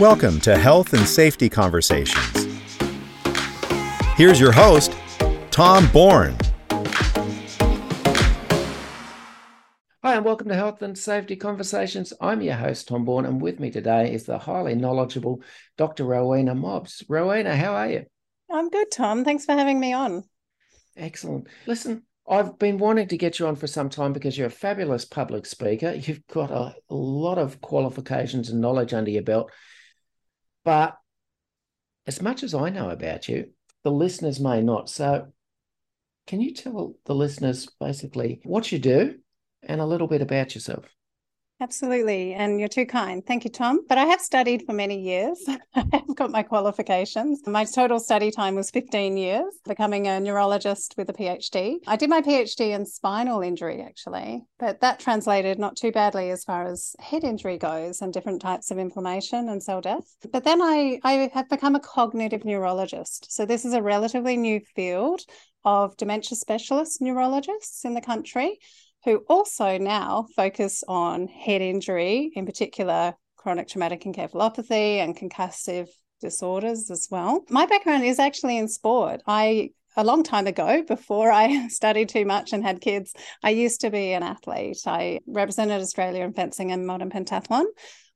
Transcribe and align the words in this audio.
Welcome 0.00 0.40
to 0.40 0.58
Health 0.58 0.92
and 0.92 1.06
Safety 1.06 1.48
Conversations. 1.48 2.48
Here's 4.16 4.40
your 4.40 4.50
host, 4.50 4.92
Tom 5.52 5.86
Bourne. 5.92 6.36
Hi, 10.02 10.16
and 10.16 10.24
welcome 10.24 10.48
to 10.48 10.56
Health 10.56 10.82
and 10.82 10.98
Safety 10.98 11.36
Conversations. 11.36 12.12
I'm 12.20 12.42
your 12.42 12.56
host, 12.56 12.88
Tom 12.88 13.04
Bourne, 13.04 13.24
and 13.24 13.40
with 13.40 13.60
me 13.60 13.70
today 13.70 14.12
is 14.12 14.24
the 14.24 14.36
highly 14.36 14.74
knowledgeable 14.74 15.42
Dr. 15.76 16.02
Rowena 16.02 16.56
Mobbs. 16.56 17.04
Rowena, 17.08 17.54
how 17.54 17.74
are 17.74 17.88
you? 17.88 18.04
I'm 18.50 18.70
good, 18.70 18.90
Tom. 18.90 19.24
Thanks 19.24 19.44
for 19.44 19.52
having 19.52 19.78
me 19.78 19.92
on. 19.92 20.24
Excellent. 20.96 21.46
Listen, 21.68 22.02
I've 22.28 22.58
been 22.58 22.78
wanting 22.78 23.06
to 23.06 23.16
get 23.16 23.38
you 23.38 23.46
on 23.46 23.54
for 23.54 23.68
some 23.68 23.90
time 23.90 24.12
because 24.12 24.36
you're 24.36 24.48
a 24.48 24.50
fabulous 24.50 25.04
public 25.04 25.46
speaker. 25.46 25.92
You've 25.92 26.26
got 26.26 26.50
a, 26.50 26.74
a 26.90 26.94
lot 26.94 27.38
of 27.38 27.60
qualifications 27.60 28.50
and 28.50 28.60
knowledge 28.60 28.92
under 28.92 29.12
your 29.12 29.22
belt. 29.22 29.52
But 30.64 30.96
as 32.06 32.20
much 32.20 32.42
as 32.42 32.54
I 32.54 32.70
know 32.70 32.90
about 32.90 33.28
you, 33.28 33.50
the 33.82 33.90
listeners 33.90 34.40
may 34.40 34.62
not. 34.62 34.88
So, 34.88 35.32
can 36.26 36.40
you 36.40 36.54
tell 36.54 36.94
the 37.04 37.14
listeners 37.14 37.68
basically 37.78 38.40
what 38.44 38.72
you 38.72 38.78
do 38.78 39.18
and 39.62 39.80
a 39.80 39.86
little 39.86 40.08
bit 40.08 40.22
about 40.22 40.54
yourself? 40.54 40.86
Absolutely. 41.60 42.34
And 42.34 42.58
you're 42.58 42.68
too 42.68 42.84
kind. 42.84 43.24
Thank 43.24 43.44
you, 43.44 43.50
Tom. 43.50 43.86
But 43.88 43.96
I 43.96 44.04
have 44.06 44.20
studied 44.20 44.64
for 44.66 44.72
many 44.72 45.00
years. 45.00 45.38
I 45.74 45.84
have 45.92 46.16
got 46.16 46.32
my 46.32 46.42
qualifications. 46.42 47.46
My 47.46 47.64
total 47.64 48.00
study 48.00 48.32
time 48.32 48.56
was 48.56 48.70
15 48.70 49.16
years, 49.16 49.54
becoming 49.64 50.08
a 50.08 50.18
neurologist 50.18 50.94
with 50.96 51.08
a 51.10 51.12
PhD. 51.12 51.76
I 51.86 51.94
did 51.94 52.10
my 52.10 52.22
PhD 52.22 52.74
in 52.74 52.84
spinal 52.84 53.40
injury, 53.40 53.82
actually, 53.82 54.42
but 54.58 54.80
that 54.80 54.98
translated 54.98 55.60
not 55.60 55.76
too 55.76 55.92
badly 55.92 56.30
as 56.30 56.42
far 56.42 56.66
as 56.66 56.96
head 56.98 57.22
injury 57.22 57.56
goes 57.56 58.02
and 58.02 58.12
different 58.12 58.42
types 58.42 58.72
of 58.72 58.78
inflammation 58.78 59.48
and 59.48 59.62
cell 59.62 59.80
death. 59.80 60.16
But 60.32 60.42
then 60.42 60.60
I, 60.60 60.98
I 61.04 61.30
have 61.34 61.48
become 61.48 61.76
a 61.76 61.80
cognitive 61.80 62.44
neurologist. 62.44 63.32
So 63.32 63.46
this 63.46 63.64
is 63.64 63.74
a 63.74 63.82
relatively 63.82 64.36
new 64.36 64.60
field 64.74 65.20
of 65.64 65.96
dementia 65.96 66.36
specialist 66.36 67.00
neurologists 67.00 67.84
in 67.84 67.94
the 67.94 68.00
country 68.00 68.58
who 69.04 69.18
also 69.28 69.78
now 69.78 70.26
focus 70.34 70.82
on 70.88 71.28
head 71.28 71.60
injury, 71.60 72.32
in 72.34 72.46
particular 72.46 73.14
chronic 73.36 73.68
traumatic 73.68 74.02
encephalopathy 74.04 74.98
and 74.98 75.16
concussive 75.16 75.88
disorders 76.20 76.90
as 76.90 77.08
well. 77.10 77.44
My 77.50 77.66
background 77.66 78.04
is 78.04 78.18
actually 78.18 78.56
in 78.56 78.68
sport. 78.68 79.22
I 79.26 79.70
a 79.96 80.04
long 80.04 80.22
time 80.24 80.46
ago, 80.46 80.82
before 80.88 81.30
I 81.30 81.68
studied 81.68 82.08
too 82.08 82.24
much 82.24 82.52
and 82.52 82.64
had 82.64 82.80
kids, 82.80 83.12
I 83.42 83.50
used 83.50 83.82
to 83.82 83.90
be 83.90 84.12
an 84.12 84.22
athlete. 84.22 84.78
I 84.86 85.20
represented 85.26 85.80
Australia 85.80 86.24
in 86.24 86.32
fencing 86.32 86.72
and 86.72 86.86
modern 86.86 87.10
pentathlon. 87.10 87.66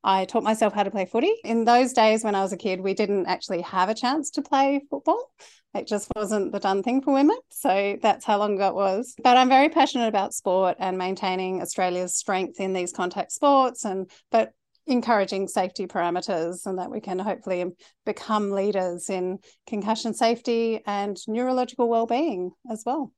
I 0.03 0.25
taught 0.25 0.43
myself 0.43 0.73
how 0.73 0.83
to 0.83 0.91
play 0.91 1.05
footy. 1.05 1.33
In 1.43 1.65
those 1.65 1.91
days 1.91 2.23
when 2.23 2.35
I 2.35 2.41
was 2.41 2.53
a 2.53 2.57
kid, 2.57 2.79
we 2.79 2.93
didn't 2.93 3.25
actually 3.25 3.61
have 3.61 3.89
a 3.89 3.93
chance 3.93 4.31
to 4.31 4.41
play 4.41 4.81
football. 4.89 5.29
It 5.75 5.87
just 5.87 6.11
wasn't 6.15 6.51
the 6.51 6.59
done 6.59 6.81
thing 6.81 7.01
for 7.01 7.13
women. 7.13 7.37
So 7.49 7.97
that's 8.01 8.25
how 8.25 8.39
long 8.39 8.55
ago 8.55 8.69
it 8.69 8.75
was. 8.75 9.15
But 9.23 9.37
I'm 9.37 9.49
very 9.49 9.69
passionate 9.69 10.07
about 10.07 10.33
sport 10.33 10.77
and 10.79 10.97
maintaining 10.97 11.61
Australia's 11.61 12.15
strength 12.15 12.59
in 12.59 12.73
these 12.73 12.91
contact 12.91 13.31
sports 13.31 13.85
and 13.85 14.09
but 14.31 14.51
encouraging 14.87 15.47
safety 15.47 15.85
parameters 15.85 16.65
and 16.65 16.79
that 16.79 16.89
we 16.89 16.99
can 16.99 17.19
hopefully 17.19 17.63
become 18.05 18.49
leaders 18.51 19.09
in 19.09 19.37
concussion 19.67 20.15
safety 20.15 20.81
and 20.87 21.17
neurological 21.27 21.87
well-being 21.87 22.51
as 22.71 22.83
well. 22.85 23.13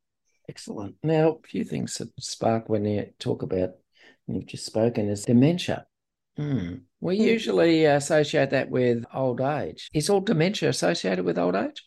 Excellent. 0.50 0.96
Now, 1.02 1.40
a 1.44 1.48
few 1.48 1.64
things 1.64 1.98
that 1.98 2.10
spark 2.20 2.68
when 2.68 2.84
you 2.84 3.08
talk 3.20 3.42
about 3.42 3.72
you've 4.28 4.48
just 4.48 4.66
spoken 4.66 5.10
is 5.10 5.24
dementia. 5.24 5.86
Hmm. 6.36 6.76
We 7.00 7.18
hmm. 7.18 7.24
usually 7.24 7.86
associate 7.86 8.50
that 8.50 8.70
with 8.70 9.06
old 9.14 9.40
age. 9.40 9.90
Is 9.94 10.10
all 10.10 10.22
dementia 10.22 10.70
associated 10.70 11.24
with 11.24 11.38
old 11.38 11.56
age? 11.56 11.84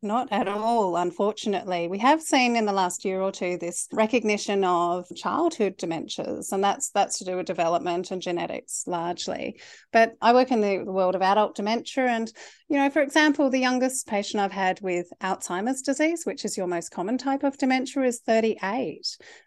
Not 0.00 0.28
at 0.30 0.46
all, 0.46 0.96
unfortunately. 0.96 1.88
We 1.88 1.98
have 1.98 2.22
seen 2.22 2.54
in 2.54 2.66
the 2.66 2.72
last 2.72 3.04
year 3.04 3.20
or 3.20 3.32
two 3.32 3.58
this 3.58 3.88
recognition 3.90 4.62
of 4.62 5.06
childhood 5.16 5.76
dementias, 5.76 6.52
and 6.52 6.62
that's 6.62 6.90
that's 6.90 7.18
to 7.18 7.24
do 7.24 7.36
with 7.36 7.46
development 7.46 8.12
and 8.12 8.22
genetics 8.22 8.84
largely. 8.86 9.60
But 9.92 10.12
I 10.22 10.32
work 10.34 10.52
in 10.52 10.60
the 10.60 10.84
world 10.84 11.16
of 11.16 11.22
adult 11.22 11.56
dementia, 11.56 12.06
and 12.06 12.32
you 12.68 12.76
know, 12.76 12.90
for 12.90 13.02
example, 13.02 13.50
the 13.50 13.58
youngest 13.58 14.06
patient 14.06 14.40
I've 14.40 14.52
had 14.52 14.80
with 14.82 15.08
Alzheimer's 15.20 15.82
disease, 15.82 16.22
which 16.24 16.44
is 16.44 16.56
your 16.56 16.68
most 16.68 16.92
common 16.92 17.18
type 17.18 17.42
of 17.42 17.58
dementia, 17.58 18.04
is 18.04 18.20
38. 18.20 19.04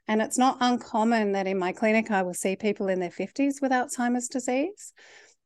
And 0.10 0.22
it's 0.22 0.38
not 0.38 0.58
uncommon 0.60 1.32
that 1.32 1.48
in 1.48 1.60
my 1.60 1.72
clinic 1.72 2.12
I 2.12 2.24
will 2.24 2.34
see 2.34 2.58
people 2.58 2.90
in 2.90 3.00
their 3.00 3.10
50s 3.10 3.62
with 3.62 3.72
Alzheimer's 3.72 4.28
disease. 4.28 4.92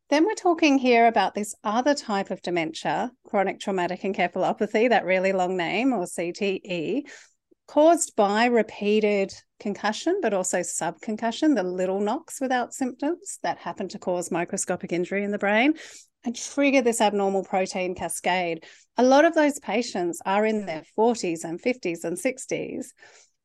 Then 0.09 0.25
we're 0.25 0.35
talking 0.35 0.77
here 0.77 1.07
about 1.07 1.33
this 1.33 1.55
other 1.63 1.95
type 1.95 2.29
of 2.29 2.41
dementia, 2.43 3.11
chronic 3.27 3.59
traumatic 3.59 4.01
encephalopathy, 4.01 4.89
that 4.89 5.03
really 5.03 5.33
long 5.33 5.57
name, 5.57 5.93
or 5.93 6.05
CTE, 6.05 7.03
caused 7.67 8.15
by 8.15 8.45
repeated 8.45 9.33
concussion, 9.59 10.19
but 10.21 10.33
also 10.33 10.59
subconcussion, 10.59 11.55
the 11.55 11.63
little 11.63 11.99
knocks 11.99 12.39
without 12.39 12.73
symptoms 12.73 13.39
that 13.41 13.57
happen 13.57 13.87
to 13.89 13.99
cause 13.99 14.29
microscopic 14.29 14.93
injury 14.93 15.23
in 15.23 15.31
the 15.31 15.39
brain 15.39 15.73
and 16.23 16.35
trigger 16.35 16.81
this 16.81 17.01
abnormal 17.01 17.43
protein 17.43 17.95
cascade. 17.95 18.63
A 18.97 19.03
lot 19.03 19.25
of 19.25 19.33
those 19.33 19.59
patients 19.59 20.21
are 20.23 20.45
in 20.45 20.67
their 20.67 20.83
40s 20.97 21.43
and 21.43 21.59
50s 21.59 22.03
and 22.03 22.15
60s 22.15 22.87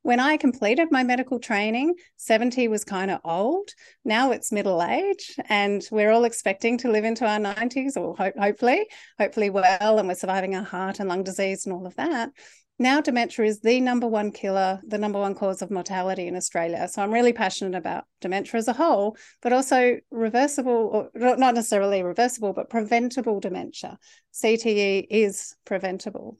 when 0.02 0.20
I 0.20 0.36
completed 0.36 0.88
my 0.90 1.02
medical 1.02 1.38
training, 1.38 1.94
70 2.16 2.68
was 2.68 2.84
kind 2.84 3.10
of 3.10 3.20
old. 3.24 3.70
Now 4.04 4.32
it's 4.32 4.52
middle 4.52 4.82
age, 4.82 5.36
and 5.48 5.86
we're 5.90 6.10
all 6.10 6.24
expecting 6.24 6.78
to 6.78 6.90
live 6.90 7.04
into 7.04 7.26
our 7.26 7.38
90s, 7.38 7.96
or 7.96 8.16
ho- 8.16 8.32
hopefully, 8.38 8.86
hopefully 9.18 9.50
well, 9.50 9.98
and 9.98 10.08
we're 10.08 10.14
surviving 10.14 10.54
a 10.54 10.62
heart 10.62 11.00
and 11.00 11.08
lung 11.08 11.22
disease 11.22 11.66
and 11.66 11.74
all 11.74 11.86
of 11.86 11.96
that. 11.96 12.30
Now, 12.78 13.02
dementia 13.02 13.44
is 13.44 13.60
the 13.60 13.78
number 13.82 14.06
one 14.06 14.32
killer, 14.32 14.80
the 14.86 14.96
number 14.96 15.20
one 15.20 15.34
cause 15.34 15.60
of 15.60 15.70
mortality 15.70 16.26
in 16.26 16.34
Australia. 16.34 16.88
So 16.88 17.02
I'm 17.02 17.12
really 17.12 17.34
passionate 17.34 17.76
about 17.76 18.04
dementia 18.22 18.56
as 18.56 18.68
a 18.68 18.72
whole, 18.72 19.18
but 19.42 19.52
also 19.52 19.98
reversible, 20.10 21.10
or 21.14 21.36
not 21.36 21.54
necessarily 21.54 22.02
reversible, 22.02 22.54
but 22.54 22.70
preventable 22.70 23.38
dementia. 23.38 23.98
CTE 24.32 25.06
is 25.10 25.54
preventable. 25.66 26.38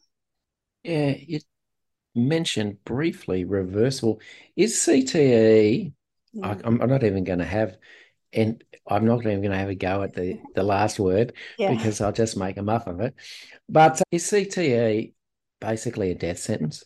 Yeah, 0.83 1.15
mentioned 2.15 2.85
briefly 2.85 3.45
reversible. 3.45 4.21
Is 4.57 4.75
CTE 4.75 5.93
I, 6.43 6.57
am 6.65 6.77
not 6.77 7.05
even 7.05 7.25
going 7.25 7.41
to 7.41 7.45
have, 7.45 7.77
and 8.33 8.63
I'm 8.87 9.05
not 9.05 9.21
even 9.21 9.41
going 9.41 9.51
to 9.51 9.59
have 9.59 9.69
a 9.69 9.75
go 9.75 10.03
at 10.03 10.15
the 10.15 10.39
the 10.55 10.63
last 10.63 10.99
word 10.99 11.33
yeah. 11.59 11.75
because 11.75 12.01
I'll 12.01 12.13
just 12.13 12.37
make 12.37 12.57
a 12.57 12.63
muff 12.63 12.87
of 12.87 13.01
it. 13.01 13.15
But 13.69 14.01
uh, 14.01 14.05
is 14.13 14.25
CTE 14.25 15.13
basically 15.61 16.11
a 16.11 16.15
death 16.15 16.39
sentence? 16.39 16.85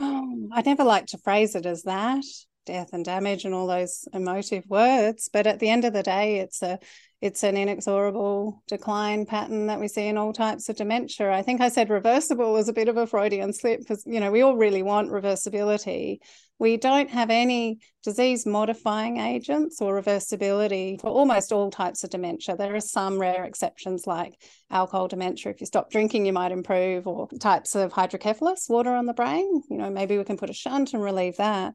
Oh, 0.00 0.48
I 0.52 0.62
never 0.62 0.84
like 0.84 1.06
to 1.06 1.18
phrase 1.18 1.54
it 1.54 1.66
as 1.66 1.84
that 1.84 2.24
death 2.66 2.90
and 2.92 3.04
damage 3.04 3.44
and 3.44 3.54
all 3.54 3.66
those 3.66 4.06
emotive 4.12 4.64
words 4.68 5.28
but 5.32 5.46
at 5.46 5.58
the 5.58 5.68
end 5.68 5.84
of 5.84 5.92
the 5.92 6.02
day 6.02 6.38
it's 6.38 6.62
a 6.62 6.78
it's 7.20 7.44
an 7.44 7.56
inexorable 7.56 8.62
decline 8.66 9.24
pattern 9.24 9.66
that 9.66 9.78
we 9.78 9.86
see 9.88 10.06
in 10.06 10.16
all 10.16 10.32
types 10.32 10.68
of 10.68 10.76
dementia 10.76 11.32
i 11.32 11.42
think 11.42 11.60
i 11.60 11.68
said 11.68 11.90
reversible 11.90 12.52
was 12.52 12.68
a 12.68 12.72
bit 12.72 12.88
of 12.88 12.96
a 12.96 13.06
freudian 13.06 13.52
slip 13.52 13.80
because 13.80 14.04
you 14.06 14.20
know 14.20 14.30
we 14.30 14.42
all 14.42 14.56
really 14.56 14.82
want 14.82 15.10
reversibility 15.10 16.18
we 16.62 16.76
don't 16.76 17.10
have 17.10 17.28
any 17.28 17.80
disease 18.04 18.46
modifying 18.46 19.18
agents 19.18 19.80
or 19.80 20.00
reversibility 20.00 21.00
for 21.00 21.08
almost 21.08 21.50
all 21.50 21.72
types 21.72 22.04
of 22.04 22.10
dementia. 22.10 22.56
There 22.56 22.76
are 22.76 22.80
some 22.80 23.18
rare 23.18 23.42
exceptions 23.42 24.06
like 24.06 24.40
alcohol 24.70 25.08
dementia. 25.08 25.50
If 25.50 25.60
you 25.60 25.66
stop 25.66 25.90
drinking, 25.90 26.24
you 26.24 26.32
might 26.32 26.52
improve, 26.52 27.08
or 27.08 27.28
types 27.40 27.74
of 27.74 27.92
hydrocephalus, 27.92 28.68
water 28.68 28.94
on 28.94 29.06
the 29.06 29.12
brain. 29.12 29.62
You 29.68 29.76
know, 29.76 29.90
maybe 29.90 30.16
we 30.16 30.22
can 30.22 30.36
put 30.36 30.50
a 30.50 30.54
shunt 30.54 30.94
and 30.94 31.02
relieve 31.02 31.38
that. 31.38 31.74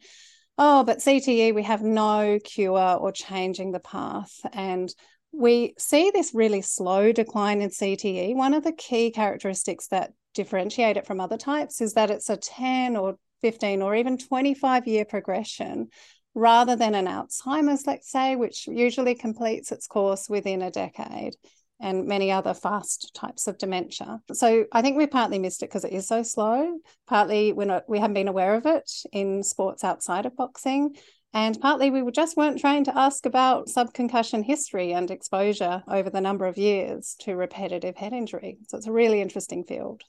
Oh, 0.58 0.84
but 0.84 1.00
CTE, 1.00 1.54
we 1.54 1.64
have 1.64 1.84
no 1.84 2.40
cure 2.44 2.96
or 2.96 3.12
changing 3.12 3.72
the 3.72 3.80
path. 3.80 4.34
And 4.54 4.94
we 5.32 5.76
see 5.78 6.10
this 6.10 6.34
really 6.34 6.62
slow 6.62 7.12
decline 7.12 7.62
in 7.62 7.70
CTE. 7.70 8.36
One 8.36 8.56
of 8.56 8.64
the 8.64 8.72
key 8.72 9.12
characteristics 9.12 9.88
that 9.90 10.14
differentiate 10.34 10.98
it 10.98 11.06
from 11.06 11.20
other 11.20 11.38
types 11.38 11.80
is 11.80 11.94
that 11.94 12.10
it's 12.10 12.30
a 12.30 12.38
10 12.38 12.98
or 12.98 13.18
15 13.42 13.82
or 13.84 13.96
even 13.96 14.18
25 14.18 14.88
year 14.88 15.06
progression 15.06 15.90
rather 16.34 16.76
than 16.76 16.96
an 16.96 17.06
Alzheimer's, 17.06 17.86
let's 17.86 18.12
say, 18.12 18.36
which 18.36 18.68
usually 18.68 19.16
completes 19.16 19.72
its 19.72 19.88
course 19.88 20.28
within 20.30 20.62
a 20.62 20.72
decade 20.72 21.36
and 21.80 22.08
many 22.08 22.32
other 22.32 22.54
fast 22.54 23.14
types 23.14 23.48
of 23.48 23.58
dementia. 23.58 24.20
So 24.34 24.66
I 24.72 24.82
think 24.82 24.98
we 24.98 25.08
partly 25.08 25.40
missed 25.40 25.62
it 25.62 25.70
because 25.70 25.84
it 25.84 25.94
is 25.94 26.08
so 26.08 26.24
slow. 26.24 26.78
Partly 27.08 27.54
we're 27.54 27.66
not, 27.66 27.88
we 27.88 28.00
haven't 28.00 28.16
been 28.16 28.28
aware 28.28 28.56
of 28.56 28.66
it 28.66 28.92
in 29.12 29.44
sports 29.44 29.84
outside 29.84 30.26
of 30.26 30.36
boxing. 30.36 30.96
And 31.34 31.60
partly 31.60 31.92
we 31.92 32.10
just 32.12 32.38
weren't 32.38 32.60
trained 32.60 32.86
to 32.86 32.98
ask 32.98 33.26
about 33.26 33.68
subconcussion 33.68 34.44
history 34.44 34.94
and 34.94 35.12
exposure 35.12 35.84
over 35.88 36.10
the 36.10 36.22
number 36.22 36.46
of 36.46 36.58
years 36.58 37.16
to 37.20 37.36
repetitive 37.36 37.96
head 37.96 38.14
injury. 38.14 38.58
So 38.68 38.78
it's 38.78 38.88
a 38.88 38.92
really 38.92 39.22
interesting 39.22 39.64
field. 39.64 40.02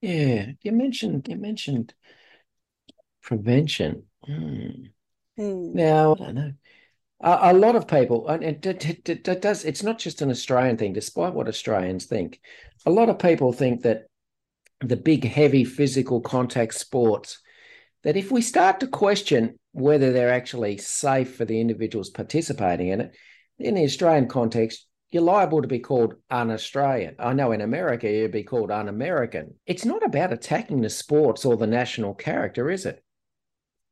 Yeah, 0.00 0.52
you 0.62 0.72
mentioned 0.72 1.28
you 1.28 1.36
mentioned 1.36 1.92
prevention. 3.20 4.04
Hmm. 4.24 4.86
Hmm. 5.36 5.74
Now 5.74 6.12
I 6.12 6.18
don't 6.18 6.34
know 6.34 6.52
a, 7.20 7.52
lot 7.52 7.76
of 7.76 7.86
people, 7.86 8.26
and 8.28 8.42
it, 8.42 8.64
it, 8.64 9.08
it, 9.08 9.28
it, 9.28 9.42
does. 9.42 9.64
It's 9.64 9.82
not 9.82 9.98
just 9.98 10.22
an 10.22 10.30
Australian 10.30 10.76
thing, 10.76 10.92
despite 10.92 11.34
what 11.34 11.48
Australians 11.48 12.06
think. 12.06 12.40
A 12.86 12.90
lot 12.90 13.10
of 13.10 13.18
people 13.18 13.52
think 13.52 13.82
that 13.82 14.04
the 14.80 14.96
big, 14.96 15.24
heavy 15.24 15.64
physical 15.64 16.20
contact 16.20 16.74
sports, 16.74 17.40
that 18.04 18.16
if 18.16 18.30
we 18.30 18.40
start 18.40 18.80
to 18.80 18.86
question 18.86 19.58
whether 19.72 20.12
they're 20.12 20.32
actually 20.32 20.78
safe 20.78 21.34
for 21.36 21.44
the 21.44 21.60
individuals 21.60 22.08
participating 22.08 22.88
in 22.88 23.02
it, 23.02 23.14
in 23.58 23.74
the 23.74 23.84
Australian 23.84 24.26
context, 24.26 24.86
you're 25.10 25.22
liable 25.22 25.60
to 25.60 25.68
be 25.68 25.80
called 25.80 26.14
un-Australian. 26.30 27.16
I 27.18 27.34
know 27.34 27.52
in 27.52 27.60
America 27.60 28.08
you'd 28.08 28.30
be 28.30 28.44
called 28.44 28.70
un-American. 28.70 29.54
It's 29.66 29.84
not 29.84 30.04
about 30.04 30.32
attacking 30.32 30.80
the 30.80 30.88
sports 30.88 31.44
or 31.44 31.56
the 31.56 31.66
national 31.66 32.14
character, 32.14 32.70
is 32.70 32.86
it? 32.86 33.02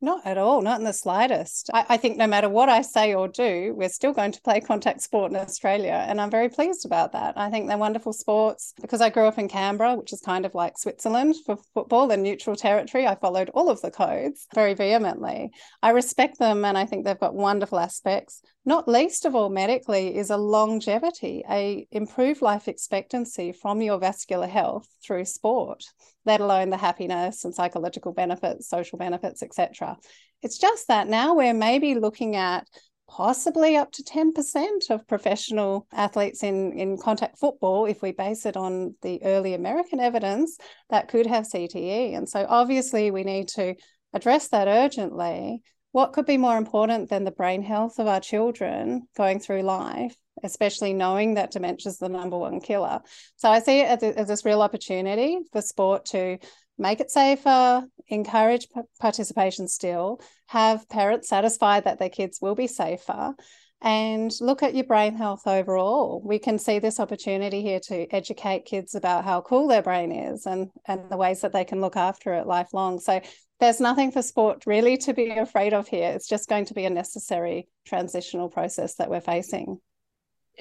Not 0.00 0.25
at 0.25 0.39
all, 0.39 0.62
not 0.62 0.79
in 0.79 0.85
the 0.85 0.93
slightest. 0.93 1.71
I, 1.75 1.85
I, 1.89 1.97
think 1.97 2.17
no 2.17 2.29
matter 2.29 2.49
what 2.49 2.69
I 2.69 2.83
say 2.83 3.15
or 3.15 3.27
do, 3.27 3.75
we're 3.77 3.89
still 3.89 4.12
going 4.12 4.31
to 4.31 4.41
play 4.43 4.61
contact 4.61 5.03
sport 5.03 5.33
in 5.33 5.37
Australia. 5.37 6.05
And 6.06 6.21
I'm 6.21 6.31
very 6.31 6.49
pleased 6.49 6.87
about 6.87 7.12
that. 7.12 7.37
I 7.37 7.50
think 7.50 7.67
they're 7.67 7.77
wonderful 7.77 8.12
sports. 8.12 8.75
Because 8.81 9.00
I 9.00 9.11
grew 9.11 9.27
up 9.27 9.39
in 9.39 9.49
Canberra, 9.49 9.97
which 9.97 10.12
is 10.12 10.21
kind 10.21 10.47
of 10.47 10.55
like 10.55 10.79
Switzerland 10.79 11.35
for 11.45 11.56
football 11.75 12.12
and 12.12 12.23
neutral 12.23 12.55
territory, 12.55 13.09
I 13.09 13.17
followed 13.17 13.50
all 13.50 13.71
of 13.71 13.81
the 13.81 13.91
codes 13.91 14.47
very 14.55 14.75
vehemently. 14.75 15.50
I 15.83 15.91
respect 15.91 16.39
them 16.39 16.65
and 16.65 16.79
I 16.79 16.87
think 16.87 17.05
they've 17.05 17.19
got 17.19 17.35
wonderful 17.35 17.81
aspects. 17.81 18.41
Not 18.69 18.87
least 18.87 19.25
of 19.25 19.35
all 19.35 19.49
medically 19.49 20.15
is 20.15 20.29
a 20.29 20.37
longevity, 20.37 21.43
a 21.49 21.88
improved 21.91 22.43
life 22.43 22.69
expectancy 22.69 23.50
from 23.50 23.81
your 23.81 23.99
vascular 23.99 24.47
health 24.47 24.87
through 25.03 25.25
sport 25.25 25.85
let 26.26 26.43
alone 26.43 26.69
the 26.69 26.76
happiness 26.76 27.47
and 27.47 27.55
psychological 27.55 28.12
benefits, 28.12 28.69
social 28.69 28.99
benefits, 28.99 29.43
etc. 29.43 29.97
It's 30.43 30.59
just 30.59 30.87
that 30.88 31.09
now 31.09 31.35
we're 31.35 31.55
maybe 31.55 31.94
looking 31.94 32.37
at 32.37 32.69
possibly 33.09 33.79
up 33.79 33.91
to 33.93 34.03
10% 34.03 34.91
of 34.91 35.09
professional 35.09 35.87
athletes 35.91 36.43
in, 36.43 36.79
in 36.79 36.99
contact 36.99 37.38
football, 37.38 37.87
if 37.87 38.03
we 38.03 38.12
base 38.12 38.44
it 38.44 38.59
on 38.59 38.94
the 39.00 39.23
early 39.25 39.55
American 39.55 40.00
evidence, 40.00 40.59
that 40.91 41.09
could 41.09 41.26
have 41.26 41.44
CTE. 41.44 42.15
And 42.15 42.29
so 42.29 42.44
obviously 42.47 43.11
we 43.11 43.25
need 43.25 43.49
to 43.49 43.75
address 44.12 44.49
that 44.49 44.69
urgently. 44.69 45.62
What 45.99 46.12
could 46.12 46.27
be 46.27 46.37
more 46.37 46.56
important 46.56 47.11
than 47.11 47.25
the 47.25 47.33
brain 47.33 47.61
health 47.61 47.99
of 47.99 48.06
our 48.06 48.21
children 48.21 49.09
going 49.17 49.41
through 49.41 49.62
life 49.62 50.15
especially 50.45 50.95
knowing 50.95 51.35
that 51.35 51.50
dementia 51.50 51.91
is 51.91 51.99
the 51.99 52.09
number 52.09 52.39
one 52.39 52.61
killer. 52.61 53.00
So 53.35 53.49
I 53.50 53.59
see 53.59 53.81
it 53.81 54.00
as, 54.05 54.29
this 54.29 54.45
real 54.45 54.62
opportunity 54.62 55.41
for 55.50 55.61
sport 55.61 56.05
to 56.12 56.39
make 56.79 57.00
it 57.00 57.11
safer, 57.11 57.83
encourage 58.06 58.69
participation 59.00 59.67
still, 59.67 60.21
have 60.47 60.89
parents 60.89 61.29
satisfied 61.29 61.83
that 61.87 61.99
their 61.99 62.09
kids 62.09 62.39
will 62.41 62.55
be 62.55 62.69
safer, 62.69 63.35
and 63.81 64.33
look 64.41 64.62
at 64.62 64.77
your 64.77 64.85
brain 64.85 65.17
health 65.17 65.47
overall. 65.47 66.23
We 66.25 66.39
can 66.39 66.59
see 66.59 66.79
this 66.79 67.01
opportunity 67.01 67.62
here 67.62 67.81
to 67.89 68.06
educate 68.15 68.65
kids 68.65 68.94
about 68.94 69.25
how 69.25 69.41
cool 69.41 69.67
their 69.67 69.83
brain 69.83 70.12
is 70.12 70.47
and, 70.47 70.69
and 70.87 71.11
the 71.11 71.17
ways 71.17 71.41
that 71.41 71.53
they 71.53 71.65
can 71.65 71.81
look 71.81 71.97
after 71.97 72.35
it 72.35 72.47
lifelong. 72.47 73.01
So 73.01 73.21
there's 73.60 73.81
nothing 73.81 74.12
for 74.12 74.22
sport 74.22 74.64
really 74.66 74.96
to 74.99 75.12
be 75.12 75.31
afraid 75.31 75.75
of 75.75 75.88
here. 75.88 76.10
It's 76.12 76.28
just 76.28 76.49
going 76.49 76.66
to 76.66 76.75
be 76.75 76.84
a 76.84 76.90
necessary 76.90 77.69
transitional 77.84 78.49
process 78.49 78.94
that 78.96 79.10
we're 79.10 79.20
facing. 79.20 79.78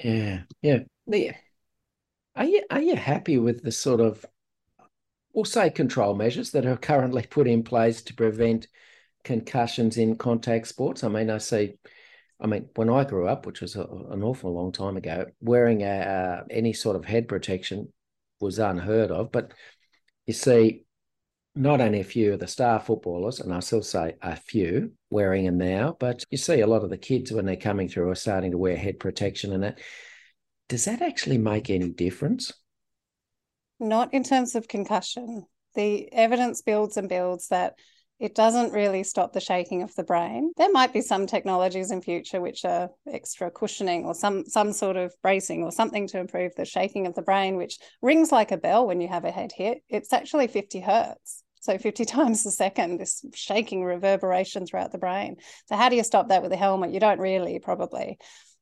Yeah, 0.02 0.40
yeah, 0.62 0.80
yeah. 1.06 1.36
Are 2.34 2.44
you 2.44 2.62
are 2.70 2.80
you 2.80 2.96
happy 2.96 3.38
with 3.38 3.62
the 3.62 3.72
sort 3.72 4.00
of, 4.00 4.24
we'll 5.32 5.44
say, 5.44 5.70
control 5.70 6.14
measures 6.14 6.52
that 6.52 6.66
are 6.66 6.76
currently 6.76 7.22
put 7.22 7.48
in 7.48 7.62
place 7.62 8.02
to 8.02 8.14
prevent 8.14 8.68
concussions 9.24 9.96
in 9.96 10.16
contact 10.16 10.68
sports? 10.68 11.02
I 11.02 11.08
mean, 11.08 11.30
I 11.30 11.38
see. 11.38 11.74
I 12.40 12.46
mean, 12.46 12.68
when 12.76 12.88
I 12.88 13.02
grew 13.02 13.26
up, 13.26 13.46
which 13.46 13.60
was 13.60 13.74
a, 13.74 13.82
an 13.82 14.22
awful 14.22 14.54
long 14.54 14.70
time 14.70 14.96
ago, 14.96 15.26
wearing 15.40 15.82
a, 15.82 15.86
uh, 15.86 16.44
any 16.50 16.72
sort 16.72 16.94
of 16.94 17.04
head 17.04 17.26
protection 17.26 17.92
was 18.38 18.60
unheard 18.60 19.10
of. 19.10 19.32
But 19.32 19.52
you 20.26 20.34
see, 20.34 20.84
not 21.58 21.80
only 21.80 22.00
a 22.00 22.04
few 22.04 22.32
of 22.32 22.38
the 22.38 22.46
star 22.46 22.78
footballers, 22.78 23.40
and 23.40 23.52
I 23.52 23.58
still 23.58 23.82
say 23.82 24.14
a 24.22 24.36
few 24.36 24.92
wearing 25.10 25.44
them 25.44 25.58
now, 25.58 25.96
but 25.98 26.24
you 26.30 26.38
see 26.38 26.60
a 26.60 26.66
lot 26.66 26.84
of 26.84 26.90
the 26.90 26.96
kids 26.96 27.32
when 27.32 27.46
they're 27.46 27.56
coming 27.56 27.88
through 27.88 28.08
are 28.10 28.14
starting 28.14 28.52
to 28.52 28.58
wear 28.58 28.76
head 28.76 29.00
protection 29.00 29.52
and 29.52 29.64
that. 29.64 29.80
Does 30.68 30.84
that 30.84 31.02
actually 31.02 31.38
make 31.38 31.68
any 31.68 31.88
difference? 31.88 32.52
Not 33.80 34.14
in 34.14 34.22
terms 34.22 34.54
of 34.54 34.68
concussion. 34.68 35.46
The 35.74 36.12
evidence 36.12 36.62
builds 36.62 36.96
and 36.96 37.08
builds 37.08 37.48
that 37.48 37.74
it 38.20 38.34
doesn't 38.34 38.72
really 38.72 39.02
stop 39.02 39.32
the 39.32 39.40
shaking 39.40 39.82
of 39.82 39.94
the 39.94 40.04
brain. 40.04 40.52
There 40.56 40.72
might 40.72 40.92
be 40.92 41.00
some 41.00 41.26
technologies 41.26 41.90
in 41.90 42.02
future 42.02 42.40
which 42.40 42.64
are 42.64 42.90
extra 43.10 43.50
cushioning 43.50 44.04
or 44.04 44.14
some 44.14 44.44
some 44.46 44.72
sort 44.72 44.96
of 44.96 45.12
bracing 45.22 45.62
or 45.62 45.72
something 45.72 46.06
to 46.08 46.18
improve 46.18 46.54
the 46.56 46.64
shaking 46.64 47.06
of 47.06 47.14
the 47.14 47.22
brain, 47.22 47.56
which 47.56 47.78
rings 48.02 48.30
like 48.30 48.52
a 48.52 48.56
bell 48.56 48.86
when 48.86 49.00
you 49.00 49.08
have 49.08 49.24
a 49.24 49.30
head 49.30 49.52
hit. 49.52 49.82
It's 49.88 50.12
actually 50.12 50.48
50 50.48 50.80
hertz. 50.80 51.44
So 51.68 51.76
50 51.76 52.04
times 52.06 52.46
a 52.46 52.50
second, 52.50 52.98
this 52.98 53.22
shaking 53.34 53.84
reverberation 53.84 54.64
throughout 54.64 54.90
the 54.90 54.98
brain. 54.98 55.36
So 55.66 55.76
how 55.76 55.90
do 55.90 55.96
you 55.96 56.02
stop 56.02 56.28
that 56.28 56.42
with 56.42 56.50
a 56.52 56.56
helmet? 56.56 56.92
You 56.92 57.00
don't 57.00 57.20
really, 57.20 57.58
probably. 57.58 58.16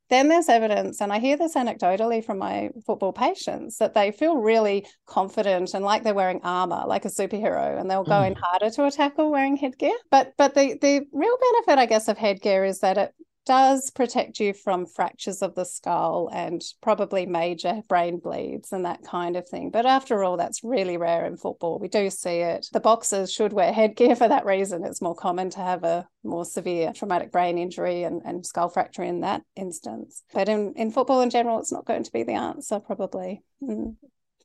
Then 0.09 0.27
there's 0.27 0.49
evidence, 0.49 0.99
and 0.99 1.11
I 1.13 1.19
hear 1.19 1.37
this 1.37 1.55
anecdotally 1.55 2.23
from 2.23 2.37
my 2.37 2.69
football 2.85 3.13
patients, 3.13 3.77
that 3.77 3.93
they 3.93 4.11
feel 4.11 4.37
really 4.37 4.85
confident 5.05 5.73
and 5.73 5.85
like 5.85 6.03
they're 6.03 6.13
wearing 6.13 6.41
armor, 6.43 6.83
like 6.85 7.05
a 7.05 7.09
superhero, 7.09 7.79
and 7.79 7.89
they'll 7.89 8.03
go 8.03 8.11
mm. 8.11 8.27
in 8.27 8.35
harder 8.35 8.69
to 8.69 8.85
a 8.85 8.91
tackle 8.91 9.31
wearing 9.31 9.55
headgear. 9.57 9.95
But 10.11 10.33
but 10.37 10.53
the 10.53 10.77
the 10.81 11.01
real 11.11 11.37
benefit, 11.51 11.79
I 11.79 11.85
guess, 11.85 12.07
of 12.07 12.17
headgear 12.17 12.63
is 12.63 12.79
that 12.79 12.97
it 12.97 13.13
does 13.47 13.89
protect 13.91 14.41
you 14.41 14.53
from 14.53 14.85
fractures 14.85 15.41
of 15.41 15.55
the 15.55 15.63
skull 15.63 16.29
and 16.33 16.61
probably 16.81 17.25
major 17.25 17.81
brain 17.87 18.19
bleeds 18.19 18.73
and 18.73 18.83
that 18.85 19.03
kind 19.03 19.37
of 19.37 19.47
thing. 19.47 19.71
But 19.71 19.85
after 19.85 20.21
all, 20.21 20.35
that's 20.35 20.65
really 20.65 20.97
rare 20.97 21.25
in 21.25 21.37
football. 21.37 21.79
We 21.79 21.87
do 21.87 22.09
see 22.09 22.39
it. 22.39 22.67
The 22.73 22.81
boxers 22.81 23.31
should 23.31 23.53
wear 23.53 23.71
headgear 23.71 24.17
for 24.17 24.27
that 24.27 24.45
reason. 24.45 24.83
It's 24.83 25.01
more 25.01 25.15
common 25.15 25.49
to 25.51 25.59
have 25.59 25.85
a 25.85 26.05
more 26.25 26.43
severe 26.43 26.91
traumatic 26.91 27.31
brain 27.31 27.57
injury 27.57 28.03
and, 28.03 28.21
and 28.25 28.45
skull 28.45 28.67
fracture 28.67 29.03
in 29.03 29.21
that 29.21 29.43
instance. 29.55 30.23
But 30.33 30.49
in, 30.49 30.73
in 30.75 30.91
football 30.91 31.21
in 31.21 31.29
general, 31.29 31.59
it's 31.59 31.71
not 31.71 31.85
going 31.85 32.03
to 32.03 32.11
be 32.11 32.23
the 32.23 32.33
answer, 32.33 32.81
probably. 32.81 33.43
Mm. 33.63 33.95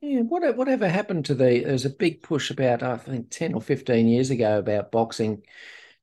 Yeah, 0.00 0.20
what, 0.20 0.56
whatever 0.56 0.88
happened 0.88 1.24
to 1.26 1.34
the? 1.34 1.60
There 1.60 1.72
was 1.72 1.84
a 1.84 1.90
big 1.90 2.22
push 2.22 2.50
about 2.50 2.82
I 2.82 2.96
think 2.96 3.30
ten 3.30 3.54
or 3.54 3.60
fifteen 3.60 4.08
years 4.08 4.30
ago 4.30 4.58
about 4.58 4.90
boxing 4.90 5.42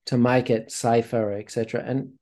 to 0.05 0.17
make 0.17 0.49
it 0.49 0.71
safer, 0.71 1.33
etc. 1.33 1.83
And 1.85 2.13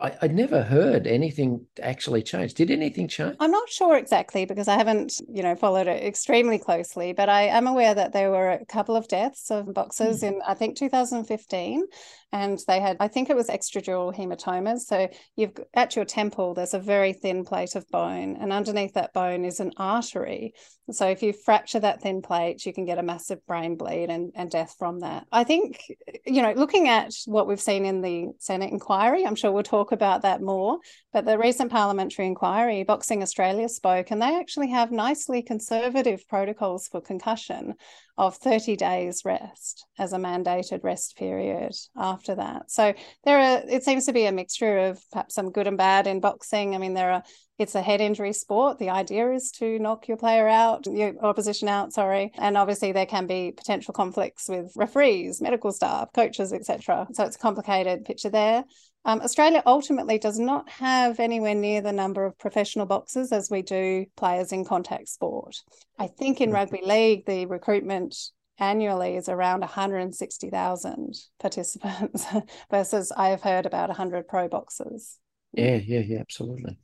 I, 0.00 0.16
would 0.22 0.34
never 0.34 0.62
heard 0.62 1.06
anything 1.06 1.66
actually 1.82 2.22
change. 2.22 2.54
Did 2.54 2.70
anything 2.70 3.08
change? 3.08 3.36
I'm 3.38 3.50
not 3.50 3.68
sure 3.68 3.96
exactly 3.96 4.44
because 4.44 4.68
I 4.68 4.76
haven't, 4.76 5.20
you 5.28 5.42
know, 5.42 5.54
followed 5.54 5.86
it 5.86 6.02
extremely 6.02 6.58
closely, 6.58 7.12
but 7.12 7.28
I 7.28 7.42
am 7.42 7.66
aware 7.66 7.94
that 7.94 8.12
there 8.12 8.30
were 8.30 8.50
a 8.50 8.64
couple 8.66 8.96
of 8.96 9.08
deaths 9.08 9.50
of 9.50 9.72
boxers 9.74 10.22
mm. 10.22 10.28
in 10.28 10.42
I 10.46 10.54
think 10.54 10.76
2015 10.76 11.86
and 12.32 12.60
they 12.68 12.80
had 12.80 12.96
i 13.00 13.08
think 13.08 13.28
it 13.28 13.36
was 13.36 13.48
extradural 13.48 14.14
hematomas 14.14 14.80
so 14.80 15.08
you've 15.36 15.52
at 15.74 15.96
your 15.96 16.04
temple 16.04 16.54
there's 16.54 16.74
a 16.74 16.78
very 16.78 17.12
thin 17.12 17.44
plate 17.44 17.74
of 17.74 17.88
bone 17.90 18.36
and 18.40 18.52
underneath 18.52 18.94
that 18.94 19.12
bone 19.12 19.44
is 19.44 19.60
an 19.60 19.72
artery 19.76 20.54
so 20.94 21.06
if 21.06 21.22
you 21.22 21.32
fracture 21.32 21.80
that 21.80 22.02
thin 22.02 22.22
plate 22.22 22.64
you 22.66 22.72
can 22.72 22.84
get 22.84 22.98
a 22.98 23.02
massive 23.02 23.44
brain 23.46 23.76
bleed 23.76 24.10
and, 24.10 24.32
and 24.34 24.50
death 24.50 24.74
from 24.78 25.00
that 25.00 25.26
i 25.32 25.44
think 25.44 25.82
you 26.26 26.42
know 26.42 26.52
looking 26.52 26.88
at 26.88 27.12
what 27.26 27.46
we've 27.46 27.60
seen 27.60 27.84
in 27.84 28.00
the 28.00 28.28
senate 28.38 28.72
inquiry 28.72 29.24
i'm 29.24 29.34
sure 29.34 29.52
we'll 29.52 29.62
talk 29.62 29.92
about 29.92 30.22
that 30.22 30.40
more 30.40 30.78
but 31.12 31.24
the 31.24 31.38
recent 31.38 31.70
parliamentary 31.70 32.26
inquiry 32.26 32.82
boxing 32.82 33.22
australia 33.22 33.68
spoke 33.68 34.10
and 34.10 34.20
they 34.20 34.38
actually 34.38 34.70
have 34.70 34.90
nicely 34.90 35.42
conservative 35.42 36.26
protocols 36.28 36.88
for 36.88 37.00
concussion 37.00 37.74
of 38.20 38.36
30 38.36 38.76
days 38.76 39.22
rest 39.24 39.86
as 39.98 40.12
a 40.12 40.18
mandated 40.18 40.84
rest 40.84 41.16
period 41.16 41.74
after 41.96 42.34
that. 42.34 42.70
So 42.70 42.92
there 43.24 43.38
are 43.38 43.62
it 43.66 43.82
seems 43.82 44.04
to 44.06 44.12
be 44.12 44.26
a 44.26 44.32
mixture 44.32 44.78
of 44.78 45.02
perhaps 45.10 45.34
some 45.34 45.50
good 45.50 45.66
and 45.66 45.78
bad 45.78 46.06
in 46.06 46.20
boxing. 46.20 46.74
I 46.74 46.78
mean 46.78 46.92
there 46.92 47.12
are 47.12 47.22
it's 47.60 47.74
a 47.74 47.82
head 47.82 48.00
injury 48.00 48.32
sport. 48.32 48.78
The 48.78 48.90
idea 48.90 49.32
is 49.32 49.50
to 49.52 49.78
knock 49.78 50.08
your 50.08 50.16
player 50.16 50.48
out, 50.48 50.86
your 50.86 51.14
opposition 51.24 51.68
out, 51.68 51.92
sorry. 51.92 52.32
And 52.36 52.56
obviously 52.56 52.92
there 52.92 53.06
can 53.06 53.26
be 53.26 53.52
potential 53.52 53.92
conflicts 53.92 54.48
with 54.48 54.72
referees, 54.76 55.40
medical 55.40 55.70
staff, 55.70 56.08
coaches, 56.14 56.52
etc. 56.52 57.06
So 57.12 57.24
it's 57.24 57.36
a 57.36 57.38
complicated 57.38 58.04
picture 58.04 58.30
there. 58.30 58.64
Um, 59.04 59.20
Australia 59.22 59.62
ultimately 59.64 60.18
does 60.18 60.38
not 60.38 60.68
have 60.70 61.20
anywhere 61.20 61.54
near 61.54 61.80
the 61.80 61.92
number 61.92 62.26
of 62.26 62.38
professional 62.38 62.86
boxers 62.86 63.32
as 63.32 63.50
we 63.50 63.62
do 63.62 64.06
players 64.16 64.52
in 64.52 64.64
contact 64.64 65.08
sport. 65.08 65.56
I 65.98 66.06
think 66.06 66.40
in 66.40 66.50
rugby 66.50 66.80
league, 66.84 67.24
the 67.26 67.46
recruitment 67.46 68.16
annually 68.58 69.16
is 69.16 69.28
around 69.28 69.60
160,000 69.60 71.14
participants 71.38 72.26
versus 72.70 73.10
I 73.16 73.28
have 73.28 73.42
heard 73.42 73.66
about 73.66 73.88
100 73.88 74.28
pro 74.28 74.48
boxers. 74.48 75.18
Yeah, 75.52 75.76
yeah, 75.76 76.00
yeah, 76.00 76.18
absolutely. 76.20 76.78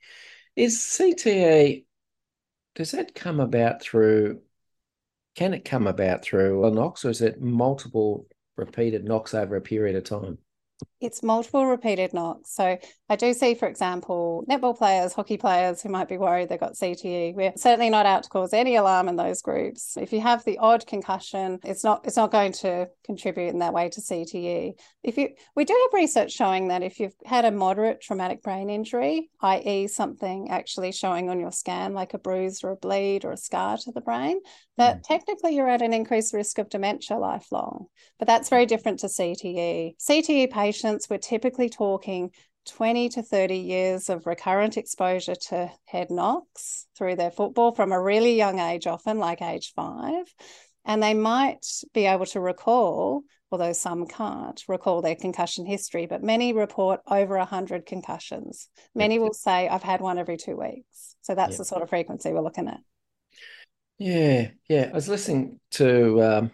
Is 0.57 0.79
CTA, 0.79 1.85
does 2.75 2.93
that 2.93 3.15
come 3.15 3.41
about 3.41 3.83
through, 3.83 4.41
can 5.35 5.53
it 5.53 5.67
come 5.67 5.87
about 5.87 6.23
through 6.23 6.65
a 6.67 6.71
knocks 6.71 7.05
or 7.05 7.11
is 7.11 7.21
it 7.21 7.43
multiple 7.43 8.27
repeated 8.57 9.05
knocks 9.05 9.35
over 9.35 9.57
a 9.57 9.61
period 9.61 9.97
of 9.97 10.05
time? 10.05 10.39
It's 11.01 11.23
multiple 11.23 11.67
repeated 11.67 12.15
knocks. 12.15 12.53
So 12.53 12.79
I 13.09 13.15
do 13.15 13.33
see, 13.33 13.55
for 13.55 13.69
example, 13.69 14.45
netball 14.51 14.77
players, 14.77 15.13
hockey 15.13 15.37
players 15.37 15.81
who 15.81 15.89
might 15.89 16.09
be 16.09 16.19
worried 16.19 16.49
they've 16.49 16.59
got 16.59 16.75
CTE. 16.75 17.35
We're 17.37 17.53
certainly 17.57 17.89
not 17.89 18.05
out 18.05 18.25
to 18.25 18.29
cause 18.29 18.53
any 18.53 18.75
alarm 18.75 19.09
in 19.09 19.15
those 19.15 19.43
groups. 19.43 19.97
If 19.97 20.13
you 20.13 20.21
have 20.21 20.45
the 20.45 20.59
odd 20.59 20.87
concussion, 20.89 21.61
it's 21.63 21.85
not 21.85 22.05
it's 22.05 22.17
not 22.17 22.33
going 22.33 22.53
to 22.53 22.89
contribute 23.05 23.51
in 23.51 23.61
that 23.61 23.73
way 23.73 23.89
to 23.91 24.01
CTE. 24.01 24.73
If 25.05 25.19
you 25.19 25.29
we 25.55 25.65
do 25.65 25.73
have 25.85 26.01
research 26.01 26.33
showing 26.33 26.69
that 26.69 26.83
if 26.83 26.99
you've 26.99 27.15
had 27.25 27.45
a 27.45 27.53
moderate 27.53 28.01
traumatic 28.01 28.43
brain 28.43 28.69
injury, 28.69 29.31
i.e., 29.41 29.87
something 29.87 30.51
actually 30.51 30.91
showing 30.91 31.31
on 31.31 31.39
your 31.39 31.53
scan 31.53 31.95
like 31.95 32.15
a 32.15 32.19
bruise 32.19 32.65
or 32.65 32.73
a 32.73 32.77
bleed 32.77 33.25
or 33.25 33.31
a 33.31 33.37
scar 33.37 33.77
to 33.79 33.93
the 33.93 34.01
brain, 34.01 34.41
that 34.79 34.99
mm. 34.99 35.03
technically 35.05 35.55
you're 35.55 35.69
at 35.69 35.83
an 35.83 35.93
increased 35.93 36.35
risk 36.35 36.59
of 36.59 36.69
dementia 36.69 37.19
lifelong. 37.19 37.87
But 38.19 38.27
that's 38.27 38.49
very 38.49 38.67
different 38.67 38.99
to 39.01 39.07
CTE. 39.07 39.95
CTE 39.99 40.51
patients, 40.51 41.09
we're 41.09 41.19
typically 41.19 41.69
talking 41.69 42.33
20 42.67 43.09
to 43.11 43.23
30 43.23 43.57
years 43.57 44.09
of 44.09 44.27
recurrent 44.27 44.77
exposure 44.77 45.35
to 45.35 45.71
head 45.87 46.11
knocks 46.11 46.87
through 46.97 47.17
their 47.17 47.31
football 47.31 47.73
from 47.73 47.93
a 47.93 48.01
really 48.01 48.37
young 48.37 48.59
age, 48.59 48.87
often 48.87 49.19
like 49.19 49.43
age 49.43 49.73
five. 49.75 50.27
And 50.85 51.03
they 51.03 51.15
might 51.15 51.67
be 51.95 52.07
able 52.07 52.27
to 52.27 52.41
recall, 52.41 53.23
although 53.51 53.73
some 53.73 54.07
can't, 54.07 54.63
recall 54.69 55.03
their 55.03 55.17
concussion 55.17 55.67
history, 55.67 56.07
but 56.07 56.23
many 56.23 56.53
report 56.53 57.01
over 57.09 57.37
100 57.39 57.87
concussions. 57.87 58.69
Many 58.95 59.19
will 59.19 59.35
say, 59.35 59.69
I've 59.69 59.83
had 59.83 60.01
one 60.01 60.19
every 60.19 60.37
two 60.37 60.57
weeks. 60.57 61.17
So 61.23 61.35
that's 61.35 61.53
yeah. 61.53 61.59
the 61.59 61.65
sort 61.65 61.83
of 61.83 61.89
frequency 61.89 62.33
we're 62.33 62.41
looking 62.41 62.69
at. 62.69 62.81
Yeah, 63.99 64.51
yeah. 64.69 64.91
I 64.91 64.95
was 64.95 65.09
listening 65.09 65.59
to 65.73 66.23
um, 66.23 66.51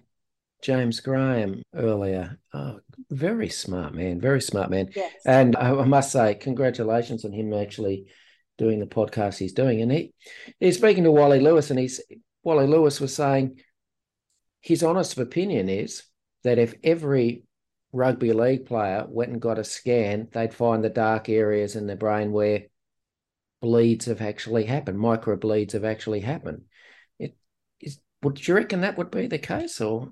James 0.63 1.01
Graham 1.01 1.63
earlier. 1.75 2.39
Oh, 2.55 2.81
very 3.13 3.49
smart 3.49 3.95
man, 3.95 4.21
very 4.21 4.41
smart 4.41 4.71
man. 4.71 4.91
Yes. 4.95 5.13
And 5.27 5.55
I, 5.57 5.71
I 5.71 5.85
must 5.85 6.11
say, 6.11 6.35
congratulations 6.35 7.25
on 7.25 7.33
him 7.33 7.53
actually 7.53 8.07
doing 8.59 8.81
the 8.81 8.87
podcast 8.87 9.39
he's 9.39 9.53
doing. 9.53 9.83
And 9.83 9.93
he 9.93 10.15
he's 10.59 10.79
speaking 10.79 11.05
to 11.05 11.11
Wally 11.11 11.41
Lewis, 11.41 11.71
and 11.71 11.79
he's 11.79 12.01
Wally 12.43 12.67
Lewis 12.67 13.01
was 13.01 13.15
saying 13.15 13.61
his 14.61 14.83
honest 14.83 15.19
opinion 15.19 15.69
is 15.69 16.05
that 16.45 16.59
if 16.59 16.75
every 16.83 17.45
rugby 17.93 18.33
league 18.33 18.67
player 18.67 19.05
went 19.09 19.33
and 19.33 19.43
got 19.43 19.59
a 19.59 19.65
scan, 19.65 20.29
they'd 20.33 20.55
find 20.55 20.83
the 20.83 20.89
dark 20.89 21.29
areas 21.29 21.77
in 21.77 21.87
the 21.87 21.97
brain 21.97 22.33
where 22.33 22.65
bleeds 23.61 24.07
have 24.07 24.23
actually 24.23 24.65
happened, 24.65 24.99
micro 24.99 25.37
bleeds 25.37 25.75
have 25.75 25.85
actually 25.85 26.21
happened. 26.21 26.63
It 27.19 27.37
is 27.81 27.99
would 28.23 28.47
you 28.47 28.55
reckon 28.55 28.81
that 28.81 28.97
would 28.97 29.11
be 29.11 29.27
the 29.27 29.39
case 29.39 29.81
or 29.81 30.11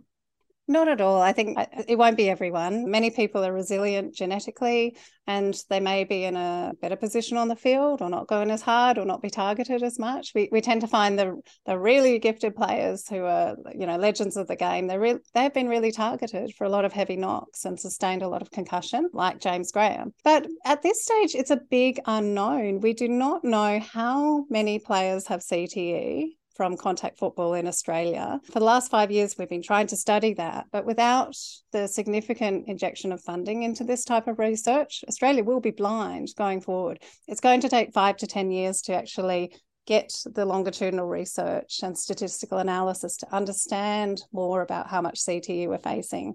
not 0.70 0.88
at 0.88 1.00
all. 1.00 1.20
I 1.20 1.32
think 1.32 1.58
uh, 1.58 1.66
it 1.88 1.98
won't 1.98 2.16
be 2.16 2.30
everyone. 2.30 2.90
Many 2.90 3.10
people 3.10 3.44
are 3.44 3.52
resilient 3.52 4.14
genetically 4.14 4.96
and 5.26 5.54
they 5.68 5.80
may 5.80 6.04
be 6.04 6.24
in 6.24 6.36
a 6.36 6.72
better 6.80 6.96
position 6.96 7.36
on 7.36 7.48
the 7.48 7.56
field 7.56 8.00
or 8.00 8.08
not 8.08 8.28
going 8.28 8.50
as 8.50 8.62
hard 8.62 8.96
or 8.96 9.04
not 9.04 9.20
be 9.20 9.30
targeted 9.30 9.82
as 9.82 9.98
much. 9.98 10.32
We, 10.34 10.48
we 10.50 10.60
tend 10.60 10.80
to 10.80 10.86
find 10.86 11.18
the, 11.18 11.40
the 11.66 11.78
really 11.78 12.18
gifted 12.18 12.54
players 12.56 13.08
who 13.08 13.24
are, 13.24 13.56
you 13.74 13.86
know, 13.86 13.96
legends 13.96 14.36
of 14.36 14.46
the 14.46 14.56
game. 14.56 14.86
They're 14.86 15.00
re- 15.00 15.18
they've 15.34 15.52
been 15.52 15.68
really 15.68 15.92
targeted 15.92 16.54
for 16.56 16.64
a 16.64 16.70
lot 16.70 16.84
of 16.84 16.92
heavy 16.92 17.16
knocks 17.16 17.64
and 17.64 17.78
sustained 17.78 18.22
a 18.22 18.28
lot 18.28 18.42
of 18.42 18.50
concussion, 18.50 19.10
like 19.12 19.40
James 19.40 19.72
Graham. 19.72 20.14
But 20.24 20.46
at 20.64 20.82
this 20.82 21.04
stage, 21.04 21.34
it's 21.34 21.50
a 21.50 21.60
big 21.70 22.00
unknown. 22.06 22.80
We 22.80 22.94
do 22.94 23.08
not 23.08 23.44
know 23.44 23.80
how 23.80 24.46
many 24.48 24.78
players 24.78 25.26
have 25.26 25.40
CTE 25.40 26.36
from 26.60 26.76
contact 26.76 27.18
football 27.18 27.54
in 27.54 27.66
Australia. 27.66 28.38
For 28.52 28.58
the 28.58 28.66
last 28.66 28.90
five 28.90 29.10
years, 29.10 29.38
we've 29.38 29.48
been 29.48 29.62
trying 29.62 29.86
to 29.86 29.96
study 29.96 30.34
that, 30.34 30.66
but 30.70 30.84
without 30.84 31.34
the 31.72 31.86
significant 31.86 32.68
injection 32.68 33.12
of 33.12 33.22
funding 33.22 33.62
into 33.62 33.82
this 33.82 34.04
type 34.04 34.28
of 34.28 34.38
research, 34.38 35.02
Australia 35.08 35.42
will 35.42 35.60
be 35.60 35.70
blind 35.70 36.28
going 36.36 36.60
forward. 36.60 37.02
It's 37.26 37.40
going 37.40 37.62
to 37.62 37.70
take 37.70 37.94
five 37.94 38.18
to 38.18 38.26
10 38.26 38.50
years 38.50 38.82
to 38.82 38.94
actually 38.94 39.56
get 39.86 40.12
the 40.26 40.44
longitudinal 40.44 41.08
research 41.08 41.80
and 41.82 41.96
statistical 41.96 42.58
analysis 42.58 43.16
to 43.16 43.34
understand 43.34 44.20
more 44.30 44.60
about 44.60 44.90
how 44.90 45.00
much 45.00 45.20
CTE 45.20 45.66
we're 45.66 45.78
facing. 45.78 46.34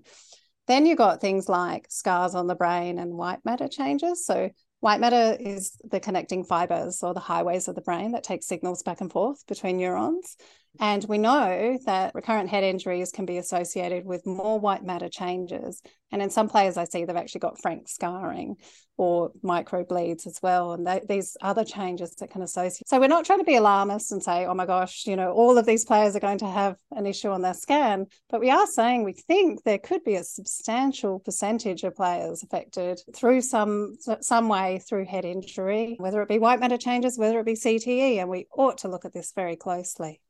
Then 0.66 0.88
you've 0.88 0.98
got 0.98 1.22
things 1.22 1.48
like 1.48 1.86
scars 1.90 2.34
on 2.34 2.48
the 2.48 2.56
brain 2.56 2.98
and 2.98 3.14
white 3.14 3.46
matter 3.46 3.68
changes. 3.68 4.26
So 4.26 4.50
White 4.80 5.00
matter 5.00 5.38
is 5.40 5.78
the 5.84 6.00
connecting 6.00 6.44
fibers 6.44 7.02
or 7.02 7.14
the 7.14 7.20
highways 7.20 7.68
of 7.68 7.76
the 7.76 7.82
brain 7.82 8.12
that 8.12 8.24
take 8.24 8.44
signals 8.44 8.84
back 8.84 9.02
and 9.02 9.12
forth 9.12 9.46
between 9.48 9.78
neurons. 9.78 10.38
And 10.80 11.06
we 11.08 11.18
know 11.18 11.78
that 11.86 12.14
recurrent 12.14 12.50
head 12.50 12.64
injuries 12.64 13.12
can 13.12 13.26
be 13.26 13.38
associated 13.38 14.06
with 14.06 14.26
more 14.26 14.60
white 14.60 14.84
matter 14.84 15.10
changes. 15.10 15.82
And 16.12 16.22
in 16.22 16.30
some 16.30 16.48
players, 16.48 16.78
I 16.78 16.86
see 16.86 17.04
they've 17.04 17.16
actually 17.16 17.40
got 17.40 17.62
frank 17.62 17.90
scarring 17.90 18.56
or 18.98 19.32
micro 19.42 19.84
bleeds 19.84 20.26
as 20.26 20.40
well. 20.42 20.74
And 20.74 20.88
they, 20.88 21.02
these 21.08 21.36
other 21.42 21.66
changes 21.66 22.16
that 22.16 22.30
can 22.30 22.42
associate. 22.42 22.88
So 22.88 23.00
we're 23.00 23.08
not 23.08 23.26
trying 23.26 23.40
to 23.40 23.46
be 23.46 23.56
alarmist 23.56 24.12
and 24.12 24.24
say, 24.24 24.46
oh 24.46 24.54
my 24.54 24.66
gosh, 24.66 25.06
you 25.06 25.16
know, 25.16 25.32
all 25.32 25.58
of 25.58 25.66
these 25.66 25.84
players 25.84 26.16
are 26.16 26.22
going 26.22 26.38
to 26.40 26.48
have 26.48 26.78
an 26.92 27.06
issue 27.06 27.30
on 27.30 27.42
their 27.42 27.54
scan. 27.54 28.06
But 28.30 28.40
we 28.40 28.50
are 28.50 28.68
saying 28.68 29.04
we 29.04 29.14
think 29.14 29.64
there 29.64 29.78
could 29.78 30.04
be 30.04 30.16
a 30.16 30.24
substantial 30.24 31.20
percentage 31.20 31.84
of 31.84 31.96
players 31.96 32.44
affected 32.44 33.02
through 33.14 33.42
some 33.42 33.96
some 34.22 34.48
way 34.48 34.80
through 34.88 35.06
head 35.06 35.26
injury, 35.26 35.96
whether 36.00 36.22
it 36.22 36.30
be 36.30 36.40
white 36.40 36.60
matter 36.60 36.78
changes, 36.78 37.18
whether 37.18 37.40
it 37.40 37.46
be 37.46 37.54
CTE. 37.54 38.18
And 38.18 38.30
we 38.30 38.48
ought 38.56 38.80
to 38.80 38.88
look 38.88 39.06
at 39.06 39.14
this 39.14 39.34
very 39.36 39.56
closely. 39.56 40.22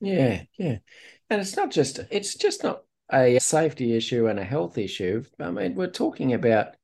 Yeah, 0.00 0.42
yeah. 0.58 0.78
And 1.30 1.40
it's 1.40 1.56
not 1.56 1.70
just 1.70 2.00
it's 2.10 2.34
just 2.34 2.62
not 2.62 2.82
a 3.12 3.38
safety 3.38 3.96
issue 3.96 4.26
and 4.26 4.38
a 4.38 4.44
health 4.44 4.78
issue. 4.78 5.24
I 5.38 5.50
mean, 5.50 5.74
we're 5.74 5.90
talking 5.90 6.32
about 6.32 6.76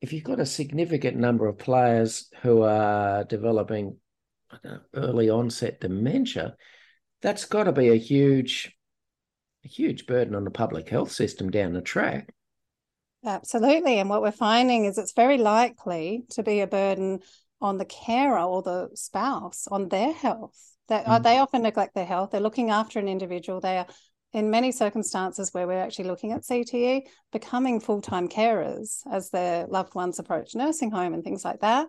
if 0.00 0.12
you've 0.12 0.24
got 0.24 0.40
a 0.40 0.46
significant 0.46 1.16
number 1.16 1.46
of 1.46 1.58
players 1.58 2.30
who 2.42 2.62
are 2.62 3.24
developing 3.24 3.96
early 4.94 5.28
onset 5.28 5.80
dementia, 5.80 6.56
that's 7.20 7.44
got 7.44 7.64
to 7.64 7.72
be 7.72 7.88
a 7.88 7.96
huge, 7.96 8.76
a 9.64 9.68
huge 9.68 10.06
burden 10.06 10.34
on 10.34 10.44
the 10.44 10.50
public 10.50 10.88
health 10.88 11.10
system 11.10 11.50
down 11.50 11.72
the 11.72 11.82
track. 11.82 12.32
Absolutely. 13.24 13.98
And 13.98 14.08
what 14.08 14.22
we're 14.22 14.30
finding 14.30 14.84
is 14.84 14.96
it's 14.96 15.12
very 15.12 15.38
likely 15.38 16.24
to 16.30 16.42
be 16.42 16.60
a 16.60 16.66
burden 16.66 17.20
on 17.60 17.78
the 17.78 17.84
carer 17.84 18.38
or 18.40 18.62
the 18.62 18.90
spouse 18.94 19.66
on 19.68 19.88
their 19.88 20.12
health 20.12 20.76
that 20.88 21.06
mm. 21.06 21.22
they 21.22 21.38
often 21.38 21.62
neglect 21.62 21.94
their 21.94 22.04
health. 22.04 22.30
They're 22.30 22.40
looking 22.40 22.70
after 22.70 22.98
an 22.98 23.08
individual. 23.08 23.60
They 23.60 23.78
are 23.78 23.86
in 24.32 24.50
many 24.50 24.72
circumstances 24.72 25.52
where 25.52 25.66
we're 25.66 25.78
actually 25.78 26.06
looking 26.06 26.32
at 26.32 26.42
CTE, 26.42 27.02
becoming 27.32 27.80
full 27.80 28.02
time 28.02 28.28
carers 28.28 29.00
as 29.10 29.30
their 29.30 29.66
loved 29.66 29.94
ones 29.94 30.18
approach 30.18 30.54
nursing 30.54 30.90
home 30.90 31.14
and 31.14 31.24
things 31.24 31.44
like 31.44 31.60
that. 31.60 31.86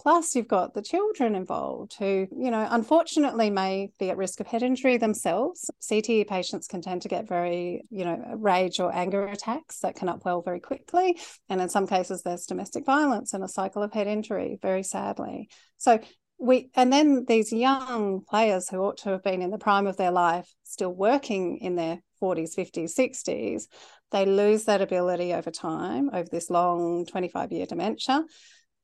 Plus, 0.00 0.36
you've 0.36 0.46
got 0.46 0.74
the 0.74 0.82
children 0.82 1.34
involved 1.34 1.96
who, 1.98 2.28
you 2.30 2.52
know, 2.52 2.64
unfortunately 2.70 3.50
may 3.50 3.90
be 3.98 4.10
at 4.10 4.16
risk 4.16 4.38
of 4.38 4.46
head 4.46 4.62
injury 4.62 4.96
themselves. 4.96 5.68
CTE 5.82 6.28
patients 6.28 6.68
can 6.68 6.80
tend 6.80 7.02
to 7.02 7.08
get 7.08 7.28
very, 7.28 7.82
you 7.90 8.04
know, 8.04 8.16
rage 8.36 8.78
or 8.78 8.94
anger 8.94 9.26
attacks 9.26 9.80
that 9.80 9.96
can 9.96 10.06
upwell 10.06 10.44
very 10.44 10.60
quickly. 10.60 11.18
And 11.48 11.60
in 11.60 11.68
some 11.68 11.88
cases, 11.88 12.22
there's 12.22 12.46
domestic 12.46 12.86
violence 12.86 13.34
and 13.34 13.42
a 13.42 13.48
cycle 13.48 13.82
of 13.82 13.92
head 13.92 14.06
injury, 14.06 14.60
very 14.62 14.84
sadly. 14.84 15.48
So, 15.78 15.98
we 16.38 16.70
and 16.74 16.92
then 16.92 17.24
these 17.26 17.52
young 17.52 18.22
players 18.28 18.68
who 18.68 18.78
ought 18.78 18.98
to 18.98 19.10
have 19.10 19.22
been 19.22 19.42
in 19.42 19.50
the 19.50 19.58
prime 19.58 19.86
of 19.86 19.96
their 19.96 20.10
life 20.10 20.48
still 20.62 20.92
working 20.92 21.58
in 21.58 21.74
their 21.76 22.00
40s 22.22 22.56
50s 22.56 22.98
60s 22.98 23.64
they 24.10 24.24
lose 24.24 24.64
that 24.64 24.80
ability 24.80 25.34
over 25.34 25.50
time 25.50 26.10
over 26.12 26.28
this 26.30 26.50
long 26.50 27.06
25 27.06 27.52
year 27.52 27.66
dementia 27.66 28.24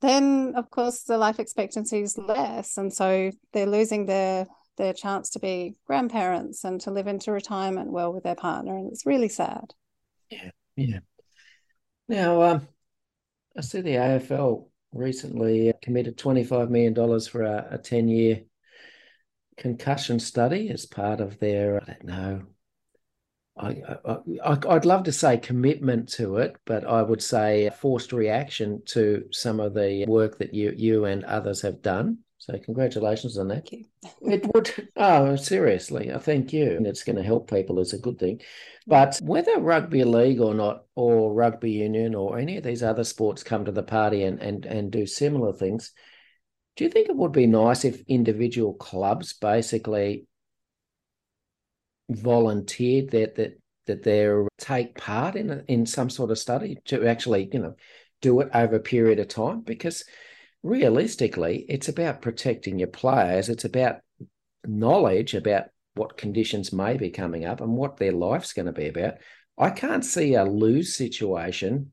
then 0.01 0.55
of 0.57 0.69
course 0.71 1.03
the 1.05 1.17
life 1.17 1.39
expectancy 1.39 2.01
is 2.01 2.19
less 2.19 2.77
and 2.77 2.93
so 2.93 3.31
they're 3.53 3.67
losing 3.67 4.07
their 4.07 4.47
their 4.77 4.93
chance 4.93 5.31
to 5.31 5.39
be 5.39 5.77
grandparents 5.87 6.65
and 6.65 6.81
to 6.81 6.91
live 6.91 7.07
into 7.07 7.31
retirement 7.31 7.93
well 7.93 8.13
with 8.13 8.25
their 8.25 8.35
partner 8.35 8.77
and 8.77 8.91
it's 8.91 9.07
really 9.07 9.29
sad. 9.29 9.73
Yeah 10.31 10.51
yeah. 10.77 10.99
Now 12.09 12.43
um 12.43 12.69
i 13.57 13.61
see 13.61 13.81
the 13.81 13.95
afl 13.95 14.67
recently 14.95 15.71
uh, 15.71 15.75
committed 15.83 16.17
$25 16.17 16.71
million 16.71 16.95
for 17.21 17.43
a, 17.43 17.69
a 17.73 17.79
10 17.79 18.09
year 18.09 18.43
concussion 19.57 20.19
study 20.19 20.71
as 20.71 20.87
part 20.87 21.21
of 21.21 21.39
their, 21.39 21.83
I 21.83 21.87
don't 21.87 22.05
know, 22.05 22.43
I, 23.57 23.83
I, 24.45 24.59
I'd 24.69 24.85
love 24.85 25.05
to 25.05 25.13
say 25.13 25.37
commitment 25.39 26.09
to 26.11 26.39
it, 26.39 26.57
but 26.65 26.85
I 26.85 27.03
would 27.03 27.23
say 27.23 27.71
forced 27.79 28.13
reaction 28.13 28.83
to 28.87 29.27
some 29.31 29.61
of 29.61 29.75
the 29.75 30.05
work 30.09 30.39
that 30.39 30.55
you 30.55 30.75
you 30.77 31.05
and 31.05 31.23
others 31.25 31.63
have 31.63 31.81
done. 31.81 32.19
So 32.45 32.59
congratulations 32.59 33.39
on 33.39 33.49
that. 33.49 33.67
It 34.21 34.55
would. 34.55 34.91
Oh, 34.97 35.35
seriously, 35.37 36.13
I 36.13 36.19
thank 36.19 36.53
you. 36.53 36.73
And 36.73 36.87
it's 36.87 37.03
going 37.03 37.17
to 37.17 37.23
help 37.23 37.49
people 37.49 37.81
is 37.81 37.95
a 37.95 37.99
good 37.99 38.19
thing. 38.19 38.43
But 38.87 39.19
whether 39.23 39.59
rugby 39.59 40.05
league 40.05 40.41
or 40.41 40.53
not, 40.53 40.85
or 40.95 41.33
rugby 41.33 41.71
union, 41.71 42.15
or 42.15 42.39
any 42.39 42.59
of 42.59 42.65
these 42.65 42.83
other 42.83 43.05
sports 43.05 43.43
come 43.43 43.65
to 43.65 43.73
the 43.73 43.83
party 43.83 44.25
and 44.25 44.41
and 44.43 44.67
and 44.67 44.93
do 44.93 45.07
similar 45.07 45.55
things, 45.55 45.93
do 46.77 46.85
you 46.85 46.91
think 46.91 47.09
it 47.09 47.17
would 47.17 47.33
be 47.33 47.47
nice 47.47 47.87
if 47.87 48.03
individual 48.09 48.75
clubs 48.75 49.33
basically 49.33 50.27
volunteered 52.11 53.11
that 53.13 53.37
that 53.37 53.59
that 53.87 54.03
they 54.03 54.31
take 54.59 54.99
part 54.99 55.35
in 55.35 55.65
in 55.67 55.87
some 55.87 56.11
sort 56.11 56.31
of 56.31 56.39
study 56.39 56.77
to 56.85 57.07
actually 57.07 57.49
you 57.51 57.59
know 57.59 57.75
do 58.21 58.41
it 58.41 58.51
over 58.53 58.77
a 58.77 58.81
period 58.81 59.19
of 59.19 59.29
time 59.29 59.63
because 59.63 60.05
realistically, 60.65 61.67
it's 61.69 61.89
about 61.89 62.23
protecting 62.23 62.79
your 62.81 62.89
players. 62.89 63.49
It's 63.49 63.65
about 63.65 64.01
knowledge 64.67 65.35
about 65.35 65.67
what 65.95 66.17
conditions 66.17 66.73
may 66.73 66.97
be 66.97 67.11
coming 67.11 67.45
up 67.45 67.61
and 67.61 67.77
what 67.77 67.99
their 67.99 68.11
life's 68.11 68.55
going 68.55 68.67
to 68.67 68.73
be 68.73 68.89
about. 68.89 69.19
I 69.57 69.71
can't 69.71 70.05
see 70.05 70.35
a 70.35 70.45
lose 70.45 70.97
situation. 70.97 71.93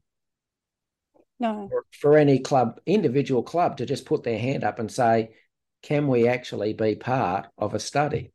No. 1.39 1.67
For, 1.69 1.85
for 1.91 2.17
any 2.17 2.39
club, 2.39 2.79
individual 2.85 3.43
club, 3.43 3.77
to 3.77 3.85
just 3.85 4.05
put 4.05 4.23
their 4.23 4.39
hand 4.39 4.63
up 4.63 4.79
and 4.79 4.91
say, 4.91 5.35
"Can 5.83 6.07
we 6.07 6.27
actually 6.27 6.73
be 6.73 6.95
part 6.95 7.47
of 7.57 7.73
a 7.73 7.79
study?" 7.79 8.31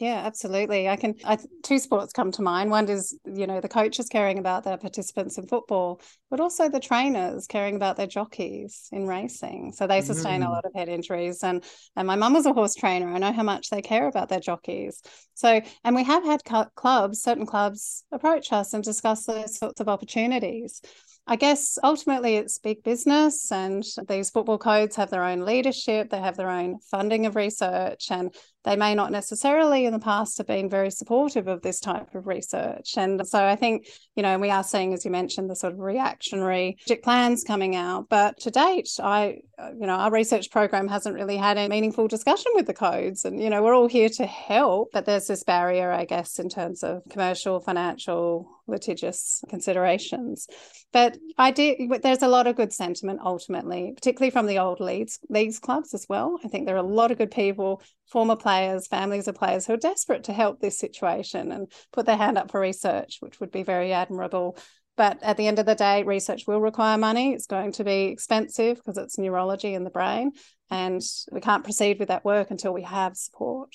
Yeah, 0.00 0.22
absolutely. 0.24 0.88
I 0.88 0.96
can. 0.96 1.16
I, 1.26 1.36
two 1.62 1.78
sports 1.78 2.14
come 2.14 2.32
to 2.32 2.40
mind. 2.40 2.70
One 2.70 2.88
is, 2.88 3.14
you 3.26 3.46
know, 3.46 3.60
the 3.60 3.68
coaches 3.68 4.08
caring 4.08 4.38
about 4.38 4.64
their 4.64 4.78
participants 4.78 5.36
in 5.36 5.46
football, 5.46 6.00
but 6.30 6.40
also 6.40 6.70
the 6.70 6.80
trainers 6.80 7.46
caring 7.46 7.76
about 7.76 7.98
their 7.98 8.06
jockeys 8.06 8.88
in 8.92 9.06
racing. 9.06 9.72
So 9.76 9.86
they 9.86 10.00
sustain 10.00 10.40
mm. 10.40 10.46
a 10.46 10.48
lot 10.48 10.64
of 10.64 10.72
head 10.74 10.88
injuries. 10.88 11.44
And 11.44 11.62
and 11.96 12.06
my 12.06 12.16
mum 12.16 12.32
was 12.32 12.46
a 12.46 12.54
horse 12.54 12.74
trainer. 12.74 13.12
I 13.12 13.18
know 13.18 13.32
how 13.32 13.42
much 13.42 13.68
they 13.68 13.82
care 13.82 14.08
about 14.08 14.30
their 14.30 14.40
jockeys. 14.40 15.02
So 15.34 15.60
and 15.84 15.94
we 15.94 16.04
have 16.04 16.24
had 16.24 16.44
clubs, 16.74 17.20
certain 17.20 17.44
clubs, 17.44 18.02
approach 18.10 18.54
us 18.54 18.72
and 18.72 18.82
discuss 18.82 19.26
those 19.26 19.58
sorts 19.58 19.82
of 19.82 19.88
opportunities. 19.90 20.80
I 21.26 21.36
guess 21.36 21.78
ultimately 21.84 22.36
it's 22.36 22.58
big 22.58 22.82
business, 22.82 23.52
and 23.52 23.84
these 24.08 24.30
football 24.30 24.58
codes 24.58 24.96
have 24.96 25.10
their 25.10 25.22
own 25.22 25.44
leadership, 25.44 26.10
they 26.10 26.18
have 26.18 26.36
their 26.36 26.50
own 26.50 26.78
funding 26.90 27.26
of 27.26 27.36
research, 27.36 28.10
and 28.10 28.34
they 28.64 28.76
may 28.76 28.94
not 28.94 29.10
necessarily 29.10 29.86
in 29.86 29.92
the 29.92 29.98
past 29.98 30.38
have 30.38 30.46
been 30.46 30.68
very 30.68 30.90
supportive 30.90 31.48
of 31.48 31.62
this 31.62 31.80
type 31.80 32.14
of 32.14 32.26
research. 32.26 32.94
And 32.96 33.26
so 33.26 33.44
I 33.44 33.56
think, 33.56 33.88
you 34.14 34.22
know, 34.22 34.38
we 34.38 34.50
are 34.50 34.62
seeing, 34.62 34.92
as 34.92 35.04
you 35.04 35.10
mentioned, 35.10 35.48
the 35.48 35.56
sort 35.56 35.72
of 35.72 35.78
reactionary 35.78 36.76
plans 37.02 37.42
coming 37.42 37.74
out. 37.74 38.08
But 38.10 38.38
to 38.40 38.50
date, 38.50 38.90
I, 39.02 39.38
you 39.58 39.86
know, 39.86 39.94
our 39.94 40.10
research 40.10 40.50
program 40.50 40.88
hasn't 40.88 41.14
really 41.14 41.38
had 41.38 41.56
a 41.56 41.68
meaningful 41.68 42.06
discussion 42.06 42.52
with 42.54 42.66
the 42.66 42.74
codes. 42.74 43.24
And, 43.24 43.42
you 43.42 43.48
know, 43.48 43.62
we're 43.62 43.74
all 43.74 43.88
here 43.88 44.10
to 44.10 44.26
help, 44.26 44.90
but 44.92 45.06
there's 45.06 45.26
this 45.26 45.44
barrier, 45.44 45.90
I 45.90 46.04
guess, 46.04 46.38
in 46.38 46.48
terms 46.48 46.82
of 46.82 47.02
commercial, 47.08 47.60
financial, 47.60 48.48
litigious 48.66 49.42
considerations. 49.48 50.46
But 50.92 51.16
I 51.38 51.50
do, 51.50 51.98
there's 52.02 52.22
a 52.22 52.28
lot 52.28 52.46
of 52.46 52.56
good 52.56 52.72
sentiment 52.72 53.20
ultimately, 53.24 53.92
particularly 53.94 54.30
from 54.30 54.46
the 54.46 54.58
old 54.58 54.80
leagues, 54.80 55.18
leagues 55.28 55.58
clubs 55.58 55.94
as 55.94 56.06
well. 56.08 56.38
I 56.44 56.48
think 56.48 56.66
there 56.66 56.74
are 56.74 56.78
a 56.78 56.82
lot 56.82 57.10
of 57.10 57.18
good 57.18 57.30
people 57.30 57.82
former 58.10 58.36
players, 58.36 58.86
families 58.86 59.28
of 59.28 59.36
players 59.36 59.66
who 59.66 59.74
are 59.74 59.78
desperate 59.78 60.24
to 60.24 60.32
help 60.32 60.60
this 60.60 60.78
situation 60.78 61.52
and 61.52 61.70
put 61.92 62.06
their 62.06 62.16
hand 62.16 62.36
up 62.36 62.50
for 62.50 62.60
research, 62.60 63.18
which 63.20 63.40
would 63.40 63.50
be 63.50 63.62
very 63.62 63.92
admirable. 63.92 64.56
But 64.96 65.22
at 65.22 65.36
the 65.36 65.46
end 65.46 65.58
of 65.58 65.66
the 65.66 65.74
day, 65.74 66.02
research 66.02 66.46
will 66.46 66.60
require 66.60 66.98
money. 66.98 67.32
It's 67.32 67.46
going 67.46 67.72
to 67.72 67.84
be 67.84 68.04
expensive 68.04 68.76
because 68.76 68.98
it's 68.98 69.18
neurology 69.18 69.74
in 69.74 69.84
the 69.84 69.90
brain. 69.90 70.32
And 70.70 71.00
we 71.30 71.40
can't 71.40 71.64
proceed 71.64 71.98
with 71.98 72.08
that 72.08 72.24
work 72.24 72.50
until 72.50 72.72
we 72.72 72.82
have 72.82 73.16
support. 73.16 73.74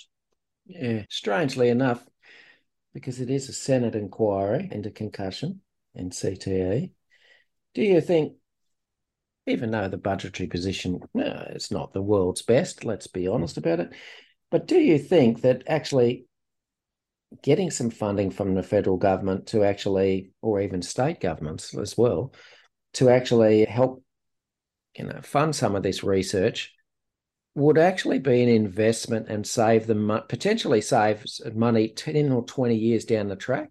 Yeah, 0.67 1.04
strangely 1.10 1.69
enough, 1.69 2.04
because 2.93 3.19
it 3.19 3.30
is 3.30 3.50
a 3.50 3.54
Senate 3.54 3.95
inquiry 3.95 4.67
into 4.71 4.91
concussion 4.91 5.62
and 5.95 6.12
CTE, 6.12 6.91
do 7.74 7.82
you 7.82 8.02
think 8.02 8.34
even 9.48 9.71
though 9.71 9.88
the 9.88 9.98
budgetary 9.98 10.48
position 10.48 11.00
no, 11.13 11.45
it's 11.50 11.71
not 11.71 11.93
the 11.93 12.02
world's 12.02 12.41
best, 12.41 12.84
let's 12.84 13.08
be 13.08 13.28
honest 13.28 13.58
about 13.58 13.80
it. 13.80 13.93
But 14.55 14.67
do 14.67 14.79
you 14.79 14.97
think 14.97 15.41
that 15.41 15.63
actually 15.67 16.27
getting 17.43 17.69
some 17.71 17.89
funding 17.89 18.31
from 18.31 18.55
the 18.55 18.63
federal 18.63 18.95
government 18.95 19.47
to 19.47 19.65
actually, 19.65 20.31
or 20.41 20.61
even 20.61 20.81
state 20.81 21.19
governments 21.19 21.75
as 21.77 21.97
well, 21.97 22.31
to 22.93 23.09
actually 23.09 23.65
help, 23.65 24.01
you 24.97 25.03
know, 25.03 25.19
fund 25.23 25.53
some 25.57 25.75
of 25.75 25.83
this 25.83 26.05
research 26.05 26.73
would 27.53 27.77
actually 27.77 28.19
be 28.19 28.41
an 28.43 28.47
investment 28.47 29.27
and 29.27 29.45
save 29.45 29.87
them 29.87 30.21
potentially 30.29 30.79
save 30.79 31.25
money 31.53 31.89
10 31.89 32.31
or 32.31 32.45
20 32.45 32.77
years 32.77 33.03
down 33.03 33.27
the 33.27 33.35
track? 33.35 33.69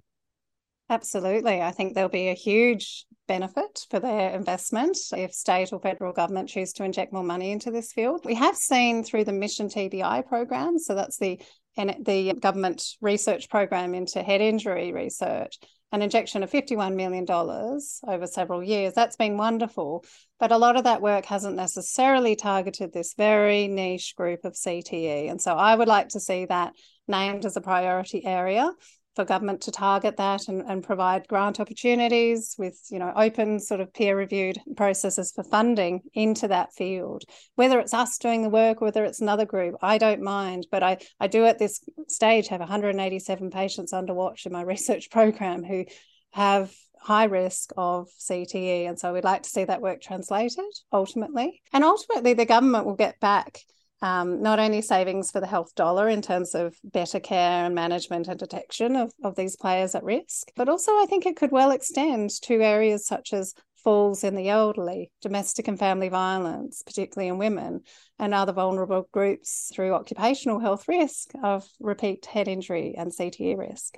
Absolutely. 0.94 1.60
I 1.60 1.72
think 1.72 1.94
there'll 1.94 2.08
be 2.08 2.28
a 2.28 2.34
huge 2.34 3.04
benefit 3.26 3.84
for 3.90 3.98
their 3.98 4.30
investment 4.30 4.96
if 5.16 5.32
state 5.32 5.72
or 5.72 5.80
federal 5.80 6.12
government 6.12 6.48
choose 6.48 6.72
to 6.74 6.84
inject 6.84 7.12
more 7.12 7.24
money 7.24 7.50
into 7.50 7.72
this 7.72 7.92
field. 7.92 8.20
We 8.24 8.36
have 8.36 8.54
seen 8.54 9.02
through 9.02 9.24
the 9.24 9.32
Mission 9.32 9.66
TBI 9.66 10.24
program, 10.28 10.78
so 10.78 10.94
that's 10.94 11.18
the 11.18 11.40
the 11.76 12.34
government 12.34 12.84
research 13.00 13.50
program 13.50 13.92
into 13.94 14.22
head 14.22 14.40
injury 14.40 14.92
research, 14.92 15.58
an 15.90 16.02
injection 16.02 16.44
of 16.44 16.52
$51 16.52 16.94
million 16.94 17.26
over 17.28 18.26
several 18.28 18.62
years. 18.62 18.94
That's 18.94 19.16
been 19.16 19.36
wonderful. 19.36 20.04
But 20.38 20.52
a 20.52 20.56
lot 20.56 20.76
of 20.76 20.84
that 20.84 21.02
work 21.02 21.24
hasn't 21.24 21.56
necessarily 21.56 22.36
targeted 22.36 22.92
this 22.92 23.14
very 23.18 23.66
niche 23.66 24.14
group 24.16 24.44
of 24.44 24.52
CTE. 24.52 25.28
And 25.28 25.42
so 25.42 25.54
I 25.54 25.74
would 25.74 25.88
like 25.88 26.10
to 26.10 26.20
see 26.20 26.44
that 26.44 26.74
named 27.08 27.44
as 27.44 27.56
a 27.56 27.60
priority 27.60 28.24
area 28.24 28.70
for 29.14 29.24
government 29.24 29.60
to 29.62 29.70
target 29.70 30.16
that 30.16 30.48
and, 30.48 30.62
and 30.62 30.82
provide 30.82 31.28
grant 31.28 31.60
opportunities 31.60 32.54
with 32.58 32.80
you 32.90 32.98
know 32.98 33.12
open 33.16 33.60
sort 33.60 33.80
of 33.80 33.92
peer 33.92 34.16
reviewed 34.16 34.58
processes 34.76 35.32
for 35.34 35.44
funding 35.44 36.00
into 36.14 36.48
that 36.48 36.72
field 36.74 37.24
whether 37.54 37.78
it's 37.78 37.94
us 37.94 38.18
doing 38.18 38.42
the 38.42 38.48
work 38.48 38.80
or 38.80 38.86
whether 38.86 39.04
it's 39.04 39.20
another 39.20 39.44
group 39.44 39.74
i 39.82 39.98
don't 39.98 40.22
mind 40.22 40.66
but 40.70 40.82
i 40.82 40.96
i 41.20 41.26
do 41.26 41.44
at 41.44 41.58
this 41.58 41.80
stage 42.08 42.48
have 42.48 42.60
187 42.60 43.50
patients 43.50 43.92
under 43.92 44.14
watch 44.14 44.46
in 44.46 44.52
my 44.52 44.62
research 44.74 45.10
program 45.10 45.62
who 45.62 45.84
have 46.32 46.72
high 47.04 47.24
risk 47.24 47.70
of 47.76 48.08
CTE. 48.18 48.88
And 48.88 48.98
so 48.98 49.12
we'd 49.12 49.24
like 49.24 49.42
to 49.42 49.50
see 49.50 49.64
that 49.64 49.82
work 49.82 50.00
translated 50.00 50.64
ultimately. 50.90 51.62
And 51.72 51.84
ultimately, 51.84 52.32
the 52.32 52.46
government 52.46 52.86
will 52.86 52.94
get 52.94 53.20
back 53.20 53.60
um, 54.04 54.42
not 54.42 54.58
only 54.58 54.82
savings 54.82 55.30
for 55.30 55.40
the 55.40 55.46
health 55.46 55.74
dollar 55.74 56.10
in 56.10 56.20
terms 56.20 56.54
of 56.54 56.76
better 56.84 57.18
care 57.18 57.64
and 57.64 57.74
management 57.74 58.28
and 58.28 58.38
detection 58.38 58.96
of, 58.96 59.10
of 59.24 59.34
these 59.34 59.56
players 59.56 59.94
at 59.94 60.04
risk, 60.04 60.50
but 60.56 60.68
also 60.68 60.92
I 60.92 61.06
think 61.08 61.24
it 61.24 61.36
could 61.36 61.50
well 61.50 61.70
extend 61.70 62.28
to 62.42 62.60
areas 62.60 63.06
such 63.06 63.32
as 63.32 63.54
falls 63.82 64.22
in 64.22 64.34
the 64.34 64.50
elderly, 64.50 65.10
domestic 65.22 65.68
and 65.68 65.78
family 65.78 66.10
violence, 66.10 66.82
particularly 66.82 67.28
in 67.28 67.38
women, 67.38 67.80
and 68.18 68.34
other 68.34 68.52
vulnerable 68.52 69.08
groups 69.10 69.72
through 69.74 69.94
occupational 69.94 70.58
health 70.58 70.86
risk 70.86 71.30
of 71.42 71.66
repeat 71.80 72.26
head 72.26 72.46
injury 72.46 72.94
and 72.98 73.10
CTE 73.10 73.56
risk. 73.56 73.94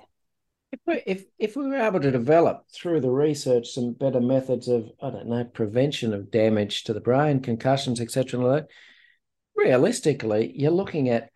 If 0.71 0.79
we, 0.87 1.01
if 1.05 1.25
if 1.37 1.55
we 1.57 1.67
were 1.67 1.81
able 1.81 1.99
to 1.99 2.11
develop 2.11 2.63
through 2.73 3.01
the 3.01 3.09
research 3.09 3.71
some 3.71 3.91
better 3.91 4.21
methods 4.21 4.69
of 4.69 4.89
I 5.01 5.09
don't 5.09 5.27
know 5.27 5.43
prevention 5.43 6.13
of 6.13 6.31
damage 6.31 6.85
to 6.85 6.93
the 6.93 7.01
brain, 7.01 7.41
concussions, 7.41 7.99
etc., 7.99 8.67
realistically, 9.57 10.53
you're 10.55 10.71
looking 10.71 11.09
at 11.09 11.31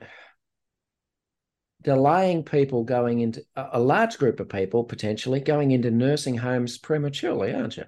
delaying 1.81 2.43
people 2.43 2.84
going 2.84 3.19
into 3.19 3.43
a 3.55 3.79
large 3.79 4.17
group 4.17 4.39
of 4.39 4.47
people 4.47 4.84
potentially 4.84 5.39
going 5.39 5.71
into 5.71 5.89
nursing 5.91 6.38
homes 6.38 6.77
prematurely, 6.77 7.53
aren't 7.53 7.77
you? 7.77 7.86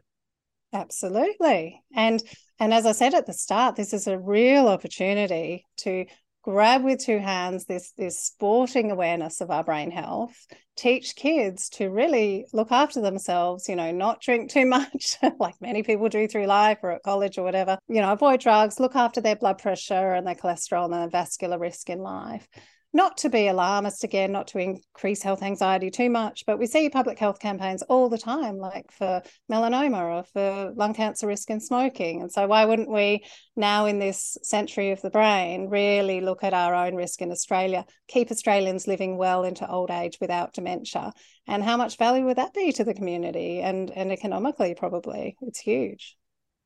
Absolutely. 0.74 1.82
And 1.96 2.22
and 2.60 2.74
as 2.74 2.86
I 2.86 2.94
said 2.94 3.14
at 3.14 3.26
the 3.26 3.34
start, 3.34 3.76
this 3.76 3.94
is 3.94 4.08
a 4.08 4.18
real 4.18 4.68
opportunity 4.68 5.66
to 5.78 6.06
grab 6.44 6.84
with 6.84 7.00
two 7.00 7.20
hands 7.20 7.66
this 7.66 7.94
this 7.98 8.20
sporting 8.20 8.92
awareness 8.92 9.42
of 9.42 9.50
our 9.50 9.64
brain 9.64 9.90
health 9.90 10.36
teach 10.76 11.16
kids 11.16 11.70
to 11.70 11.90
really 11.90 12.46
look 12.52 12.72
after 12.72 13.00
themselves 13.02 13.70
you 13.70 13.76
know 13.76 13.92
not 13.92 14.22
drink 14.22 14.52
too 14.52 14.66
much 14.78 15.18
like 15.40 15.56
many 15.62 15.84
people 15.84 16.10
do 16.10 16.28
through 16.28 16.46
life 16.46 16.80
or 16.84 16.92
at 16.92 17.04
college 17.04 17.38
or 17.38 17.44
whatever. 17.44 17.78
You 17.88 18.02
know 18.02 18.12
avoid 18.12 18.42
drugs 18.42 18.80
look 18.80 18.96
after 18.96 19.22
their 19.22 19.36
blood 19.36 19.58
pressure 19.58 20.14
and 20.14 20.28
their 20.28 20.36
cholesterol 20.36 20.86
and 20.86 20.94
their 20.94 21.10
vascular 21.10 21.58
risk 21.58 21.90
in 21.90 22.00
life 22.00 22.48
not 22.96 23.18
to 23.18 23.30
be 23.30 23.48
alarmist 23.48 24.04
again, 24.04 24.32
not 24.32 24.48
to 24.48 24.60
increase 24.60 25.24
health 25.24 25.42
anxiety 25.42 25.90
too 25.90 26.12
much, 26.12 26.46
but 26.46 26.60
we 26.60 26.68
see 26.68 26.90
public 26.90 27.18
health 27.18 27.40
campaigns 27.40 27.82
all 27.84 28.08
the 28.08 28.20
time, 28.20 28.58
like 28.58 28.92
for 28.92 29.24
melanoma 29.52 30.20
or 30.20 30.24
for 30.24 30.72
lung 30.76 30.94
cancer 30.94 31.26
risk 31.26 31.50
in 31.50 31.60
smoking. 31.60 32.22
And 32.22 32.32
so, 32.32 32.46
why 32.46 32.66
wouldn't 32.66 32.92
we 32.92 33.26
now, 33.56 33.86
in 33.88 33.98
this 33.98 34.38
century 34.44 34.92
of 34.92 35.02
the 35.02 35.10
brain, 35.10 35.70
really 35.70 36.22
look 36.22 36.44
at 36.44 36.54
our 36.54 36.76
own 36.76 36.96
risk 36.96 37.22
in 37.22 37.32
Australia, 37.32 37.86
keep 38.08 38.30
Australians 38.30 38.88
living 38.88 39.18
well 39.18 39.44
into 39.44 39.70
old 39.70 39.90
age 39.90 40.20
without 40.22 40.54
dementia? 40.54 41.14
And 41.48 41.64
how 41.64 41.78
much 41.78 41.98
value 41.98 42.26
would 42.26 42.38
that 42.38 42.54
be 42.54 42.72
to 42.74 42.84
the 42.84 42.94
community 42.94 43.62
and, 43.62 43.90
and 43.92 44.12
economically, 44.12 44.76
probably? 44.76 45.36
It's 45.42 45.60
huge. 45.60 46.16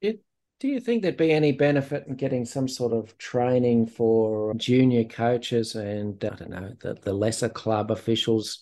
It 0.01 0.19
do 0.59 0.67
you 0.67 0.79
think 0.79 1.01
there'd 1.01 1.17
be 1.17 1.31
any 1.31 1.51
benefit 1.51 2.07
in 2.07 2.15
getting 2.15 2.45
some 2.45 2.67
sort 2.67 2.93
of 2.93 3.17
training 3.17 3.85
for 3.87 4.53
junior 4.55 5.03
coaches 5.03 5.75
and 5.75 6.23
uh, 6.23 6.31
I 6.31 6.35
don't 6.35 6.49
know 6.49 6.73
the, 6.81 6.95
the 6.95 7.13
lesser 7.13 7.49
club 7.49 7.91
officials 7.91 8.59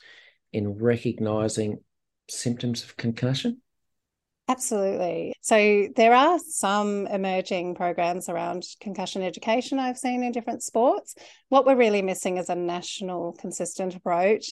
in 0.52 0.78
recognizing 0.78 1.80
symptoms 2.30 2.84
of 2.84 2.98
concussion? 2.98 3.62
Absolutely. 4.48 5.34
So 5.42 5.88
there 5.96 6.14
are 6.14 6.38
some 6.38 7.08
emerging 7.08 7.74
programs 7.74 8.30
around 8.30 8.64
concussion 8.80 9.24
education 9.24 9.80
I've 9.80 9.98
seen 9.98 10.22
in 10.22 10.32
different 10.34 10.62
sports. 10.62 11.16
What 11.50 11.66
we're 11.66 11.76
really 11.76 12.04
missing 12.04 12.38
is 12.38 12.50
a 12.50 12.56
national 12.56 13.34
consistent 13.34 13.96
approach. 13.96 14.52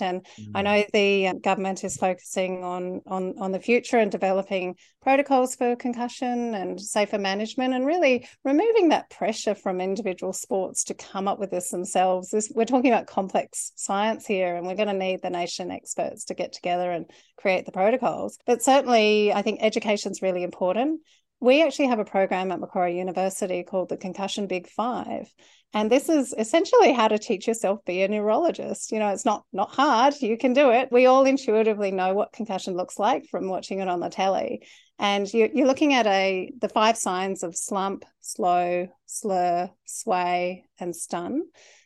And 0.00 0.26
I 0.54 0.62
know 0.62 0.84
the 0.92 1.28
um, 1.28 1.40
government 1.40 1.84
is 1.84 1.96
focusing 1.96 2.64
on, 2.64 3.00
on 3.06 3.34
on 3.38 3.52
the 3.52 3.60
future 3.60 3.98
and 3.98 4.10
developing 4.10 4.76
protocols 5.02 5.54
for 5.54 5.76
concussion 5.76 6.54
and 6.54 6.80
safer 6.80 7.18
management, 7.18 7.74
and 7.74 7.86
really 7.86 8.26
removing 8.44 8.88
that 8.88 9.10
pressure 9.10 9.54
from 9.54 9.80
individual 9.80 10.32
sports 10.32 10.84
to 10.84 10.94
come 10.94 11.28
up 11.28 11.38
with 11.38 11.50
this 11.50 11.70
themselves. 11.70 12.30
This, 12.30 12.50
we're 12.54 12.64
talking 12.64 12.92
about 12.92 13.06
complex 13.06 13.72
science 13.76 14.26
here, 14.26 14.56
and 14.56 14.66
we're 14.66 14.74
going 14.76 14.88
to 14.88 14.94
need 14.94 15.22
the 15.22 15.30
nation 15.30 15.70
experts 15.70 16.24
to 16.26 16.34
get 16.34 16.52
together 16.52 16.90
and 16.90 17.06
create 17.36 17.66
the 17.66 17.72
protocols. 17.72 18.38
But 18.46 18.62
certainly, 18.62 19.32
I 19.32 19.42
think 19.42 19.60
education 19.62 20.12
is 20.12 20.22
really 20.22 20.42
important 20.42 21.00
we 21.44 21.62
actually 21.62 21.88
have 21.88 21.98
a 21.98 22.04
program 22.04 22.50
at 22.50 22.58
Macquarie 22.58 22.96
University 22.96 23.62
called 23.62 23.90
the 23.90 23.98
Concussion 23.98 24.46
Big 24.46 24.66
Five. 24.66 25.30
And 25.74 25.90
this 25.90 26.08
is 26.08 26.34
essentially 26.38 26.92
how 26.92 27.08
to 27.08 27.18
teach 27.18 27.46
yourself 27.46 27.84
be 27.84 28.02
a 28.02 28.08
neurologist. 28.08 28.92
You 28.92 28.98
know, 28.98 29.08
it's 29.08 29.26
not 29.26 29.44
not 29.52 29.70
hard. 29.70 30.14
You 30.20 30.38
can 30.38 30.54
do 30.54 30.70
it. 30.70 30.88
We 30.90 31.06
all 31.06 31.24
intuitively 31.26 31.90
know 31.90 32.14
what 32.14 32.32
concussion 32.32 32.74
looks 32.74 32.98
like 32.98 33.26
from 33.30 33.48
watching 33.48 33.80
it 33.80 33.88
on 33.88 34.00
the 34.00 34.08
telly. 34.08 34.62
And 34.98 35.32
you, 35.34 35.50
you're 35.52 35.66
looking 35.66 35.92
at 35.92 36.06
a 36.06 36.50
the 36.60 36.68
five 36.68 36.96
signs 36.96 37.42
of 37.42 37.54
slump, 37.54 38.04
slow, 38.20 38.88
slur, 39.04 39.70
sway, 39.84 40.64
and 40.78 40.96
stun. 40.96 41.42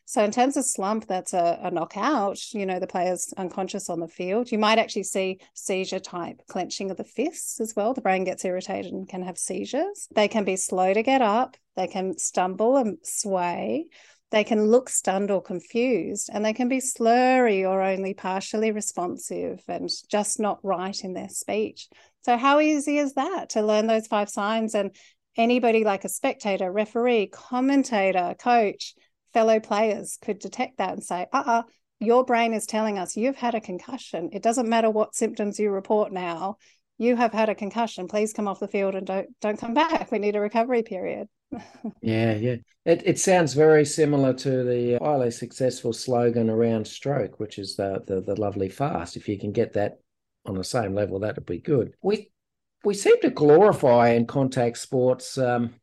So 0.09 0.25
in 0.25 0.31
terms 0.31 0.57
of 0.57 0.64
slump, 0.64 1.07
that's 1.07 1.35
a, 1.35 1.61
a, 1.64 1.71
knockout. 1.71 2.55
You 2.55 2.64
know, 2.64 2.79
the 2.79 2.87
player's 2.87 3.31
unconscious 3.37 3.90
on 3.90 4.01
the 4.01 4.09
field. 4.09 4.51
You 4.51 4.59
might 4.59 4.79
actually 4.79 5.03
see 5.03 5.38
seizure 5.53 6.01
type 6.01 6.40
clenching 6.49 6.90
of 6.90 6.97
the 6.97 7.05
fists 7.05 7.61
as 7.61 7.77
well. 7.77 7.92
The 7.92 8.01
brain 8.01 8.25
gets 8.25 8.42
irritated 8.42 8.90
and 8.90 9.07
can 9.07 9.21
have 9.21 9.37
seizures. 9.37 10.09
They 10.14 10.27
can 10.27 10.44
be 10.44 10.57
slow 10.57 10.94
to 10.94 11.03
get 11.03 11.21
up. 11.21 11.59
They 11.77 11.88
can 11.88 12.16
stumble 12.16 12.79
and 12.79 12.97
sway. 13.03 13.88
They 14.31 14.44
can 14.44 14.71
look 14.71 14.88
stunned 14.88 15.31
or 15.31 15.42
confused, 15.42 16.31
and 16.33 16.42
they 16.42 16.55
can 16.55 16.71
be 16.71 16.79
slurry 16.79 17.68
or 17.68 17.83
only 17.83 18.14
partially 18.14 18.73
responsive 18.73 19.61
and 19.68 19.90
just 20.11 20.40
not 20.40 20.59
right 20.62 20.99
in 21.05 21.12
their 21.12 21.29
speech. 21.29 21.87
So, 22.23 22.38
how 22.38 22.61
easy 22.61 22.97
is 22.97 23.12
that 23.14 23.51
to 23.51 23.62
learn 23.62 23.87
those 23.87 24.07
five 24.07 24.31
signs? 24.31 24.75
And 24.75 24.97
anybody 25.37 25.85
like 25.85 26.05
a 26.05 26.09
spectator, 26.09 26.73
referee, 26.73 27.27
commentator, 27.27 28.35
coach, 28.38 28.94
fellow 29.33 29.61
players 29.61 30.19
could 30.21 30.38
detect 30.38 30.79
that 30.79 30.93
and 30.93 31.03
say, 31.03 31.27
uh 31.33 31.43
uh-uh, 31.45 31.59
uh 31.61 31.62
your 32.01 32.25
brain 32.25 32.55
is 32.55 32.67
telling 32.67 32.99
us 32.99 33.17
you've 33.17 33.37
had 33.37 33.55
a 33.55 33.61
concussion. 33.61 34.31
It 34.33 34.43
doesn't 34.43 34.69
matter 34.69 34.91
what 34.91 35.14
symptoms 35.14 35.59
you 35.59 35.71
report 35.71 36.12
now. 36.12 36.59
You 36.97 37.17
have 37.17 37.33
had 37.33 37.49
a 37.49 37.55
concussion. 37.55 38.09
Please 38.09 38.33
come 38.33 38.49
off 38.49 38.61
the 38.61 38.69
field 38.69 38.95
and 38.95 39.07
don't 39.07 39.29
don't 39.41 39.59
come 39.59 39.75
back. 39.75 40.11
We 40.11 40.19
need 40.19 40.37
a 40.37 40.41
recovery 40.41 40.83
period. 40.83 41.29
yeah, 42.03 42.35
yeah. 42.35 42.57
It 42.85 43.03
it 43.05 43.19
sounds 43.19 43.55
very 43.55 43.85
similar 43.85 44.33
to 44.35 44.64
the 44.64 44.99
highly 45.03 45.31
successful 45.31 45.93
slogan 45.93 46.51
around 46.51 46.87
stroke, 46.87 47.41
which 47.41 47.59
is 47.59 47.77
the 47.77 48.03
the, 48.07 48.21
the 48.21 48.41
lovely 48.41 48.69
fast. 48.69 49.17
If 49.17 49.29
you 49.29 49.38
can 49.38 49.53
get 49.53 49.73
that 49.75 49.99
on 50.47 50.57
the 50.57 50.64
same 50.64 50.95
level, 50.95 51.21
that 51.21 51.37
would 51.37 51.47
be 51.47 51.61
good. 51.61 51.95
We 52.03 52.31
we 52.85 52.95
seem 52.95 53.21
to 53.23 53.31
glorify 53.31 54.11
in 54.11 54.27
contact 54.27 54.79
sports 54.79 55.37
um, 55.38 55.75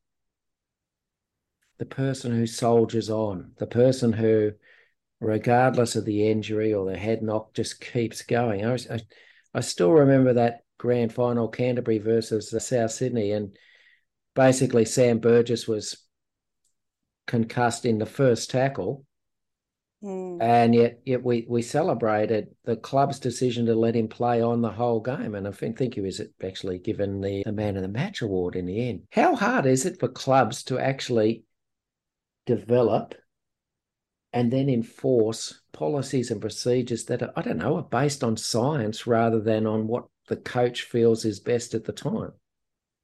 the 1.78 1.86
person 1.86 2.32
who 2.32 2.48
soldiers 2.48 3.10
on, 3.10 3.52
the 3.58 3.68
person 3.68 4.14
who, 4.14 4.52
regardless 5.20 5.96
of 5.96 6.06
the 6.06 6.30
injury 6.30 6.74
or 6.74 6.90
the 6.90 6.98
head 6.98 7.22
knock, 7.22 7.54
just 7.54 7.82
keeps 7.82 8.22
going. 8.22 8.66
I, 8.66 8.74
I, 8.74 9.00
I 9.54 9.60
still 9.62 9.92
remember 9.92 10.34
that 10.34 10.62
grand 10.78 11.14
final, 11.14 11.48
Canterbury 11.48 12.00
versus 12.00 12.50
South 12.66 12.92
Sydney, 12.92 13.32
and 13.32 13.56
basically 14.36 14.86
Sam 14.86 15.20
Burgess 15.20 15.68
was 15.68 15.98
concussed 17.28 17.86
in 17.86 17.98
the 17.98 18.06
first 18.06 18.52
tackle. 18.52 19.06
Mm. 20.04 20.42
And 20.42 20.76
yet, 20.76 21.00
yet 21.06 21.24
we, 21.24 21.46
we 21.50 21.62
celebrated 21.62 22.50
the 22.66 22.76
club's 22.76 23.20
decision 23.20 23.66
to 23.66 23.76
let 23.76 23.96
him 23.96 24.08
play 24.08 24.42
on 24.42 24.62
the 24.62 24.70
whole 24.70 25.00
game. 25.00 25.34
And 25.34 25.48
I 25.48 25.52
think, 25.52 25.78
think 25.78 25.96
he 25.96 26.02
was 26.02 26.22
actually 26.44 26.78
given 26.78 27.22
the, 27.22 27.44
the 27.44 27.52
man 27.52 27.76
of 27.76 27.82
the 27.82 27.88
match 27.88 28.22
award 28.22 28.56
in 28.56 28.66
the 28.66 28.90
end. 28.90 29.04
How 29.12 29.36
hard 29.36 29.66
is 29.66 29.86
it 29.86 30.00
for 30.00 30.08
clubs 30.08 30.64
to 30.66 30.78
actually 30.78 31.44
develop 32.46 33.16
and 34.34 34.52
then 34.52 34.70
enforce 34.70 35.62
policies 35.72 36.30
and 36.30 36.42
procedures 36.42 37.06
that 37.06 37.22
are, 37.22 37.32
I 37.36 37.42
don't 37.42 37.58
know, 37.58 37.78
are 37.78 37.84
based 37.84 38.24
on 38.24 38.38
science 38.38 39.08
rather 39.08 39.40
than 39.40 39.66
on 39.66 39.88
what 39.88 40.06
the 40.28 40.36
coach 40.36 40.84
feels 40.84 41.26
is 41.26 41.40
best 41.40 41.74
at 41.74 41.86
the 41.86 41.94
time? 41.94 42.32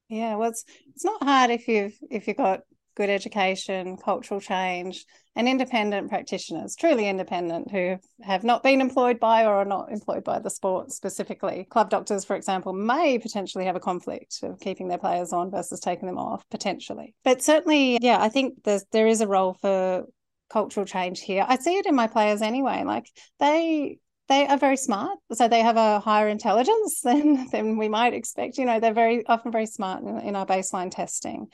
Yeah, 0.10 0.36
well, 0.36 0.50
it's 0.50 0.66
it's 0.94 1.06
not 1.06 1.24
hard 1.24 1.52
if 1.52 1.68
you've 1.70 1.98
if 2.10 2.28
you've 2.28 2.38
got 2.38 2.62
good 2.96 3.10
education, 3.10 3.96
cultural 3.96 4.42
change, 4.42 5.06
and 5.36 5.48
independent 5.48 6.10
practitioners, 6.10 6.76
truly 6.76 7.08
independent, 7.08 7.72
who 7.72 7.98
have 8.22 8.44
not 8.44 8.64
been 8.64 8.82
employed 8.82 9.20
by 9.20 9.46
or 9.46 9.56
are 9.56 9.66
not 9.66 9.92
employed 9.92 10.24
by 10.24 10.40
the 10.40 10.50
sport 10.50 10.92
specifically. 10.92 11.66
Club 11.70 11.90
doctors, 11.90 12.26
for 12.26 12.36
example, 12.36 12.74
may 12.74 13.18
potentially 13.18 13.66
have 13.66 13.76
a 13.76 13.80
conflict 13.80 14.40
of 14.44 14.60
keeping 14.60 14.88
their 14.88 14.98
players 14.98 15.32
on 15.32 15.50
versus 15.50 15.80
taking 15.80 16.08
them 16.08 16.18
off, 16.18 16.44
potentially. 16.50 17.16
But 17.24 17.42
certainly, 17.42 17.98
yeah, 18.02 18.22
I 18.22 18.30
think 18.30 18.64
there's 18.64 18.84
there 18.92 19.08
is 19.08 19.22
a 19.22 19.28
role 19.28 19.54
for 19.54 20.06
cultural 20.50 20.86
change 20.86 21.22
here. 21.22 21.46
I 21.48 21.58
see 21.58 21.78
it 21.78 21.86
in 21.86 21.96
my 21.96 22.08
players 22.08 22.42
anyway. 22.42 22.84
Like 22.84 23.06
they 23.40 24.00
they 24.28 24.48
are 24.48 24.58
very 24.58 24.78
smart 24.78 25.18
so 25.34 25.48
they 25.48 25.60
have 25.60 25.76
a 25.76 26.00
higher 26.00 26.30
intelligence 26.30 27.02
than 27.04 27.48
than 27.50 27.78
we 27.78 27.90
might 27.90 28.14
expect 28.14 28.58
you 28.58 28.66
know 28.66 28.80
they're 28.80 28.94
very 28.94 29.26
often 29.28 29.52
very 29.52 29.66
smart 29.66 30.04
in, 30.04 30.18
in, 30.20 30.36
our 30.38 30.46
baseline 30.46 30.90
testing 30.90 31.48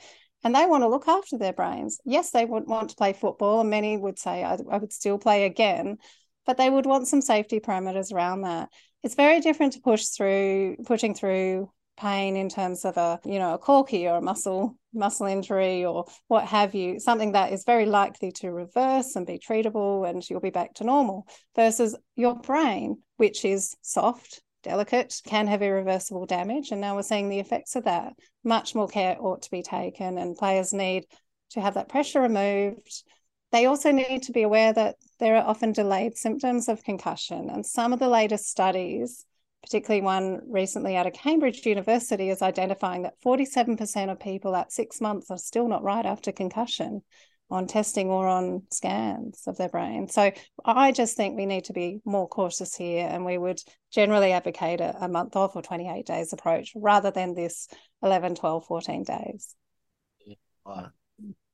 and 0.44 0.54
they 0.54 0.66
want 0.66 0.82
to 0.82 0.88
look 0.88 1.08
after 1.08 1.38
their 1.38 1.52
brains. 1.52 2.00
Yes 2.04 2.30
they 2.30 2.44
would 2.44 2.66
want 2.66 2.90
to 2.90 2.96
play 2.96 3.12
football 3.12 3.60
and 3.60 3.70
many 3.70 3.96
would 3.96 4.18
say 4.18 4.44
I, 4.44 4.58
I 4.70 4.78
would 4.78 4.92
still 4.92 5.18
play 5.18 5.44
again 5.44 5.98
but 6.46 6.56
they 6.56 6.70
would 6.70 6.86
want 6.86 7.06
some 7.06 7.20
safety 7.20 7.60
parameters 7.60 8.10
around 8.10 8.40
that. 8.40 8.70
It's 9.02 9.14
very 9.14 9.40
different 9.40 9.74
to 9.74 9.80
push 9.80 10.06
through 10.06 10.76
pushing 10.86 11.14
through 11.14 11.70
pain 11.98 12.36
in 12.36 12.48
terms 12.48 12.84
of 12.84 12.96
a 12.96 13.20
you 13.24 13.38
know 13.38 13.54
a 13.54 13.58
corky 13.58 14.06
or 14.08 14.16
a 14.16 14.22
muscle 14.22 14.76
muscle 14.94 15.26
injury 15.26 15.84
or 15.84 16.06
what 16.28 16.44
have 16.44 16.74
you 16.74 16.98
something 17.00 17.32
that 17.32 17.52
is 17.52 17.64
very 17.64 17.86
likely 17.86 18.30
to 18.30 18.50
reverse 18.50 19.16
and 19.16 19.26
be 19.26 19.38
treatable 19.38 20.08
and 20.08 20.28
you'll 20.30 20.40
be 20.40 20.50
back 20.50 20.72
to 20.74 20.84
normal 20.84 21.26
versus 21.56 21.96
your 22.14 22.36
brain 22.36 22.96
which 23.16 23.44
is 23.44 23.76
soft 23.82 24.42
delicate 24.68 25.20
can 25.24 25.46
have 25.46 25.62
irreversible 25.62 26.26
damage 26.26 26.70
and 26.70 26.80
now 26.80 26.94
we're 26.94 27.02
seeing 27.02 27.28
the 27.28 27.40
effects 27.40 27.74
of 27.74 27.84
that. 27.84 28.12
Much 28.44 28.74
more 28.74 28.88
care 28.88 29.16
ought 29.18 29.42
to 29.42 29.50
be 29.50 29.62
taken 29.62 30.18
and 30.18 30.36
players 30.36 30.72
need 30.72 31.04
to 31.50 31.60
have 31.60 31.74
that 31.74 31.88
pressure 31.88 32.20
removed. 32.20 33.04
They 33.50 33.64
also 33.64 33.90
need 33.90 34.24
to 34.24 34.32
be 34.32 34.42
aware 34.42 34.72
that 34.74 34.96
there 35.20 35.36
are 35.36 35.48
often 35.48 35.72
delayed 35.72 36.18
symptoms 36.18 36.68
of 36.68 36.84
concussion 36.84 37.48
and 37.48 37.64
some 37.64 37.92
of 37.92 37.98
the 37.98 38.08
latest 38.08 38.48
studies 38.48 39.24
particularly 39.62 40.00
one 40.00 40.40
recently 40.48 40.96
out 40.96 41.06
of 41.06 41.12
Cambridge 41.12 41.66
University, 41.66 42.30
is 42.30 42.42
identifying 42.42 43.02
that 43.02 43.20
47% 43.20 44.10
of 44.10 44.20
people 44.20 44.54
at 44.54 44.72
six 44.72 45.00
months 45.00 45.30
are 45.30 45.36
still 45.36 45.68
not 45.68 45.82
right 45.82 46.06
after 46.06 46.30
concussion 46.30 47.02
on 47.50 47.66
testing 47.66 48.08
or 48.08 48.26
on 48.26 48.62
scans 48.70 49.42
of 49.46 49.56
their 49.56 49.68
brain. 49.68 50.08
So 50.08 50.32
I 50.64 50.92
just 50.92 51.16
think 51.16 51.36
we 51.36 51.46
need 51.46 51.64
to 51.64 51.72
be 51.72 52.00
more 52.04 52.28
cautious 52.28 52.74
here 52.74 53.08
and 53.10 53.24
we 53.24 53.38
would 53.38 53.60
generally 53.92 54.32
advocate 54.32 54.80
a, 54.80 54.96
a 55.04 55.08
month 55.08 55.34
off 55.34 55.56
or 55.56 55.62
28 55.62 56.04
days 56.04 56.32
approach 56.32 56.72
rather 56.76 57.10
than 57.10 57.34
this 57.34 57.68
11, 58.02 58.34
12, 58.34 58.66
14 58.66 59.04
days. 59.04 59.54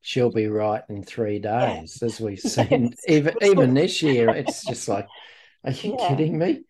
She'll 0.00 0.32
be 0.32 0.48
right 0.48 0.82
in 0.88 1.02
three 1.02 1.38
days, 1.38 1.98
yeah. 2.00 2.06
as 2.06 2.20
we've 2.20 2.38
seen. 2.40 2.90
yes. 2.90 3.04
Even 3.08 3.34
even 3.42 3.74
this 3.74 4.02
year, 4.02 4.28
it's 4.30 4.64
just 4.64 4.88
like, 4.88 5.06
are 5.64 5.70
you 5.70 5.96
yeah. 5.98 6.08
kidding 6.08 6.36
me? 6.36 6.64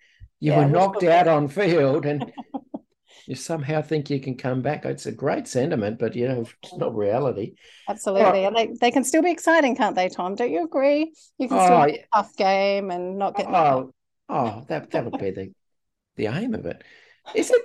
you 0.45 0.53
yeah, 0.53 0.59
were 0.59 0.69
knocked 0.69 1.03
out 1.05 1.27
on 1.27 1.49
field 1.49 2.05
and 2.05 2.31
you 3.27 3.35
somehow 3.35 3.83
think 3.83 4.11
you 4.11 4.21
can 4.21 4.37
come 4.37 4.63
back. 4.63 4.85
It's 4.85 5.07
a 5.07 5.13
great 5.13 5.49
sentiment, 5.49 5.99
but 5.99 6.15
you 6.15 6.29
know, 6.29 6.45
it's 6.63 6.77
not 6.77 6.95
reality. 6.95 7.55
Absolutely. 7.89 8.45
and 8.45 8.55
they, 8.55 8.69
they 8.81 8.91
can 8.91 9.05
still 9.05 9.23
be 9.23 9.31
exciting, 9.31 9.77
can't 9.77 9.97
they, 9.97 10.09
Tom? 10.09 10.35
Don't 10.35 10.51
you 10.51 10.65
agree? 10.65 11.13
You 11.39 11.49
can 11.49 11.59
still 11.59 11.77
oh, 11.77 11.81
have 11.81 11.89
a 11.89 12.05
tough 12.15 12.37
game 12.37 12.91
and 12.91 13.19
not 13.19 13.37
get 13.37 13.47
oh, 13.49 13.93
oh, 14.29 14.65
that 14.69 14.91
that 14.91 15.05
would 15.05 15.21
be 15.21 15.31
the 15.31 15.53
the 16.17 16.27
aim 16.27 16.55
of 16.55 16.67
it. 16.67 16.83
Is 17.35 17.51
it 17.51 17.63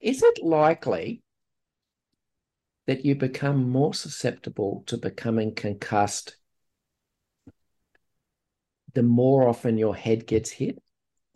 is 0.00 0.22
it 0.22 0.42
likely 0.42 1.22
that 2.86 3.04
you 3.04 3.14
become 3.14 3.70
more 3.70 3.94
susceptible 3.94 4.84
to 4.86 4.96
becoming 4.96 5.54
concussed 5.54 6.36
the 8.94 9.02
more 9.02 9.48
often 9.48 9.78
your 9.78 9.94
head 9.94 10.26
gets 10.26 10.50
hit? 10.50 10.82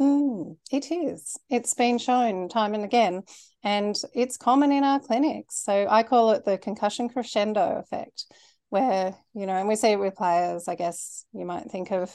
Mm, 0.00 0.56
it 0.72 0.90
is. 0.90 1.36
It's 1.48 1.74
been 1.74 1.98
shown 1.98 2.48
time 2.48 2.74
and 2.74 2.84
again, 2.84 3.22
and 3.62 3.96
it's 4.12 4.36
common 4.36 4.72
in 4.72 4.82
our 4.82 4.98
clinics. 4.98 5.62
So 5.62 5.86
I 5.88 6.02
call 6.02 6.32
it 6.32 6.44
the 6.44 6.58
concussion 6.58 7.08
crescendo 7.08 7.76
effect, 7.78 8.24
where, 8.70 9.14
you 9.34 9.46
know, 9.46 9.54
and 9.54 9.68
we 9.68 9.76
see 9.76 9.92
it 9.92 10.00
with 10.00 10.16
players. 10.16 10.66
I 10.66 10.74
guess 10.74 11.24
you 11.32 11.44
might 11.44 11.70
think 11.70 11.92
of 11.92 12.12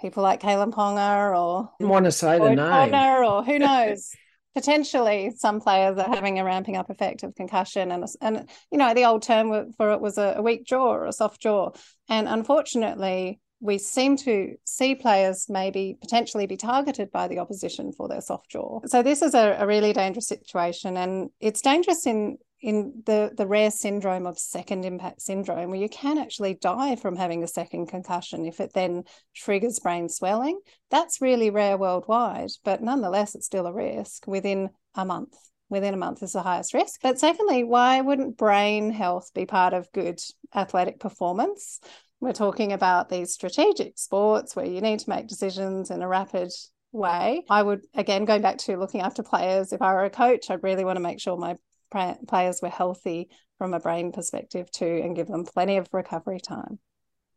people 0.00 0.22
like 0.22 0.40
Kalyn 0.40 0.72
Ponga 0.72 1.36
or 1.36 1.70
I 1.80 1.84
want 1.84 2.06
to 2.06 2.12
say 2.12 2.38
the 2.38 2.56
name 2.56 2.94
or 2.94 3.44
who 3.44 3.58
knows. 3.60 4.10
Potentially, 4.52 5.30
some 5.36 5.60
players 5.60 5.96
are 5.96 6.12
having 6.12 6.40
a 6.40 6.44
ramping 6.44 6.76
up 6.76 6.90
effect 6.90 7.22
of 7.22 7.36
concussion, 7.36 7.92
and 7.92 8.04
and 8.20 8.50
you 8.72 8.78
know 8.78 8.94
the 8.94 9.04
old 9.04 9.22
term 9.22 9.72
for 9.74 9.92
it 9.92 10.00
was 10.00 10.18
a 10.18 10.42
weak 10.42 10.66
jaw 10.66 10.88
or 10.88 11.06
a 11.06 11.12
soft 11.12 11.40
jaw, 11.40 11.70
and 12.08 12.26
unfortunately, 12.26 13.38
we 13.60 13.78
seem 13.78 14.16
to 14.16 14.56
see 14.64 14.94
players 14.94 15.46
maybe 15.48 15.96
potentially 16.00 16.46
be 16.46 16.56
targeted 16.56 17.12
by 17.12 17.28
the 17.28 17.38
opposition 17.38 17.92
for 17.92 18.08
their 18.08 18.20
soft 18.20 18.50
jaw. 18.50 18.80
So 18.86 19.02
this 19.02 19.22
is 19.22 19.34
a, 19.34 19.56
a 19.58 19.66
really 19.66 19.92
dangerous 19.92 20.26
situation, 20.26 20.96
and 20.96 21.30
it's 21.40 21.60
dangerous 21.60 22.06
in 22.06 22.38
in 22.62 23.02
the 23.06 23.30
the 23.36 23.46
rare 23.46 23.70
syndrome 23.70 24.26
of 24.26 24.38
second 24.38 24.84
impact 24.84 25.22
syndrome, 25.22 25.70
where 25.70 25.80
you 25.80 25.88
can 25.88 26.18
actually 26.18 26.54
die 26.54 26.96
from 26.96 27.16
having 27.16 27.42
a 27.42 27.48
second 27.48 27.86
concussion 27.86 28.46
if 28.46 28.60
it 28.60 28.72
then 28.72 29.04
triggers 29.34 29.78
brain 29.78 30.08
swelling. 30.08 30.60
That's 30.90 31.20
really 31.20 31.50
rare 31.50 31.76
worldwide, 31.76 32.50
but 32.64 32.82
nonetheless, 32.82 33.34
it's 33.34 33.46
still 33.46 33.66
a 33.66 33.72
risk 33.72 34.26
within 34.26 34.70
a 34.94 35.04
month 35.04 35.36
within 35.70 35.94
a 35.94 35.96
month 35.96 36.22
is 36.22 36.32
the 36.32 36.42
highest 36.42 36.74
risk. 36.74 37.00
But 37.00 37.20
secondly, 37.20 37.62
why 37.62 38.00
wouldn't 38.00 38.36
brain 38.36 38.90
health 38.90 39.30
be 39.32 39.46
part 39.46 39.72
of 39.72 39.90
good 39.92 40.20
athletic 40.52 40.98
performance? 40.98 41.80
We're 42.20 42.32
talking 42.32 42.72
about 42.72 43.08
these 43.08 43.32
strategic 43.32 43.98
sports 43.98 44.54
where 44.54 44.66
you 44.66 44.80
need 44.80 45.00
to 45.00 45.10
make 45.10 45.26
decisions 45.26 45.90
in 45.90 46.02
a 46.02 46.08
rapid 46.08 46.52
way. 46.92 47.44
I 47.48 47.62
would, 47.62 47.86
again, 47.94 48.24
going 48.26 48.42
back 48.42 48.58
to 48.58 48.76
looking 48.76 49.00
after 49.00 49.22
players, 49.22 49.72
if 49.72 49.80
I 49.80 49.94
were 49.94 50.04
a 50.04 50.10
coach, 50.10 50.50
I'd 50.50 50.62
really 50.62 50.84
want 50.84 50.96
to 50.96 51.02
make 51.02 51.20
sure 51.20 51.36
my 51.36 51.56
players 51.90 52.60
were 52.62 52.68
healthy 52.68 53.30
from 53.58 53.74
a 53.74 53.80
brain 53.80 54.12
perspective 54.12 54.70
too 54.70 55.00
and 55.02 55.16
give 55.16 55.26
them 55.26 55.44
plenty 55.44 55.76
of 55.76 55.88
recovery 55.92 56.40
time. 56.40 56.78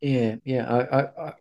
Yeah, 0.00 0.36
yeah. 0.44 0.66
I, 0.66 1.00
I, 1.00 1.28
I 1.28 1.32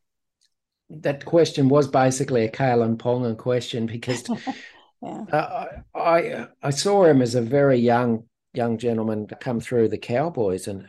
that 0.90 1.26
question 1.26 1.70
was 1.70 1.88
basically 1.88 2.46
a 2.46 2.52
Kalyn 2.52 2.98
Ponga 2.98 3.38
question 3.38 3.86
because 3.86 4.28
yeah. 5.02 5.24
uh, 5.32 5.66
I 5.96 6.48
I 6.62 6.70
saw 6.70 7.06
him 7.06 7.22
as 7.22 7.36
a 7.36 7.42
very 7.42 7.78
young 7.78 8.26
young 8.54 8.78
gentleman 8.78 9.28
come 9.40 9.60
through 9.60 9.90
the 9.90 9.98
Cowboys 9.98 10.68
and 10.68 10.88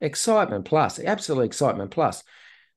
excitement 0.00 0.64
plus, 0.64 0.98
absolute 0.98 1.42
excitement 1.42 1.90
plus. 1.90 2.24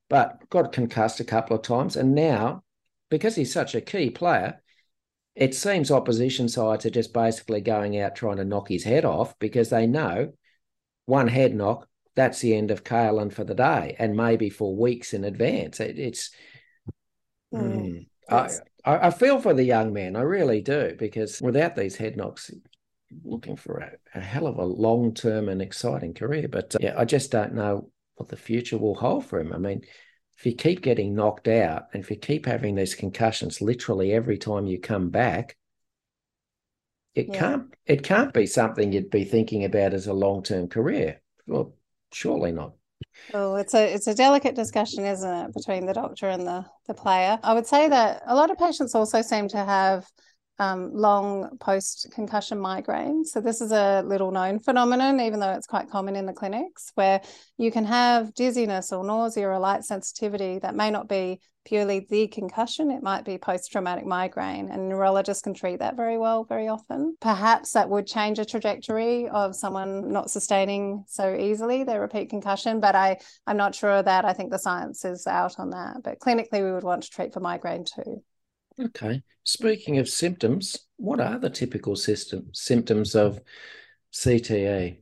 But 0.09 0.49
got 0.49 0.73
concussed 0.73 1.19
a 1.19 1.25
couple 1.25 1.55
of 1.55 1.63
times. 1.63 1.95
And 1.95 2.13
now, 2.13 2.63
because 3.09 3.35
he's 3.35 3.53
such 3.53 3.73
a 3.73 3.81
key 3.81 4.09
player, 4.09 4.61
it 5.35 5.55
seems 5.55 5.89
opposition 5.89 6.47
sides 6.47 6.85
are 6.85 6.91
just 6.91 7.13
basically 7.13 7.61
going 7.61 7.99
out 7.99 8.15
trying 8.15 8.37
to 8.37 8.45
knock 8.45 8.69
his 8.69 8.83
head 8.83 9.05
off 9.05 9.37
because 9.39 9.69
they 9.69 9.87
know 9.87 10.33
one 11.05 11.27
head 11.27 11.55
knock, 11.55 11.87
that's 12.15 12.39
the 12.39 12.55
end 12.55 12.69
of 12.69 12.83
Kalyn 12.83 13.33
for 13.33 13.43
the 13.43 13.55
day 13.55 13.95
and 13.97 14.15
maybe 14.15 14.49
for 14.49 14.75
weeks 14.75 15.13
in 15.13 15.23
advance. 15.23 15.79
It, 15.79 15.97
it's. 15.97 16.31
Mm, 17.53 18.07
I, 18.29 18.49
I 18.85 19.09
feel 19.11 19.39
for 19.39 19.53
the 19.53 19.63
young 19.63 19.93
man, 19.93 20.15
I 20.15 20.21
really 20.21 20.61
do, 20.61 20.95
because 20.97 21.41
without 21.41 21.75
these 21.75 21.95
head 21.95 22.17
knocks, 22.17 22.51
looking 23.23 23.55
for 23.55 23.77
a, 23.79 23.91
a 24.17 24.21
hell 24.21 24.47
of 24.47 24.57
a 24.57 24.65
long 24.65 25.13
term 25.13 25.49
and 25.49 25.61
exciting 25.61 26.13
career. 26.13 26.47
But 26.47 26.75
uh, 26.75 26.79
yeah, 26.81 26.93
I 26.97 27.05
just 27.05 27.31
don't 27.31 27.53
know 27.53 27.89
what 28.15 28.29
the 28.29 28.37
future 28.37 28.77
will 28.77 28.95
hold 28.95 29.25
for 29.25 29.39
him. 29.39 29.53
I 29.53 29.57
mean, 29.57 29.81
if 30.37 30.45
you 30.45 30.55
keep 30.55 30.81
getting 30.81 31.15
knocked 31.15 31.47
out 31.47 31.87
and 31.93 32.03
if 32.03 32.09
you 32.09 32.17
keep 32.17 32.45
having 32.45 32.75
these 32.75 32.95
concussions 32.95 33.61
literally 33.61 34.13
every 34.13 34.37
time 34.37 34.67
you 34.67 34.79
come 34.79 35.09
back, 35.09 35.57
it 37.15 37.27
yeah. 37.27 37.39
can't 37.39 37.73
it 37.85 38.03
can't 38.03 38.33
be 38.33 38.45
something 38.45 38.91
you'd 38.91 39.09
be 39.09 39.23
thinking 39.23 39.65
about 39.65 39.93
as 39.93 40.07
a 40.07 40.13
long 40.13 40.43
term 40.43 40.67
career. 40.67 41.21
Well, 41.45 41.75
surely 42.11 42.51
not. 42.51 42.73
Oh, 43.33 43.55
it's 43.55 43.73
a 43.73 43.93
it's 43.93 44.07
a 44.07 44.15
delicate 44.15 44.55
discussion, 44.55 45.05
isn't 45.05 45.29
it, 45.29 45.53
between 45.53 45.85
the 45.85 45.93
doctor 45.93 46.29
and 46.29 46.45
the 46.45 46.65
the 46.87 46.93
player? 46.93 47.39
I 47.43 47.53
would 47.53 47.67
say 47.67 47.87
that 47.87 48.23
a 48.25 48.35
lot 48.35 48.49
of 48.49 48.57
patients 48.57 48.95
also 48.95 49.21
seem 49.21 49.47
to 49.49 49.57
have 49.57 50.07
um, 50.59 50.93
long 50.93 51.57
post 51.59 52.09
concussion 52.13 52.59
migraine. 52.59 53.25
So, 53.25 53.41
this 53.41 53.61
is 53.61 53.71
a 53.71 54.03
little 54.05 54.31
known 54.31 54.59
phenomenon, 54.59 55.19
even 55.19 55.39
though 55.39 55.53
it's 55.53 55.67
quite 55.67 55.89
common 55.89 56.15
in 56.15 56.25
the 56.25 56.33
clinics, 56.33 56.91
where 56.95 57.21
you 57.57 57.71
can 57.71 57.85
have 57.85 58.33
dizziness 58.33 58.91
or 58.91 59.03
nausea 59.03 59.49
or 59.49 59.59
light 59.59 59.83
sensitivity 59.83 60.59
that 60.59 60.75
may 60.75 60.91
not 60.91 61.07
be 61.07 61.39
purely 61.65 62.05
the 62.09 62.27
concussion, 62.27 62.91
it 62.91 63.01
might 63.01 63.23
be 63.23 63.37
post 63.37 63.71
traumatic 63.71 64.05
migraine, 64.05 64.69
and 64.69 64.89
neurologists 64.89 65.41
can 65.41 65.53
treat 65.53 65.79
that 65.79 65.95
very 65.95 66.17
well 66.17 66.43
very 66.43 66.67
often. 66.67 67.15
Perhaps 67.21 67.71
that 67.71 67.89
would 67.89 68.05
change 68.05 68.39
a 68.39 68.45
trajectory 68.45 69.29
of 69.29 69.55
someone 69.55 70.11
not 70.11 70.29
sustaining 70.29 71.03
so 71.07 71.33
easily 71.33 71.83
their 71.83 72.01
repeat 72.01 72.29
concussion, 72.29 72.79
but 72.79 72.95
I, 72.95 73.17
I'm 73.47 73.57
not 73.57 73.75
sure 73.75 74.03
that. 74.03 74.25
I 74.25 74.33
think 74.33 74.51
the 74.51 74.59
science 74.59 75.05
is 75.05 75.25
out 75.27 75.59
on 75.59 75.69
that. 75.71 75.97
But 76.03 76.19
clinically, 76.19 76.63
we 76.63 76.71
would 76.71 76.83
want 76.83 77.03
to 77.03 77.09
treat 77.09 77.33
for 77.33 77.39
migraine 77.39 77.85
too. 77.85 78.21
Okay. 78.79 79.21
Speaking 79.43 79.97
of 79.97 80.09
symptoms, 80.09 80.87
what 80.97 81.19
are 81.19 81.37
the 81.37 81.49
typical 81.49 81.95
system 81.95 82.49
symptoms 82.53 83.15
of 83.15 83.39
CTE? 84.13 84.97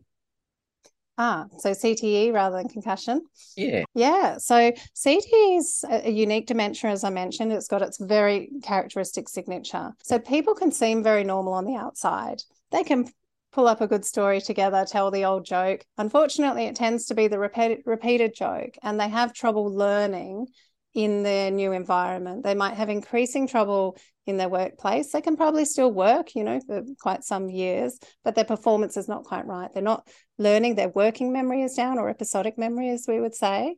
Ah, 1.18 1.46
so 1.60 1.72
CTE 1.72 2.34
rather 2.34 2.58
than 2.58 2.68
concussion. 2.68 3.22
Yeah. 3.56 3.84
Yeah. 3.94 4.38
So 4.38 4.72
CTE 4.96 5.58
is 5.58 5.86
a 5.88 6.10
unique 6.10 6.48
dementia, 6.48 6.90
as 6.90 7.04
I 7.04 7.10
mentioned. 7.10 7.52
It's 7.52 7.68
got 7.68 7.82
its 7.82 8.00
very 8.00 8.50
characteristic 8.64 9.30
signature. 9.30 9.92
So 10.02 10.18
people 10.18 10.56
can 10.56 10.72
seem 10.72 11.04
very 11.04 11.24
normal 11.24 11.54
on 11.54 11.66
the 11.66 11.76
outside. 11.76 12.42
They 12.72 12.84
can 12.84 13.08
pull 13.52 13.68
up 13.68 13.82
a 13.82 13.88
good 13.88 14.06
story 14.06 14.42
together, 14.42 14.86
tell 14.88 15.12
the 15.12 15.26
old 15.26 15.46
joke. 15.46 15.86
Unfortunately, 15.98 16.66
it 16.66 16.76
tends 16.76 17.06
to 17.06 17.14
be 17.14 17.28
the 17.28 17.38
repeated, 17.38 17.84
repeated 17.86 18.34
joke, 18.34 18.78
and 18.82 19.00
they 19.00 19.10
have 19.10 19.34
trouble 19.34 19.72
learning 19.72 20.48
in 20.94 21.24
their 21.24 21.52
new 21.52 21.72
environment. 21.72 22.44
They 22.44 22.54
might 22.54 22.76
have 22.76 22.90
increasing 22.90 23.48
trouble 23.48 23.98
in 24.28 24.38
their 24.38 24.50
workplace. 24.50 25.12
They 25.12 25.22
can 25.22 25.38
probably 25.38 25.66
still 25.66 25.92
work, 25.92 26.36
you 26.36 26.44
know, 26.44 26.60
for 26.66 26.84
quite 27.00 27.24
some 27.24 27.50
years, 27.50 27.98
but 28.24 28.36
their 28.36 28.46
performance 28.46 28.98
is 28.98 29.08
not 29.08 29.24
quite 29.24 29.46
right. 29.48 29.70
They're 29.74 29.82
not 29.82 30.08
learning, 30.38 30.76
their 30.76 30.90
working 30.90 31.32
memory 31.32 31.64
is 31.64 31.74
down 31.74 31.98
or 31.98 32.10
episodic 32.10 32.58
memory, 32.58 32.90
as 32.90 33.06
we 33.08 33.20
would 33.20 33.36
say. 33.36 33.78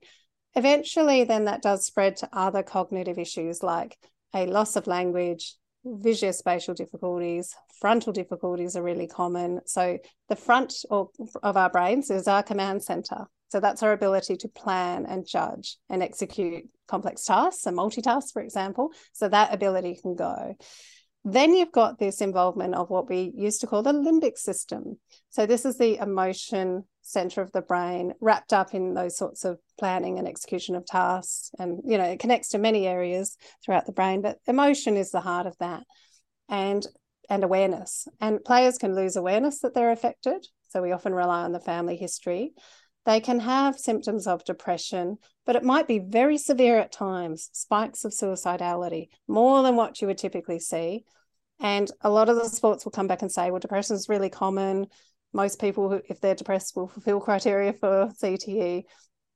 Eventually, 0.55 1.23
then 1.23 1.45
that 1.45 1.61
does 1.61 1.85
spread 1.85 2.17
to 2.17 2.29
other 2.33 2.63
cognitive 2.63 3.17
issues 3.17 3.63
like 3.63 3.97
a 4.35 4.45
loss 4.45 4.75
of 4.75 4.87
language, 4.87 5.55
visuospatial 5.85 6.75
difficulties, 6.75 7.55
frontal 7.79 8.13
difficulties 8.13 8.75
are 8.75 8.83
really 8.83 9.07
common. 9.07 9.59
So 9.65 9.97
the 10.29 10.35
front 10.35 10.73
of, 10.89 11.09
of 11.41 11.57
our 11.57 11.69
brains 11.69 12.09
is 12.09 12.27
our 12.27 12.41
command 12.41 12.83
center. 12.83 13.25
So 13.53 13.59
that's 13.59 13.83
our 13.83 13.93
ability 13.93 14.37
to 14.37 14.47
plan 14.47 15.05
and 15.05 15.27
judge 15.27 15.77
and 15.87 16.01
execute 16.01 16.63
complex 16.87 17.23
tasks 17.23 17.67
and 17.67 17.77
multitask, 17.77 18.33
for 18.33 18.41
example. 18.41 18.89
So 19.11 19.29
that 19.29 19.53
ability 19.53 19.99
can 20.01 20.15
go. 20.15 20.57
Then 21.23 21.53
you've 21.53 21.71
got 21.71 21.99
this 21.99 22.19
involvement 22.19 22.73
of 22.73 22.89
what 22.89 23.07
we 23.07 23.31
used 23.35 23.61
to 23.61 23.67
call 23.67 23.83
the 23.83 23.93
limbic 23.93 24.39
system. 24.39 24.97
So 25.29 25.45
this 25.45 25.65
is 25.65 25.77
the 25.77 25.97
emotion 26.01 26.85
center 27.03 27.43
of 27.43 27.51
the 27.51 27.61
brain 27.61 28.15
wrapped 28.19 28.53
up 28.53 28.73
in 28.73 28.95
those 28.95 29.15
sorts 29.15 29.45
of 29.45 29.59
planning 29.77 30.17
and 30.17 30.27
execution 30.27 30.73
of 30.73 30.87
tasks. 30.87 31.51
And, 31.59 31.79
you 31.85 31.99
know, 31.99 32.05
it 32.05 32.19
connects 32.19 32.49
to 32.49 32.57
many 32.57 32.87
areas 32.87 33.37
throughout 33.63 33.85
the 33.85 33.91
brain, 33.91 34.23
but 34.23 34.39
emotion 34.47 34.97
is 34.97 35.11
the 35.11 35.21
heart 35.21 35.45
of 35.45 35.55
that. 35.59 35.83
And 36.49 36.83
and 37.29 37.43
awareness. 37.43 38.07
And 38.19 38.43
players 38.43 38.77
can 38.77 38.95
lose 38.95 39.15
awareness 39.15 39.59
that 39.59 39.73
they're 39.73 39.91
affected. 39.91 40.45
So 40.69 40.81
we 40.81 40.91
often 40.91 41.13
rely 41.13 41.43
on 41.43 41.51
the 41.51 41.59
family 41.59 41.95
history. 41.95 42.53
They 43.05 43.19
can 43.19 43.41
have 43.41 43.77
symptoms 43.77 44.27
of 44.27 44.45
depression, 44.45 45.17
but 45.45 45.55
it 45.55 45.63
might 45.63 45.87
be 45.87 45.99
very 45.99 46.37
severe 46.37 46.79
at 46.79 46.91
times, 46.91 47.49
spikes 47.51 48.05
of 48.05 48.13
suicidality, 48.13 49.09
more 49.27 49.61
than 49.61 49.75
what 49.75 50.01
you 50.01 50.07
would 50.07 50.17
typically 50.17 50.59
see. 50.59 51.03
And 51.59 51.91
a 52.01 52.09
lot 52.09 52.29
of 52.29 52.37
the 52.37 52.47
sports 52.47 52.85
will 52.85 52.91
come 52.91 53.07
back 53.07 53.21
and 53.21 53.31
say, 53.31 53.51
well, 53.51 53.59
depression 53.59 53.95
is 53.95 54.09
really 54.09 54.29
common. 54.29 54.87
Most 55.33 55.59
people, 55.59 55.99
if 56.07 56.21
they're 56.21 56.35
depressed, 56.35 56.75
will 56.75 56.87
fulfill 56.87 57.19
criteria 57.19 57.73
for 57.73 58.09
CTE. 58.21 58.83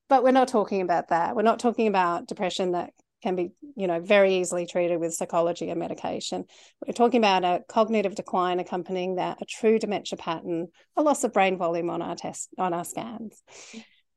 But 0.09 0.23
we're 0.23 0.31
not 0.31 0.47
talking 0.47 0.81
about 0.81 1.09
that. 1.09 1.35
We're 1.35 1.41
not 1.41 1.59
talking 1.59 1.87
about 1.87 2.27
depression 2.27 2.71
that 2.71 2.91
can 3.21 3.35
be 3.35 3.51
you 3.75 3.87
know 3.87 3.99
very 3.99 4.35
easily 4.35 4.65
treated 4.65 4.99
with 4.99 5.13
psychology 5.13 5.69
and 5.69 5.79
medication. 5.79 6.45
We're 6.85 6.93
talking 6.93 7.19
about 7.19 7.43
a 7.43 7.63
cognitive 7.67 8.15
decline 8.15 8.59
accompanying 8.59 9.15
that 9.15 9.41
a 9.41 9.45
true 9.45 9.79
dementia 9.79 10.17
pattern 10.17 10.67
a 10.95 11.01
loss 11.01 11.23
of 11.23 11.33
brain 11.33 11.57
volume 11.57 11.89
on 11.89 12.01
our 12.01 12.15
test 12.15 12.49
on 12.57 12.73
our 12.73 12.85
scans. 12.85 13.41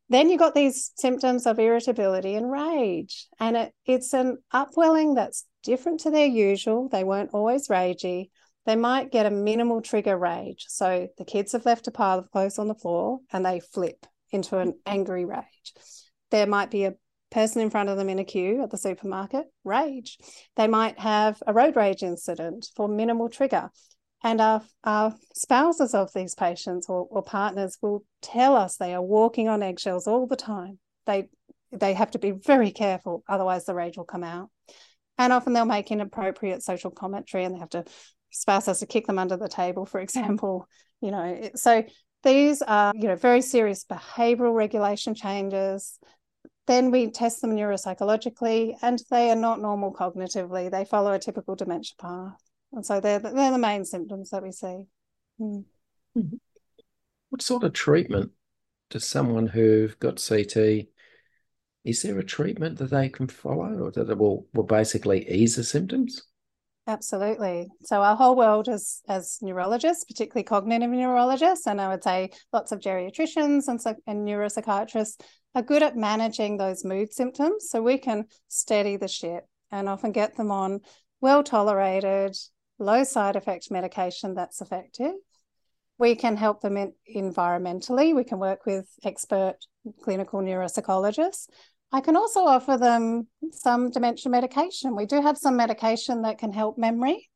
Then 0.09 0.29
you've 0.29 0.41
got 0.41 0.55
these 0.55 0.91
symptoms 0.97 1.47
of 1.47 1.59
irritability 1.59 2.35
and 2.35 2.51
rage 2.51 3.27
and 3.39 3.57
it, 3.57 3.73
it's 3.87 4.13
an 4.13 4.39
upwelling 4.53 5.15
that's 5.15 5.47
different 5.63 6.01
to 6.01 6.11
their 6.11 6.27
usual. 6.27 6.89
They 6.89 7.05
weren't 7.05 7.31
always 7.33 7.69
ragey. 7.69 8.31
They 8.67 8.77
might 8.77 9.13
get 9.13 9.27
a 9.27 9.31
minimal 9.31 9.81
trigger 9.81 10.19
rage. 10.19 10.67
So 10.69 11.09
the 11.17 11.25
kids 11.25 11.53
have 11.53 11.65
left 11.65 11.87
a 11.87 11.91
pile 11.91 12.19
of 12.19 12.31
clothes 12.31 12.59
on 12.59 12.69
the 12.69 12.75
floor 12.75 13.21
and 13.33 13.45
they 13.45 13.61
flip 13.61 14.07
into 14.31 14.59
an 14.59 14.75
angry 14.87 15.25
rage. 15.25 15.75
There 16.31 16.47
might 16.47 16.71
be 16.71 16.85
a 16.85 16.95
person 17.31 17.63
in 17.63 17.71
front 17.71 17.89
of 17.89 17.97
them 17.97 18.09
in 18.09 18.19
a 18.19 18.25
queue 18.25 18.63
at 18.63 18.71
the 18.71 18.79
supermarket, 18.79 19.47
rage. 19.65 20.19
They 20.57 20.67
might 20.67 20.99
have 20.99 21.43
a 21.47 21.53
road 21.53 21.77
rage 21.77 22.03
incident 22.03 22.69
for 22.77 22.89
minimal 22.89 23.29
trigger. 23.29 23.71
And 24.23 24.41
our, 24.41 24.63
our 24.85 25.15
spouses 25.35 25.95
of 25.95 26.13
these 26.13 26.35
patients 26.35 26.87
or, 26.89 27.07
or 27.11 27.23
partners 27.23 27.79
will 27.81 28.05
tell 28.21 28.55
us 28.55 28.77
they 28.77 28.95
are 28.95 29.03
walking 29.03 29.49
on 29.49 29.63
eggshells 29.63 30.07
all 30.07 30.27
the 30.27 30.37
time. 30.37 30.79
They 31.07 31.29
they 31.73 31.95
have 31.95 32.11
to 32.11 32.19
be 32.19 32.33
very 32.33 32.73
careful, 32.73 33.23
otherwise 33.29 33.65
the 33.65 33.75
rage 33.75 33.97
will 33.97 34.05
come 34.05 34.25
out. 34.25 34.51
And 35.19 35.33
often 35.33 35.53
they'll 35.53 35.65
make 35.65 35.93
inappropriate 35.93 36.65
social 36.65 36.91
commentary 36.91 37.45
and 37.45 37.55
they 37.55 37.61
have 37.61 37.71
to 37.71 37.85
spouse 38.31 38.67
has 38.67 38.81
to 38.81 38.87
kick 38.87 39.07
them 39.07 39.19
under 39.19 39.37
the 39.37 39.49
table, 39.49 39.87
for 39.87 40.01
example. 40.07 40.67
You 41.01 41.13
know, 41.13 41.51
so 41.55 41.85
these 42.23 42.63
are, 42.63 42.93
you 42.95 43.09
know, 43.09 43.17
very 43.17 43.41
serious 43.41 43.85
behavioral 43.85 44.55
regulation 44.55 45.15
changes, 45.15 45.99
then 46.71 46.93
we 46.93 47.11
test 47.11 47.41
them 47.41 47.57
neuropsychologically, 47.57 48.77
and 48.81 49.03
they 49.11 49.31
are 49.31 49.37
not 49.37 49.61
normal 49.61 49.93
cognitively. 49.93 50.71
They 50.71 50.85
follow 50.85 51.13
a 51.13 51.19
typical 51.19 51.57
dementia 51.57 51.97
path. 52.01 52.41
And 52.73 52.87
so 52.87 53.01
they're, 53.01 53.19
they're 53.19 53.51
the 53.51 53.59
main 53.59 53.85
symptoms 53.85 54.31
that 54.31 54.45
we 54.45 54.53
see. 54.53 54.85
Mm. 55.41 55.65
What 57.31 57.43
sort 57.43 57.65
of 57.65 57.73
treatment 57.73 58.31
does 58.89 59.05
someone 59.05 59.49
who've 59.49 59.99
got 59.99 60.25
CT, 60.25 60.87
is 61.85 62.03
there 62.03 62.19
a 62.19 62.25
treatment 62.25 62.79
that 62.79 62.91
they 62.91 63.09
can 63.09 63.27
follow 63.27 63.73
or 63.85 63.91
that 63.91 64.17
will, 64.17 64.47
will 64.55 64.63
basically 64.63 65.29
ease 65.29 65.57
the 65.57 65.65
symptoms? 65.65 66.23
Absolutely. 66.87 67.69
So 67.83 68.03
our 68.03 68.17
whole 68.17 68.35
world 68.37 68.69
as 68.69 69.01
as 69.09 69.39
neurologists, 69.43 70.05
particularly 70.05 70.45
cognitive 70.45 70.91
neurologists, 70.91 71.67
and 71.67 71.81
I 71.81 71.89
would 71.89 72.03
say 72.03 72.31
lots 72.53 72.73
of 72.73 72.81
geriatricians 72.81 73.69
and, 73.69 73.81
and 74.07 74.27
neuropsychiatrists 74.27 75.21
are 75.55 75.63
good 75.63 75.83
at 75.83 75.97
managing 75.97 76.57
those 76.57 76.85
mood 76.85 77.13
symptoms. 77.13 77.69
So 77.71 77.83
we 77.83 77.99
can 77.99 78.27
steady 78.49 78.97
the 78.97 79.09
ship 79.09 79.47
and 79.71 79.89
often 79.89 80.13
get 80.13 80.37
them 80.37 80.51
on 80.51 80.81
well 81.21 81.43
tolerated, 81.43 82.37
low 82.79 83.05
side 83.05 83.37
effect 83.37 83.71
medication 83.71 84.35
that's 84.35 84.61
effective. 84.61 85.13
We 85.99 86.15
can 86.15 86.37
help 86.37 86.63
them 86.63 86.77
in, 86.77 86.93
environmentally. 87.15 88.15
We 88.15 88.25
can 88.25 88.39
work 88.39 88.65
with 88.65 88.89
expert 89.05 89.57
clinical 90.03 90.41
neuropsychologists. 90.41 91.49
I 91.93 92.01
can 92.01 92.17
also 92.17 92.41
offer 92.41 92.79
them 92.79 93.27
some 93.53 93.91
dementia 93.91 94.31
medication. 94.31 94.95
We 94.95 95.07
do 95.07 95.21
have 95.21 95.37
some 95.37 95.57
medication 95.57 96.23
that 96.23 96.39
can 96.39 96.53
help 96.53 96.79
memory. 96.79 97.30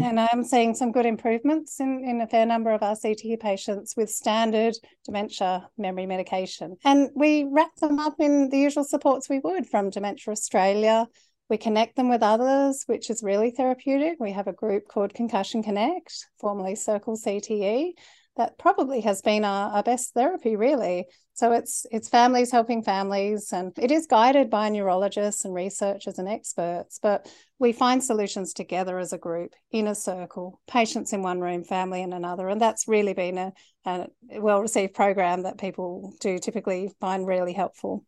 And 0.00 0.18
I'm 0.18 0.42
seeing 0.42 0.74
some 0.74 0.90
good 0.90 1.06
improvements 1.06 1.78
in, 1.78 2.04
in 2.04 2.20
a 2.20 2.26
fair 2.26 2.46
number 2.46 2.70
of 2.70 2.82
our 2.82 2.96
CTE 2.96 3.38
patients 3.38 3.94
with 3.96 4.10
standard 4.10 4.74
dementia 5.04 5.68
memory 5.78 6.06
medication. 6.06 6.76
And 6.84 7.10
we 7.14 7.46
wrap 7.48 7.76
them 7.76 8.00
up 8.00 8.14
in 8.18 8.48
the 8.48 8.58
usual 8.58 8.84
supports 8.84 9.28
we 9.28 9.38
would 9.38 9.68
from 9.68 9.90
Dementia 9.90 10.32
Australia. 10.32 11.06
We 11.48 11.58
connect 11.58 11.94
them 11.94 12.08
with 12.08 12.22
others, 12.22 12.82
which 12.86 13.08
is 13.08 13.22
really 13.22 13.52
therapeutic. 13.52 14.16
We 14.18 14.32
have 14.32 14.48
a 14.48 14.52
group 14.52 14.88
called 14.88 15.14
Concussion 15.14 15.62
Connect, 15.62 16.12
formerly 16.40 16.74
Circle 16.74 17.16
CTE, 17.16 17.92
that 18.36 18.58
probably 18.58 19.00
has 19.02 19.22
been 19.22 19.44
our, 19.44 19.70
our 19.70 19.82
best 19.82 20.12
therapy 20.14 20.56
really 20.56 21.06
so 21.34 21.52
it's 21.52 21.86
it's 21.90 22.08
families 22.08 22.50
helping 22.50 22.82
families 22.82 23.52
and 23.52 23.72
it 23.78 23.90
is 23.90 24.06
guided 24.06 24.48
by 24.48 24.68
neurologists 24.68 25.44
and 25.44 25.52
researchers 25.52 26.18
and 26.18 26.28
experts 26.28 26.98
but 27.02 27.30
we 27.58 27.72
find 27.72 28.02
solutions 28.02 28.52
together 28.52 28.98
as 28.98 29.12
a 29.12 29.18
group 29.18 29.52
in 29.70 29.86
a 29.86 29.94
circle 29.94 30.60
patients 30.66 31.12
in 31.12 31.22
one 31.22 31.40
room 31.40 31.64
family 31.64 32.02
in 32.02 32.12
another 32.12 32.48
and 32.48 32.60
that's 32.60 32.88
really 32.88 33.12
been 33.12 33.38
a, 33.38 33.52
a 33.86 34.08
well 34.40 34.60
received 34.60 34.94
program 34.94 35.42
that 35.42 35.58
people 35.58 36.14
do 36.20 36.38
typically 36.38 36.90
find 37.00 37.26
really 37.26 37.52
helpful 37.52 38.04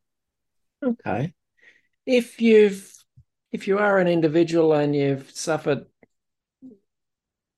okay 0.82 1.32
if 2.06 2.40
you've 2.40 2.92
if 3.52 3.66
you 3.66 3.78
are 3.78 3.98
an 3.98 4.08
individual 4.08 4.72
and 4.72 4.94
you've 4.94 5.30
suffered 5.30 5.86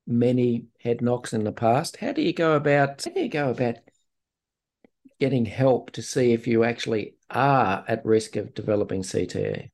many 0.09 0.65
head 0.81 1.03
knocks 1.03 1.33
in 1.33 1.45
the 1.45 1.53
past. 1.53 1.99
How 1.99 2.13
do 2.13 2.23
you 2.23 2.33
go 2.33 2.55
about 2.55 3.05
how 3.05 3.13
do 3.13 3.21
you 3.21 3.29
go 3.29 3.51
about 3.51 3.77
getting 5.21 5.45
help 5.45 5.91
to 5.93 6.03
see 6.03 6.33
if 6.33 6.47
you 6.47 6.65
actually 6.65 7.15
are 7.31 7.85
at 7.89 8.05
risk 8.05 8.37
of 8.37 8.55
developing 8.55 9.03
CTE? 9.03 9.71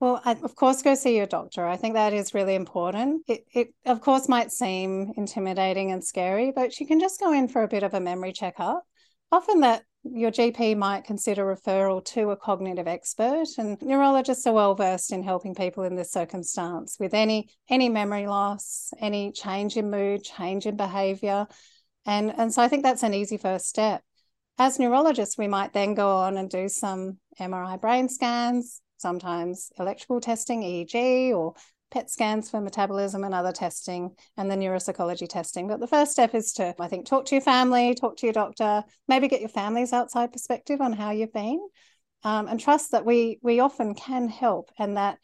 Well, 0.00 0.20
of 0.24 0.56
course, 0.56 0.82
go 0.82 0.96
see 0.96 1.16
your 1.16 1.26
doctor. 1.26 1.64
I 1.64 1.76
think 1.76 1.94
that 1.94 2.12
is 2.12 2.34
really 2.34 2.56
important. 2.56 3.22
It, 3.28 3.44
it, 3.54 3.68
of 3.86 4.00
course, 4.00 4.28
might 4.28 4.50
seem 4.50 5.12
intimidating 5.16 5.92
and 5.92 6.02
scary, 6.02 6.50
but 6.50 6.80
you 6.80 6.88
can 6.88 6.98
just 6.98 7.20
go 7.20 7.32
in 7.32 7.46
for 7.46 7.62
a 7.62 7.68
bit 7.68 7.84
of 7.84 7.94
a 7.94 8.00
memory 8.00 8.32
checkup. 8.32 8.82
Often, 9.30 9.60
that 9.60 9.84
your 10.02 10.32
GP 10.32 10.76
might 10.76 11.04
consider 11.04 11.44
referral 11.44 12.04
to 12.06 12.30
a 12.30 12.36
cognitive 12.36 12.88
expert, 12.88 13.46
and 13.58 13.80
neurologists 13.80 14.44
are 14.48 14.52
well 14.52 14.74
versed 14.74 15.12
in 15.12 15.22
helping 15.22 15.54
people 15.54 15.84
in 15.84 15.94
this 15.94 16.10
circumstance 16.10 16.96
with 16.98 17.14
any 17.14 17.48
any 17.70 17.88
memory 17.88 18.26
loss, 18.26 18.92
any 18.98 19.30
change 19.30 19.76
in 19.76 19.88
mood, 19.88 20.24
change 20.24 20.66
in 20.66 20.76
behaviour, 20.76 21.46
and 22.06 22.32
and 22.36 22.52
so 22.52 22.62
I 22.62 22.68
think 22.68 22.82
that's 22.82 23.02
an 23.02 23.14
easy 23.14 23.36
first 23.36 23.66
step. 23.68 24.02
As 24.58 24.78
neurologists, 24.78 25.38
we 25.38 25.48
might 25.48 25.72
then 25.72 25.94
go 25.94 26.08
on 26.16 26.36
and 26.36 26.48
do 26.48 26.68
some 26.68 27.18
MRI 27.40 27.80
brain 27.80 28.08
scans, 28.08 28.80
sometimes 28.98 29.70
electrical 29.78 30.20
testing, 30.20 30.62
EEG, 30.62 31.32
or 31.34 31.54
PET 31.90 32.10
scans 32.10 32.50
for 32.50 32.60
metabolism 32.60 33.24
and 33.24 33.34
other 33.34 33.52
testing, 33.52 34.10
and 34.36 34.50
the 34.50 34.56
neuropsychology 34.56 35.28
testing. 35.28 35.68
But 35.68 35.80
the 35.80 35.86
first 35.86 36.12
step 36.12 36.34
is 36.34 36.52
to, 36.54 36.74
I 36.78 36.88
think, 36.88 37.06
talk 37.06 37.26
to 37.26 37.34
your 37.34 37.42
family, 37.42 37.94
talk 37.94 38.16
to 38.18 38.26
your 38.26 38.32
doctor, 38.32 38.82
maybe 39.08 39.28
get 39.28 39.40
your 39.40 39.48
family's 39.48 39.92
outside 39.92 40.32
perspective 40.32 40.80
on 40.80 40.92
how 40.92 41.10
you've 41.10 41.32
been, 41.32 41.60
um, 42.24 42.48
and 42.48 42.58
trust 42.58 42.92
that 42.92 43.04
we 43.04 43.38
we 43.42 43.60
often 43.60 43.94
can 43.94 44.28
help, 44.28 44.70
and 44.78 44.96
that 44.96 45.18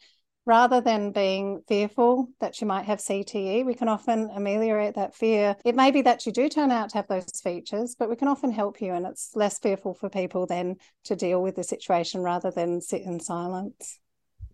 rather 0.45 0.81
than 0.81 1.11
being 1.11 1.61
fearful 1.67 2.29
that 2.39 2.59
you 2.59 2.67
might 2.67 2.85
have 2.85 2.99
CTE, 2.99 3.63
we 3.63 3.75
can 3.75 3.87
often 3.87 4.29
ameliorate 4.33 4.95
that 4.95 5.15
fear. 5.15 5.55
It 5.63 5.75
may 5.75 5.91
be 5.91 6.01
that 6.03 6.25
you 6.25 6.31
do 6.31 6.49
turn 6.49 6.71
out 6.71 6.89
to 6.89 6.97
have 6.97 7.07
those 7.07 7.29
features, 7.43 7.95
but 7.97 8.09
we 8.09 8.15
can 8.15 8.27
often 8.27 8.51
help 8.51 8.81
you, 8.81 8.93
and 8.93 9.05
it's 9.05 9.35
less 9.35 9.59
fearful 9.59 9.93
for 9.93 10.09
people 10.09 10.45
then 10.45 10.77
to 11.05 11.15
deal 11.15 11.41
with 11.41 11.55
the 11.55 11.63
situation 11.63 12.21
rather 12.21 12.51
than 12.51 12.81
sit 12.81 13.01
in 13.01 13.19
silence. 13.19 13.99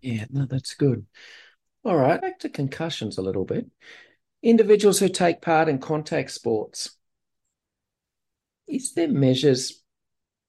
Yeah, 0.02 0.26
no, 0.30 0.46
that's 0.46 0.74
good. 0.74 1.06
All 1.84 1.96
right, 1.96 2.20
back 2.20 2.40
to 2.40 2.48
concussions 2.48 3.16
a 3.16 3.22
little 3.22 3.44
bit. 3.44 3.66
Individuals 4.42 4.98
who 4.98 5.08
take 5.08 5.40
part 5.40 5.68
in 5.68 5.78
contact 5.78 6.30
sports, 6.30 6.96
is 8.68 8.92
there 8.94 9.08
measures? 9.08 9.82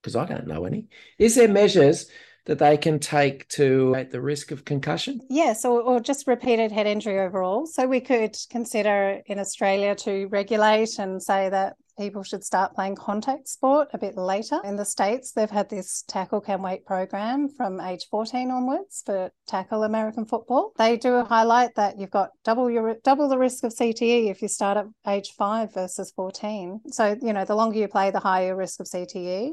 Because 0.01 0.15
I 0.15 0.25
don't 0.25 0.47
know 0.47 0.65
any. 0.65 0.88
Is 1.17 1.35
there 1.35 1.47
measures 1.47 2.07
that 2.47 2.59
they 2.59 2.77
can 2.77 2.97
take 2.97 3.47
to 3.49 3.93
at 3.95 4.11
the 4.11 4.21
risk 4.21 4.51
of 4.51 4.65
concussion? 4.65 5.21
Yes, 5.29 5.63
or, 5.63 5.81
or 5.81 5.99
just 5.99 6.27
repeated 6.27 6.71
head 6.71 6.87
injury 6.87 7.19
overall. 7.19 7.67
So 7.67 7.85
we 7.85 7.99
could 7.99 8.35
consider 8.49 9.21
in 9.27 9.37
Australia 9.37 9.93
to 9.95 10.27
regulate 10.27 10.97
and 10.97 11.21
say 11.21 11.49
that 11.49 11.75
people 11.97 12.23
should 12.23 12.43
start 12.43 12.73
playing 12.73 12.95
contact 12.95 13.47
sport 13.47 13.89
a 13.93 13.97
bit 13.97 14.15
later. 14.15 14.59
In 14.63 14.75
the 14.75 14.85
States, 14.85 15.31
they've 15.31 15.49
had 15.49 15.69
this 15.69 16.03
tackle 16.07 16.41
can 16.41 16.61
wait 16.61 16.85
program 16.85 17.49
from 17.49 17.81
age 17.81 18.05
14 18.09 18.51
onwards 18.51 19.03
for 19.05 19.31
tackle 19.47 19.83
American 19.83 20.25
football. 20.25 20.71
They 20.77 20.97
do 20.97 21.23
highlight 21.23 21.75
that 21.75 21.99
you've 21.99 22.11
got 22.11 22.29
double 22.43 22.69
your 22.69 22.95
double 23.03 23.27
the 23.27 23.37
risk 23.37 23.63
of 23.63 23.73
CTE 23.73 24.29
if 24.29 24.41
you 24.41 24.47
start 24.47 24.77
at 24.77 24.85
age 25.07 25.31
five 25.37 25.73
versus 25.73 26.11
14. 26.15 26.81
So, 26.91 27.17
you 27.21 27.33
know, 27.33 27.45
the 27.45 27.55
longer 27.55 27.79
you 27.79 27.87
play, 27.87 28.11
the 28.11 28.19
higher 28.19 28.55
risk 28.55 28.79
of 28.79 28.85
CTE. 28.85 29.51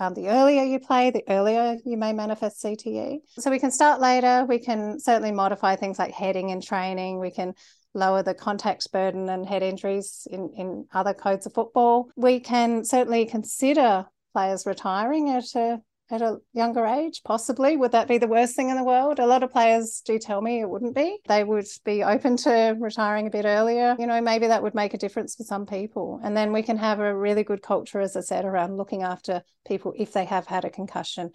Um, 0.00 0.14
the 0.14 0.28
earlier 0.28 0.62
you 0.62 0.80
play, 0.80 1.10
the 1.10 1.22
earlier 1.28 1.76
you 1.84 1.98
may 1.98 2.14
manifest 2.14 2.64
CTE. 2.64 3.18
So 3.38 3.50
we 3.50 3.58
can 3.58 3.70
start 3.70 4.00
later. 4.00 4.46
We 4.48 4.58
can 4.58 4.98
certainly 4.98 5.30
modify 5.30 5.76
things 5.76 5.98
like 5.98 6.12
heading 6.12 6.50
and 6.50 6.62
training. 6.62 7.20
We 7.20 7.30
can 7.30 7.52
lower 7.92 8.22
the 8.22 8.32
contact 8.32 8.90
burden 8.92 9.28
and 9.28 9.46
head 9.46 9.62
injuries 9.62 10.26
in, 10.30 10.50
in 10.56 10.86
other 10.94 11.12
codes 11.12 11.44
of 11.44 11.52
football. 11.52 12.08
We 12.16 12.40
can 12.40 12.84
certainly 12.84 13.26
consider 13.26 14.06
players 14.32 14.64
retiring 14.64 15.28
at 15.28 15.54
a 15.54 15.82
at 16.10 16.22
a 16.22 16.38
younger 16.52 16.84
age, 16.84 17.22
possibly. 17.24 17.76
Would 17.76 17.92
that 17.92 18.08
be 18.08 18.18
the 18.18 18.28
worst 18.28 18.56
thing 18.56 18.68
in 18.68 18.76
the 18.76 18.84
world? 18.84 19.18
A 19.18 19.26
lot 19.26 19.42
of 19.42 19.52
players 19.52 20.02
do 20.04 20.18
tell 20.18 20.40
me 20.40 20.60
it 20.60 20.68
wouldn't 20.68 20.94
be. 20.94 21.18
They 21.28 21.44
would 21.44 21.66
be 21.84 22.02
open 22.02 22.36
to 22.38 22.76
retiring 22.78 23.26
a 23.26 23.30
bit 23.30 23.44
earlier. 23.44 23.96
You 23.98 24.06
know, 24.06 24.20
maybe 24.20 24.48
that 24.48 24.62
would 24.62 24.74
make 24.74 24.94
a 24.94 24.98
difference 24.98 25.36
for 25.36 25.44
some 25.44 25.66
people. 25.66 26.20
And 26.22 26.36
then 26.36 26.52
we 26.52 26.62
can 26.62 26.78
have 26.78 27.00
a 27.00 27.16
really 27.16 27.44
good 27.44 27.62
culture, 27.62 28.00
as 28.00 28.16
I 28.16 28.20
said, 28.20 28.44
around 28.44 28.76
looking 28.76 29.02
after 29.02 29.42
people 29.66 29.94
if 29.96 30.12
they 30.12 30.24
have 30.24 30.46
had 30.46 30.64
a 30.64 30.70
concussion. 30.70 31.30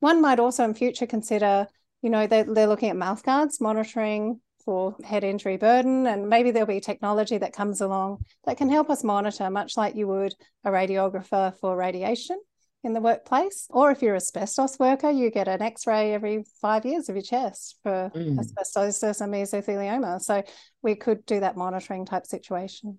One 0.00 0.20
might 0.20 0.40
also 0.40 0.64
in 0.64 0.74
future 0.74 1.06
consider, 1.06 1.66
you 2.02 2.10
know, 2.10 2.26
they're, 2.26 2.44
they're 2.44 2.66
looking 2.66 2.90
at 2.90 2.96
mouth 2.96 3.22
guards, 3.22 3.60
monitoring 3.60 4.40
for 4.64 4.96
head 5.04 5.24
injury 5.24 5.58
burden. 5.58 6.06
And 6.06 6.28
maybe 6.28 6.50
there'll 6.50 6.66
be 6.66 6.80
technology 6.80 7.38
that 7.38 7.52
comes 7.52 7.80
along 7.80 8.24
that 8.44 8.56
can 8.56 8.70
help 8.70 8.88
us 8.88 9.04
monitor, 9.04 9.50
much 9.50 9.76
like 9.76 9.96
you 9.96 10.06
would 10.08 10.34
a 10.64 10.70
radiographer 10.70 11.54
for 11.58 11.76
radiation 11.76 12.38
in 12.84 12.92
the 12.92 13.00
workplace. 13.00 13.66
Or 13.70 13.90
if 13.90 14.02
you're 14.02 14.14
a 14.14 14.18
asbestos 14.18 14.78
worker, 14.78 15.10
you 15.10 15.30
get 15.30 15.48
an 15.48 15.62
X-ray 15.62 16.12
every 16.12 16.44
five 16.60 16.84
years 16.84 17.08
of 17.08 17.16
your 17.16 17.22
chest 17.22 17.78
for 17.82 18.10
mm. 18.14 18.38
asbestosis 18.38 19.20
and 19.20 19.32
mesothelioma. 19.32 20.20
So 20.20 20.42
we 20.82 20.94
could 20.94 21.24
do 21.26 21.40
that 21.40 21.56
monitoring 21.56 22.06
type 22.06 22.26
situation. 22.26 22.98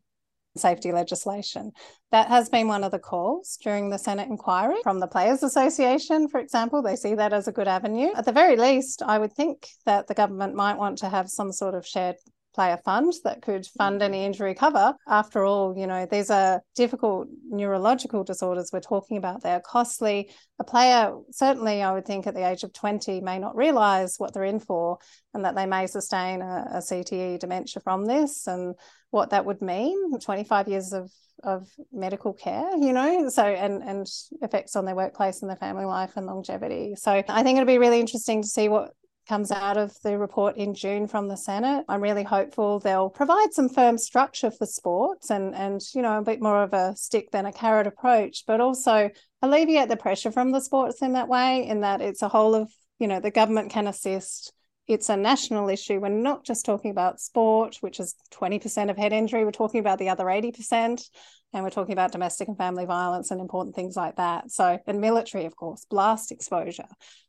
Safety 0.58 0.94
legislation. 0.94 1.74
That 2.12 2.30
has 2.30 2.48
been 2.48 2.70
one 2.70 2.86
of 2.86 2.92
the 2.92 3.00
calls 3.00 3.58
during 3.62 3.90
the 3.90 3.98
Senate 3.98 4.30
inquiry 4.30 4.78
from 4.84 5.02
the 5.02 5.08
Players 5.08 5.44
Association, 5.44 6.30
for 6.30 6.40
example. 6.40 6.82
They 6.82 6.96
see 6.96 7.14
that 7.16 7.34
as 7.34 7.50
a 7.50 7.52
good 7.52 7.68
avenue. 7.68 8.12
At 8.16 8.24
the 8.24 8.32
very 8.32 8.56
least, 8.56 9.02
I 9.06 9.20
would 9.20 9.34
think 9.34 9.68
that 9.86 10.08
the 10.08 10.14
government 10.14 10.56
might 10.56 10.78
want 10.78 11.00
to 11.00 11.10
have 11.10 11.30
some 11.30 11.52
sort 11.52 11.76
of 11.76 11.86
shared 11.86 12.16
player 12.56 12.80
fund 12.84 13.14
that 13.26 13.42
could 13.42 13.68
fund 13.68 14.02
any 14.02 14.26
injury 14.26 14.56
cover. 14.56 14.96
After 15.08 15.44
all, 15.44 15.78
you 15.78 15.86
know, 15.86 16.08
these 16.10 16.32
are 16.32 16.62
difficult 16.74 17.28
neurological 17.50 18.24
disorders 18.24 18.72
we're 18.72 18.80
talking 18.80 19.18
about. 19.18 19.44
They 19.44 19.52
are 19.52 19.62
costly. 19.62 20.32
A 20.58 20.64
player, 20.64 21.14
certainly, 21.32 21.84
I 21.84 21.92
would 21.92 22.06
think 22.06 22.26
at 22.26 22.34
the 22.34 22.48
age 22.48 22.64
of 22.64 22.72
20, 22.72 23.20
may 23.20 23.38
not 23.38 23.58
realize 23.58 24.16
what 24.18 24.34
they're 24.34 24.46
in 24.46 24.60
for 24.60 24.98
and 25.34 25.44
that 25.44 25.56
they 25.56 25.66
may 25.66 25.86
sustain 25.86 26.42
a, 26.42 26.66
a 26.76 26.78
CTE 26.78 27.40
dementia 27.40 27.82
from 27.82 28.06
this 28.06 28.48
and 28.48 28.76
what 29.12 29.32
that 29.32 29.46
would 29.46 29.62
mean 29.62 30.18
25 30.20 30.68
years 30.68 30.94
of 30.94 31.12
of 31.44 31.68
medical 31.92 32.34
care 32.34 32.78
you 32.78 32.94
know 32.94 33.28
so 33.28 33.44
and 33.44 33.84
and 33.84 34.08
effects 34.42 34.76
on 34.76 34.86
their 34.86 34.96
workplace 34.96 35.42
and 35.42 35.50
their 35.50 35.58
family 35.58 35.84
life 35.84 36.14
and 36.16 36.26
longevity 36.26 36.96
so 36.96 37.12
i 37.28 37.44
think 37.44 37.58
it'll 37.58 37.68
be 37.68 37.78
really 37.78 38.00
interesting 38.00 38.42
to 38.42 38.48
see 38.48 38.70
what 38.70 38.94
comes 39.28 39.52
out 39.52 39.78
of 39.78 39.94
the 40.04 40.18
report 40.18 40.58
in 40.58 40.74
June 40.74 41.08
from 41.08 41.28
the 41.28 41.38
Senate. 41.38 41.86
I'm 41.88 42.02
really 42.02 42.24
hopeful 42.24 42.80
they'll 42.80 43.10
provide 43.10 43.54
some 43.54 43.70
firm 43.70 43.98
structure 43.98 44.52
for 44.52 44.66
sports 44.66 45.30
and 45.30 45.56
and 45.56 45.82
you 45.94 46.02
know 46.02 46.20
a 46.20 46.24
bit 46.24 46.42
more 46.42 46.64
of 46.64 46.74
a 46.74 46.96
stick 46.96 47.32
than 47.32 47.46
a 47.46 47.54
carrot 47.54 47.88
approach, 47.88 48.44
but 48.46 48.62
also 48.62 49.10
alleviate 49.42 49.90
the 49.90 49.98
pressure 49.98 50.32
from 50.32 50.52
the 50.52 50.62
sports 50.62 51.02
in 51.02 51.14
that 51.14 51.28
way, 51.28 51.68
in 51.68 51.82
that 51.82 52.02
it's 52.02 52.22
a 52.22 52.30
whole 52.30 52.56
of 52.56 52.72
you 53.00 53.08
know 53.08 53.20
the 53.20 53.32
government 53.32 53.72
can 53.72 53.88
assist. 53.88 54.54
It's 54.88 55.10
a 55.10 55.18
national 55.18 55.70
issue. 55.70 56.00
We're 56.00 56.10
not 56.10 56.46
just 56.46 56.64
talking 56.64 56.92
about 56.92 57.20
sport, 57.20 57.78
which 57.82 58.00
is 58.00 58.14
20% 58.36 58.92
of 58.92 58.98
head 58.98 59.14
injury. 59.14 59.44
We're 59.44 59.50
talking 59.50 59.80
about 59.80 59.98
the 59.98 60.10
other 60.10 60.26
80%. 60.26 61.10
And 61.54 61.64
we're 61.64 61.72
talking 61.72 61.94
about 61.94 62.12
domestic 62.12 62.50
and 62.50 62.58
family 62.58 62.86
violence 62.86 63.32
and 63.32 63.42
important 63.42 63.76
things 63.76 63.96
like 63.96 64.18
that. 64.18 64.52
So, 64.52 64.78
and 64.86 65.02
military, 65.02 65.46
of 65.46 65.56
course, 65.56 65.86
blast 65.90 66.32
exposure. 66.32 66.86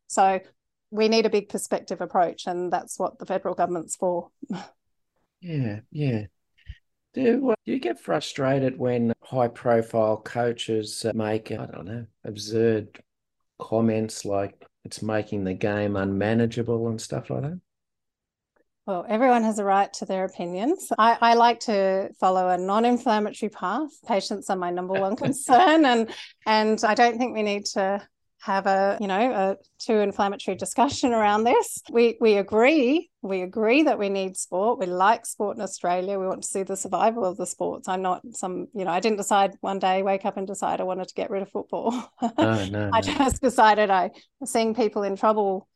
So 0.07 0.41
we 0.91 1.09
need 1.09 1.27
a 1.27 1.31
big 1.31 1.49
perspective 1.49 2.01
approach, 2.01 2.47
and 2.47 2.73
that's 2.73 2.99
what 2.99 3.19
the 3.19 3.27
federal 3.27 3.55
government's 3.55 3.97
for. 3.97 4.31
Yeah, 5.41 5.81
yeah. 5.91 6.27
Do, 7.15 7.51
uh, 7.51 7.55
do 7.65 7.73
you 7.73 7.79
get 7.79 8.01
frustrated 8.01 8.79
when 8.79 9.13
high 9.23 9.49
profile 9.49 10.19
coaches 10.19 11.05
make, 11.15 11.51
I 11.51 11.67
don't 11.67 11.87
know, 11.87 12.07
absurd 12.25 13.01
comments 13.59 14.25
like 14.25 14.55
it's 14.85 15.03
making 15.03 15.45
the 15.45 15.55
game 15.55 15.97
unmanageable 15.97 16.89
and 16.89 17.01
stuff 17.01 17.31
like 17.31 17.43
that? 17.43 17.61
Well, 18.87 19.05
everyone 19.09 19.43
has 19.43 19.59
a 19.59 19.65
right 19.65 19.93
to 19.95 20.05
their 20.05 20.25
opinions. 20.25 20.93
I, 20.97 21.19
I 21.21 21.35
like 21.35 21.59
to 21.61 22.11
follow 22.21 22.49
a 22.49 22.57
non-inflammatory 22.57 23.51
path. 23.51 23.91
Patients 24.07 24.49
are 24.49 24.57
my 24.57 24.71
number 24.71 24.95
one 24.95 25.17
concern, 25.25 25.85
and 25.85 26.11
and 26.47 26.85
I 26.85 26.95
don't 26.95 27.19
think 27.19 27.35
we 27.35 27.43
need 27.43 27.65
to 27.75 28.07
have 28.47 28.67
a 28.67 28.97
you 29.01 29.09
know 29.09 29.33
a 29.33 29.57
too 29.81 29.99
inflammatory 29.99 30.57
discussion 30.57 31.13
around 31.13 31.43
this. 31.43 31.83
We 31.91 32.17
we 32.21 32.37
agree 32.37 33.11
we 33.21 33.43
agree 33.43 33.83
that 33.83 33.99
we 33.99 34.09
need 34.09 34.37
sport. 34.37 34.79
We 34.79 34.87
like 34.87 35.27
sport 35.27 35.57
in 35.57 35.63
australia. 35.63 36.17
We 36.21 36.29
want 36.29 36.43
to 36.43 36.49
see 36.49 36.63
the 36.63 36.77
survival 36.77 37.25
of 37.25 37.37
the 37.37 37.47
sports. 37.47 37.89
I'm 37.89 38.03
not 38.03 38.23
some 38.33 38.69
you 38.73 38.85
know 38.85 38.93
i 38.93 39.01
didn't 39.01 39.19
decide 39.19 39.55
one 39.61 39.81
day 39.81 40.03
wake 40.05 40.25
up 40.25 40.37
and 40.37 40.47
decide 40.47 40.81
i 40.81 40.85
wanted 40.85 41.09
to 41.09 41.15
get 41.15 41.29
rid 41.29 41.43
of 41.43 41.51
football. 41.51 41.91
No, 42.39 42.65
no, 42.67 42.91
i 42.95 43.01
just 43.01 43.43
decided 43.43 43.91
i 43.91 44.11
seeing 44.45 44.75
people 44.75 45.03
in 45.03 45.17
trouble 45.17 45.69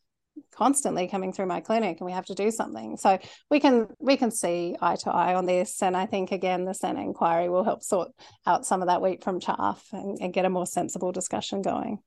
constantly 0.54 1.08
coming 1.08 1.32
through 1.32 1.46
my 1.46 1.60
clinic 1.60 1.98
and 1.98 2.06
we 2.06 2.12
have 2.12 2.26
to 2.26 2.34
do 2.34 2.52
something. 2.52 2.96
So 2.96 3.18
we 3.50 3.58
can 3.58 3.88
we 3.98 4.16
can 4.16 4.30
see 4.30 4.76
eye 4.80 4.96
to 5.02 5.10
eye 5.10 5.34
on 5.34 5.46
this. 5.46 5.82
And 5.82 5.96
i 5.96 6.06
think 6.06 6.30
again 6.30 6.66
the 6.66 6.74
senate 6.74 7.02
inquiry 7.02 7.48
will 7.48 7.64
help 7.64 7.82
sort 7.82 8.10
out 8.46 8.64
some 8.64 8.80
of 8.80 8.86
that 8.86 9.02
wheat 9.02 9.24
from 9.24 9.40
chaff 9.40 9.82
and, 9.90 10.18
and 10.20 10.32
get 10.32 10.44
a 10.44 10.50
more 10.50 10.66
sensible 10.66 11.10
discussion 11.10 11.62
going 11.62 11.98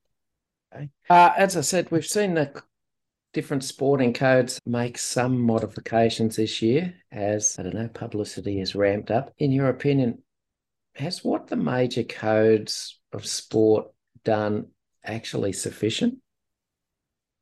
uh, 1.10 1.32
as 1.36 1.56
I 1.56 1.60
said, 1.60 1.90
we've 1.90 2.06
seen 2.06 2.34
the 2.34 2.62
different 3.32 3.64
sporting 3.64 4.12
codes 4.12 4.60
make 4.64 4.96
some 4.96 5.38
modifications 5.40 6.36
this 6.36 6.62
year 6.62 6.94
as, 7.10 7.56
I 7.58 7.64
don't 7.64 7.74
know, 7.74 7.88
publicity 7.88 8.58
has 8.60 8.74
ramped 8.74 9.10
up. 9.10 9.32
In 9.38 9.52
your 9.52 9.68
opinion, 9.68 10.22
has 10.94 11.24
what 11.24 11.48
the 11.48 11.56
major 11.56 12.04
codes 12.04 13.00
of 13.12 13.26
sport 13.26 13.88
done 14.24 14.68
actually 15.04 15.52
sufficient? 15.52 16.18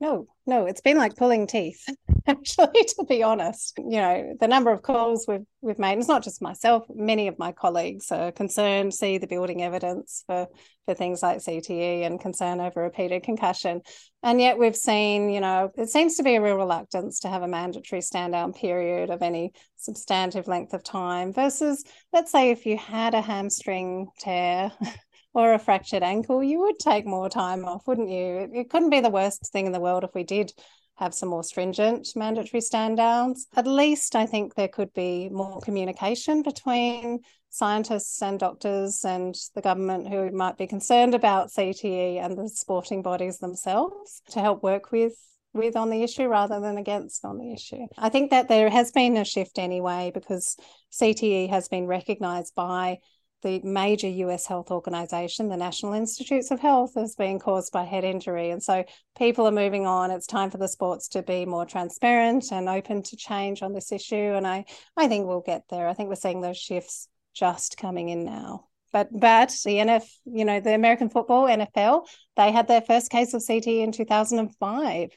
No, 0.03 0.27
no, 0.47 0.67
it's 0.67 0.81
been 0.81 0.97
like 0.97 1.15
pulling 1.15 1.47
teeth. 1.47 1.87
actually, 2.27 2.83
to 2.99 3.05
be 3.09 3.23
honest. 3.23 3.79
You 3.79 4.01
know, 4.01 4.35
the 4.41 4.49
number 4.49 4.73
of 4.73 4.83
calls 4.83 5.27
we've 5.29 5.47
we've 5.61 5.79
made, 5.79 5.97
it's 5.97 6.09
not 6.09 6.25
just 6.25 6.43
myself, 6.43 6.85
many 6.93 7.29
of 7.29 7.39
my 7.39 7.53
colleagues 7.53 8.11
are 8.11 8.33
concerned, 8.33 8.93
see 8.93 9.19
the 9.19 9.29
building 9.29 9.63
evidence 9.63 10.25
for 10.27 10.49
for 10.87 10.95
things 10.95 11.23
like 11.23 11.39
CTE 11.39 12.05
and 12.05 12.21
concern 12.21 12.61
over 12.61 12.83
repeated 12.83 13.23
concussion. 13.23 13.83
And 14.25 14.41
yet 14.41 14.59
we've 14.59 14.75
seen, 14.75 15.31
you 15.31 15.41
know, 15.41 15.71
it 15.77 15.89
seems 15.89 16.17
to 16.17 16.25
be 16.25 16.35
a 16.35 16.43
real 16.43 16.57
reluctance 16.57 17.21
to 17.21 17.29
have 17.29 17.43
a 17.43 17.49
mandatory 17.49 18.03
stand 18.03 18.33
down 18.33 18.53
period 18.53 19.11
of 19.11 19.23
any 19.23 19.53
substantive 19.77 20.49
length 20.49 20.75
of 20.75 20.83
time 20.83 21.33
versus, 21.33 21.85
let's 22.13 22.33
say, 22.33 22.51
if 22.51 22.67
you 22.67 22.77
had 22.77 23.15
a 23.15 23.21
hamstring 23.21 24.09
tear 24.19 24.73
or 25.35 25.55
a 25.55 25.59
fractured 25.59 26.03
ankle, 26.03 26.43
you 26.43 26.61
would 26.61 26.79
take 26.79 27.07
more 27.07 27.29
time 27.29 27.65
off, 27.65 27.87
wouldn't 27.87 28.11
you? 28.11 28.51
It, 28.53 28.71
couldn't 28.71 28.91
be 28.91 29.01
the 29.01 29.11
worst 29.11 29.51
thing 29.53 29.67
in 29.67 29.73
the 29.73 29.81
world 29.81 30.05
if 30.05 30.15
we 30.15 30.25
did 30.25 30.53
have 30.97 31.15
some 31.15 31.31
more 31.31 31.43
stringent 31.43 32.09
mandatory 32.15 32.61
stand 32.61 32.99
downs. 32.99 33.47
At 33.57 33.67
least 33.67 34.15
I 34.15 34.27
think 34.27 34.55
there 34.55 34.69
could 34.69 34.93
be 34.93 35.29
more 35.31 35.61
communication 35.61 36.43
between 36.43 37.21
scientists 37.49 38.23
and 38.23 38.39
doctors 38.39 39.05
and 39.05 39.35
the 39.55 39.63
government 39.63 40.09
who 40.09 40.31
might 40.31 40.59
be 40.59 40.67
concerned 40.67 41.15
about 41.15 41.51
CTE 41.51 42.23
and 42.23 42.37
the 42.37 42.49
sporting 42.49 43.03
bodies 43.03 43.39
themselves 43.39 44.23
to 44.31 44.41
help 44.41 44.63
work 44.63 44.93
with 44.93 45.15
with 45.55 45.77
on 45.77 45.91
the 45.91 46.03
issue 46.03 46.27
rather 46.29 46.61
than 46.61 46.79
against 46.79 47.27
on 47.27 47.37
the 47.37 47.53
issue. 47.53 47.87
I 47.99 48.09
think 48.09 48.31
that 48.31 48.49
there 48.49 48.71
has 48.71 48.91
been 48.91 49.19
a 49.19 49.25
shift 49.25 49.59
anyway 49.59 50.11
because 50.15 50.57
CTE 50.93 51.51
has 51.51 51.69
been 51.69 51.87
recognized 51.87 52.55
by 52.55 53.01
the 53.43 53.61
major 53.63 54.09
US 54.09 54.47
health 54.47 54.71
organization, 54.71 55.49
the 55.49 55.57
National 55.57 55.93
Institutes 55.93 56.51
of 56.51 56.61
Health, 56.61 56.95
has 56.95 57.15
been 57.15 57.39
caused 57.39 57.73
by 57.73 57.85
head 57.85 58.05
injury. 58.05 58.51
And 58.51 58.63
so 58.63 58.85
people 59.17 59.47
are 59.47 59.53
moving 59.53 59.87
on. 59.87 60.11
It's 60.11 60.27
time 60.27 60.51
for 60.51 60.59
the 60.59 60.69
sports 60.69 61.09
to 61.09 61.23
be 61.23 61.45
more 61.45 61.67
transparent 61.67 62.53
and 62.53 62.69
open 62.69 63.03
to 63.03 63.17
change 63.17 63.63
on 63.63 63.73
this 63.73 63.93
issue. 63.93 64.15
And 64.17 64.47
I, 64.47 64.65
I 64.97 65.09
think 65.09 65.27
we'll 65.27 65.41
get 65.41 65.65
there. 65.69 65.89
I 65.89 65.95
think 65.95 66.09
we're 66.09 66.15
seeing 66.15 66.41
those 66.41 66.59
shifts 66.59 67.09
just 67.35 67.77
coming 67.77 68.09
in 68.09 68.25
now. 68.25 68.67
But 68.93 69.09
but 69.11 69.55
the 69.65 69.77
NF, 69.77 70.05
you 70.27 70.45
know, 70.45 70.61
the 70.61 70.75
American 70.75 71.09
football, 71.09 71.47
NFL, 71.47 72.07
they 72.37 72.53
had 72.53 72.69
their 72.69 72.83
first 72.83 73.11
case 73.11 73.33
of 73.33 73.43
CT 73.47 73.67
in 73.67 73.91
2005. 73.93 75.11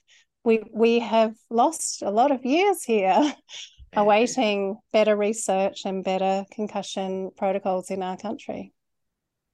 We 0.46 0.64
we 0.74 1.00
have 1.00 1.36
lost 1.50 2.02
a 2.02 2.10
lot 2.10 2.32
of 2.32 2.46
years 2.46 2.84
here 2.84 3.34
awaiting 3.96 4.78
better 4.92 5.16
research 5.16 5.86
and 5.86 6.04
better 6.04 6.46
concussion 6.52 7.32
protocols 7.36 7.92
in 7.92 8.04
our 8.04 8.18
country. 8.18 8.74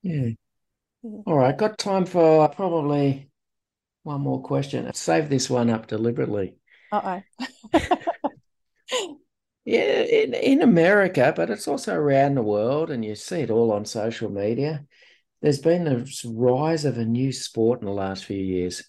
Yeah. 0.04 0.30
All 1.04 1.38
right, 1.38 1.58
got 1.58 1.78
time 1.78 2.06
for 2.06 2.48
probably 2.50 3.30
one 4.04 4.22
more 4.22 4.42
question. 4.42 4.92
Save 4.94 5.30
this 5.30 5.50
one 5.50 5.70
up 5.70 5.88
deliberately. 5.88 6.56
Uh 6.92 7.22
oh. 7.72 7.80
yeah, 9.66 10.02
in, 10.02 10.34
in 10.34 10.62
America, 10.62 11.34
but 11.36 11.50
it's 11.50 11.68
also 11.68 11.96
around 11.96 12.36
the 12.36 12.44
world, 12.44 12.92
and 12.92 13.04
you 13.04 13.16
see 13.16 13.42
it 13.42 13.50
all 13.50 13.72
on 13.72 13.86
social 13.86 14.30
media. 14.30 14.86
There's 15.42 15.60
been 15.60 15.88
a 15.88 16.06
rise 16.26 16.86
of 16.86 16.98
a 16.98 17.06
new 17.06 17.32
sport 17.32 17.82
in 17.82 17.88
the 17.88 17.94
last 17.94 18.26
few 18.26 18.38
years 18.38 18.84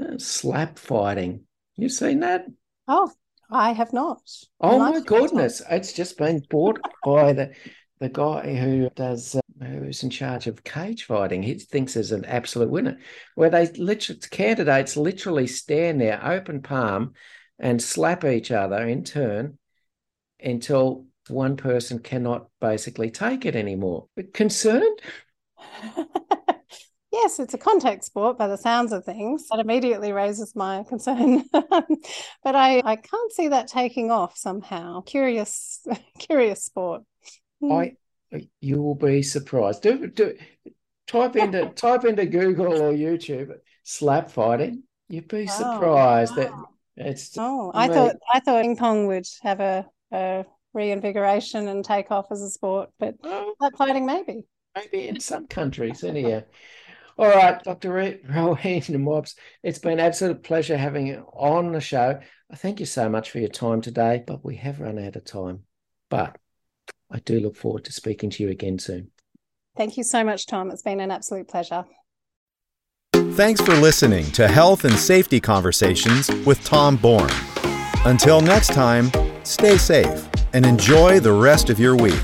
uh, 0.00 0.18
slap 0.18 0.78
fighting. 0.78 1.44
You've 1.76 1.92
seen 1.92 2.20
that? 2.20 2.46
Oh, 2.88 3.12
I 3.54 3.72
have 3.72 3.92
not. 3.92 4.20
Oh 4.60 4.80
my 4.80 5.00
goodness! 5.00 5.62
It's 5.70 5.92
just 5.92 6.18
been 6.18 6.42
bought 6.50 6.80
by 7.04 7.32
the 7.32 7.54
the 8.00 8.08
guy 8.08 8.56
who 8.56 8.90
does 8.96 9.36
uh, 9.36 9.64
who's 9.64 10.02
in 10.02 10.10
charge 10.10 10.48
of 10.48 10.64
cage 10.64 11.04
fighting. 11.04 11.44
He 11.44 11.54
thinks 11.54 11.94
is 11.94 12.10
an 12.10 12.24
absolute 12.24 12.68
winner, 12.68 12.98
where 13.36 13.50
they 13.50 13.68
literally 13.68 14.20
candidates 14.30 14.96
literally 14.96 15.46
stand 15.46 16.00
there, 16.00 16.20
open 16.24 16.62
palm, 16.62 17.12
and 17.60 17.80
slap 17.80 18.24
each 18.24 18.50
other 18.50 18.84
in 18.88 19.04
turn 19.04 19.56
until 20.42 21.06
one 21.28 21.56
person 21.56 22.00
cannot 22.00 22.48
basically 22.60 23.12
take 23.12 23.46
it 23.46 23.54
anymore. 23.54 24.08
But 24.16 24.34
concerned. 24.34 25.00
yes, 27.14 27.38
it's 27.38 27.54
a 27.54 27.58
contact 27.58 28.04
sport 28.04 28.36
by 28.36 28.48
the 28.48 28.58
sounds 28.58 28.92
of 28.92 29.04
things. 29.04 29.46
That 29.50 29.60
immediately 29.60 30.12
raises 30.12 30.54
my 30.54 30.84
concern. 30.88 31.44
but 31.52 32.54
I, 32.54 32.82
I 32.84 32.96
can't 32.96 33.32
see 33.32 33.48
that 33.48 33.68
taking 33.68 34.10
off 34.10 34.36
somehow. 34.36 35.00
Curious, 35.02 35.86
curious 36.18 36.64
sport. 36.64 37.02
Hmm. 37.60 37.72
I 37.72 37.96
you 38.60 38.82
will 38.82 38.96
be 38.96 39.22
surprised. 39.22 39.82
Do 39.82 40.08
do 40.08 40.36
type 41.06 41.36
into 41.36 41.66
type 41.76 42.04
into 42.04 42.26
Google 42.26 42.82
or 42.82 42.92
YouTube 42.92 43.54
slap 43.84 44.30
fighting. 44.30 44.82
You'd 45.08 45.28
be 45.28 45.46
surprised 45.46 46.36
wow. 46.36 46.68
that 46.96 47.06
it's 47.06 47.36
Oh, 47.38 47.70
I 47.74 47.88
me. 47.88 47.94
thought 47.94 48.16
I 48.32 48.40
thought 48.40 48.62
ping 48.62 48.76
pong 48.76 49.06
would 49.06 49.26
have 49.42 49.60
a, 49.60 49.86
a 50.12 50.44
reinvigoration 50.72 51.68
and 51.68 51.84
take 51.84 52.10
off 52.10 52.26
as 52.32 52.42
a 52.42 52.50
sport, 52.50 52.90
but 52.98 53.14
slap 53.22 53.76
fighting 53.78 54.06
maybe. 54.06 54.42
Maybe 54.74 55.06
in 55.06 55.20
some 55.20 55.46
countries, 55.46 56.02
anyhow. 56.02 56.42
All 57.16 57.28
right, 57.28 57.62
Dr. 57.62 58.18
Rowena 58.28 58.98
Mobbs, 58.98 59.36
it's 59.62 59.78
been 59.78 59.92
an 59.92 60.00
absolute 60.00 60.42
pleasure 60.42 60.76
having 60.76 61.06
you 61.06 61.26
on 61.32 61.72
the 61.72 61.80
show. 61.80 62.18
I 62.50 62.56
thank 62.56 62.80
you 62.80 62.86
so 62.86 63.08
much 63.08 63.30
for 63.30 63.38
your 63.38 63.48
time 63.48 63.80
today, 63.80 64.24
but 64.26 64.44
we 64.44 64.56
have 64.56 64.80
run 64.80 64.98
out 64.98 65.14
of 65.14 65.24
time. 65.24 65.60
But 66.10 66.36
I 67.10 67.20
do 67.20 67.38
look 67.38 67.56
forward 67.56 67.84
to 67.84 67.92
speaking 67.92 68.30
to 68.30 68.42
you 68.42 68.50
again 68.50 68.80
soon. 68.80 69.10
Thank 69.76 69.96
you 69.96 70.02
so 70.02 70.24
much, 70.24 70.46
Tom. 70.46 70.70
It's 70.70 70.82
been 70.82 71.00
an 71.00 71.12
absolute 71.12 71.48
pleasure. 71.48 71.84
Thanks 73.12 73.60
for 73.60 73.74
listening 73.74 74.30
to 74.32 74.48
Health 74.48 74.84
and 74.84 74.96
Safety 74.96 75.40
Conversations 75.40 76.30
with 76.44 76.64
Tom 76.64 76.96
Bourne. 76.96 77.30
Until 78.04 78.40
next 78.40 78.72
time, 78.72 79.10
stay 79.44 79.76
safe 79.76 80.28
and 80.52 80.66
enjoy 80.66 81.20
the 81.20 81.32
rest 81.32 81.70
of 81.70 81.78
your 81.78 81.96
week. 81.96 82.22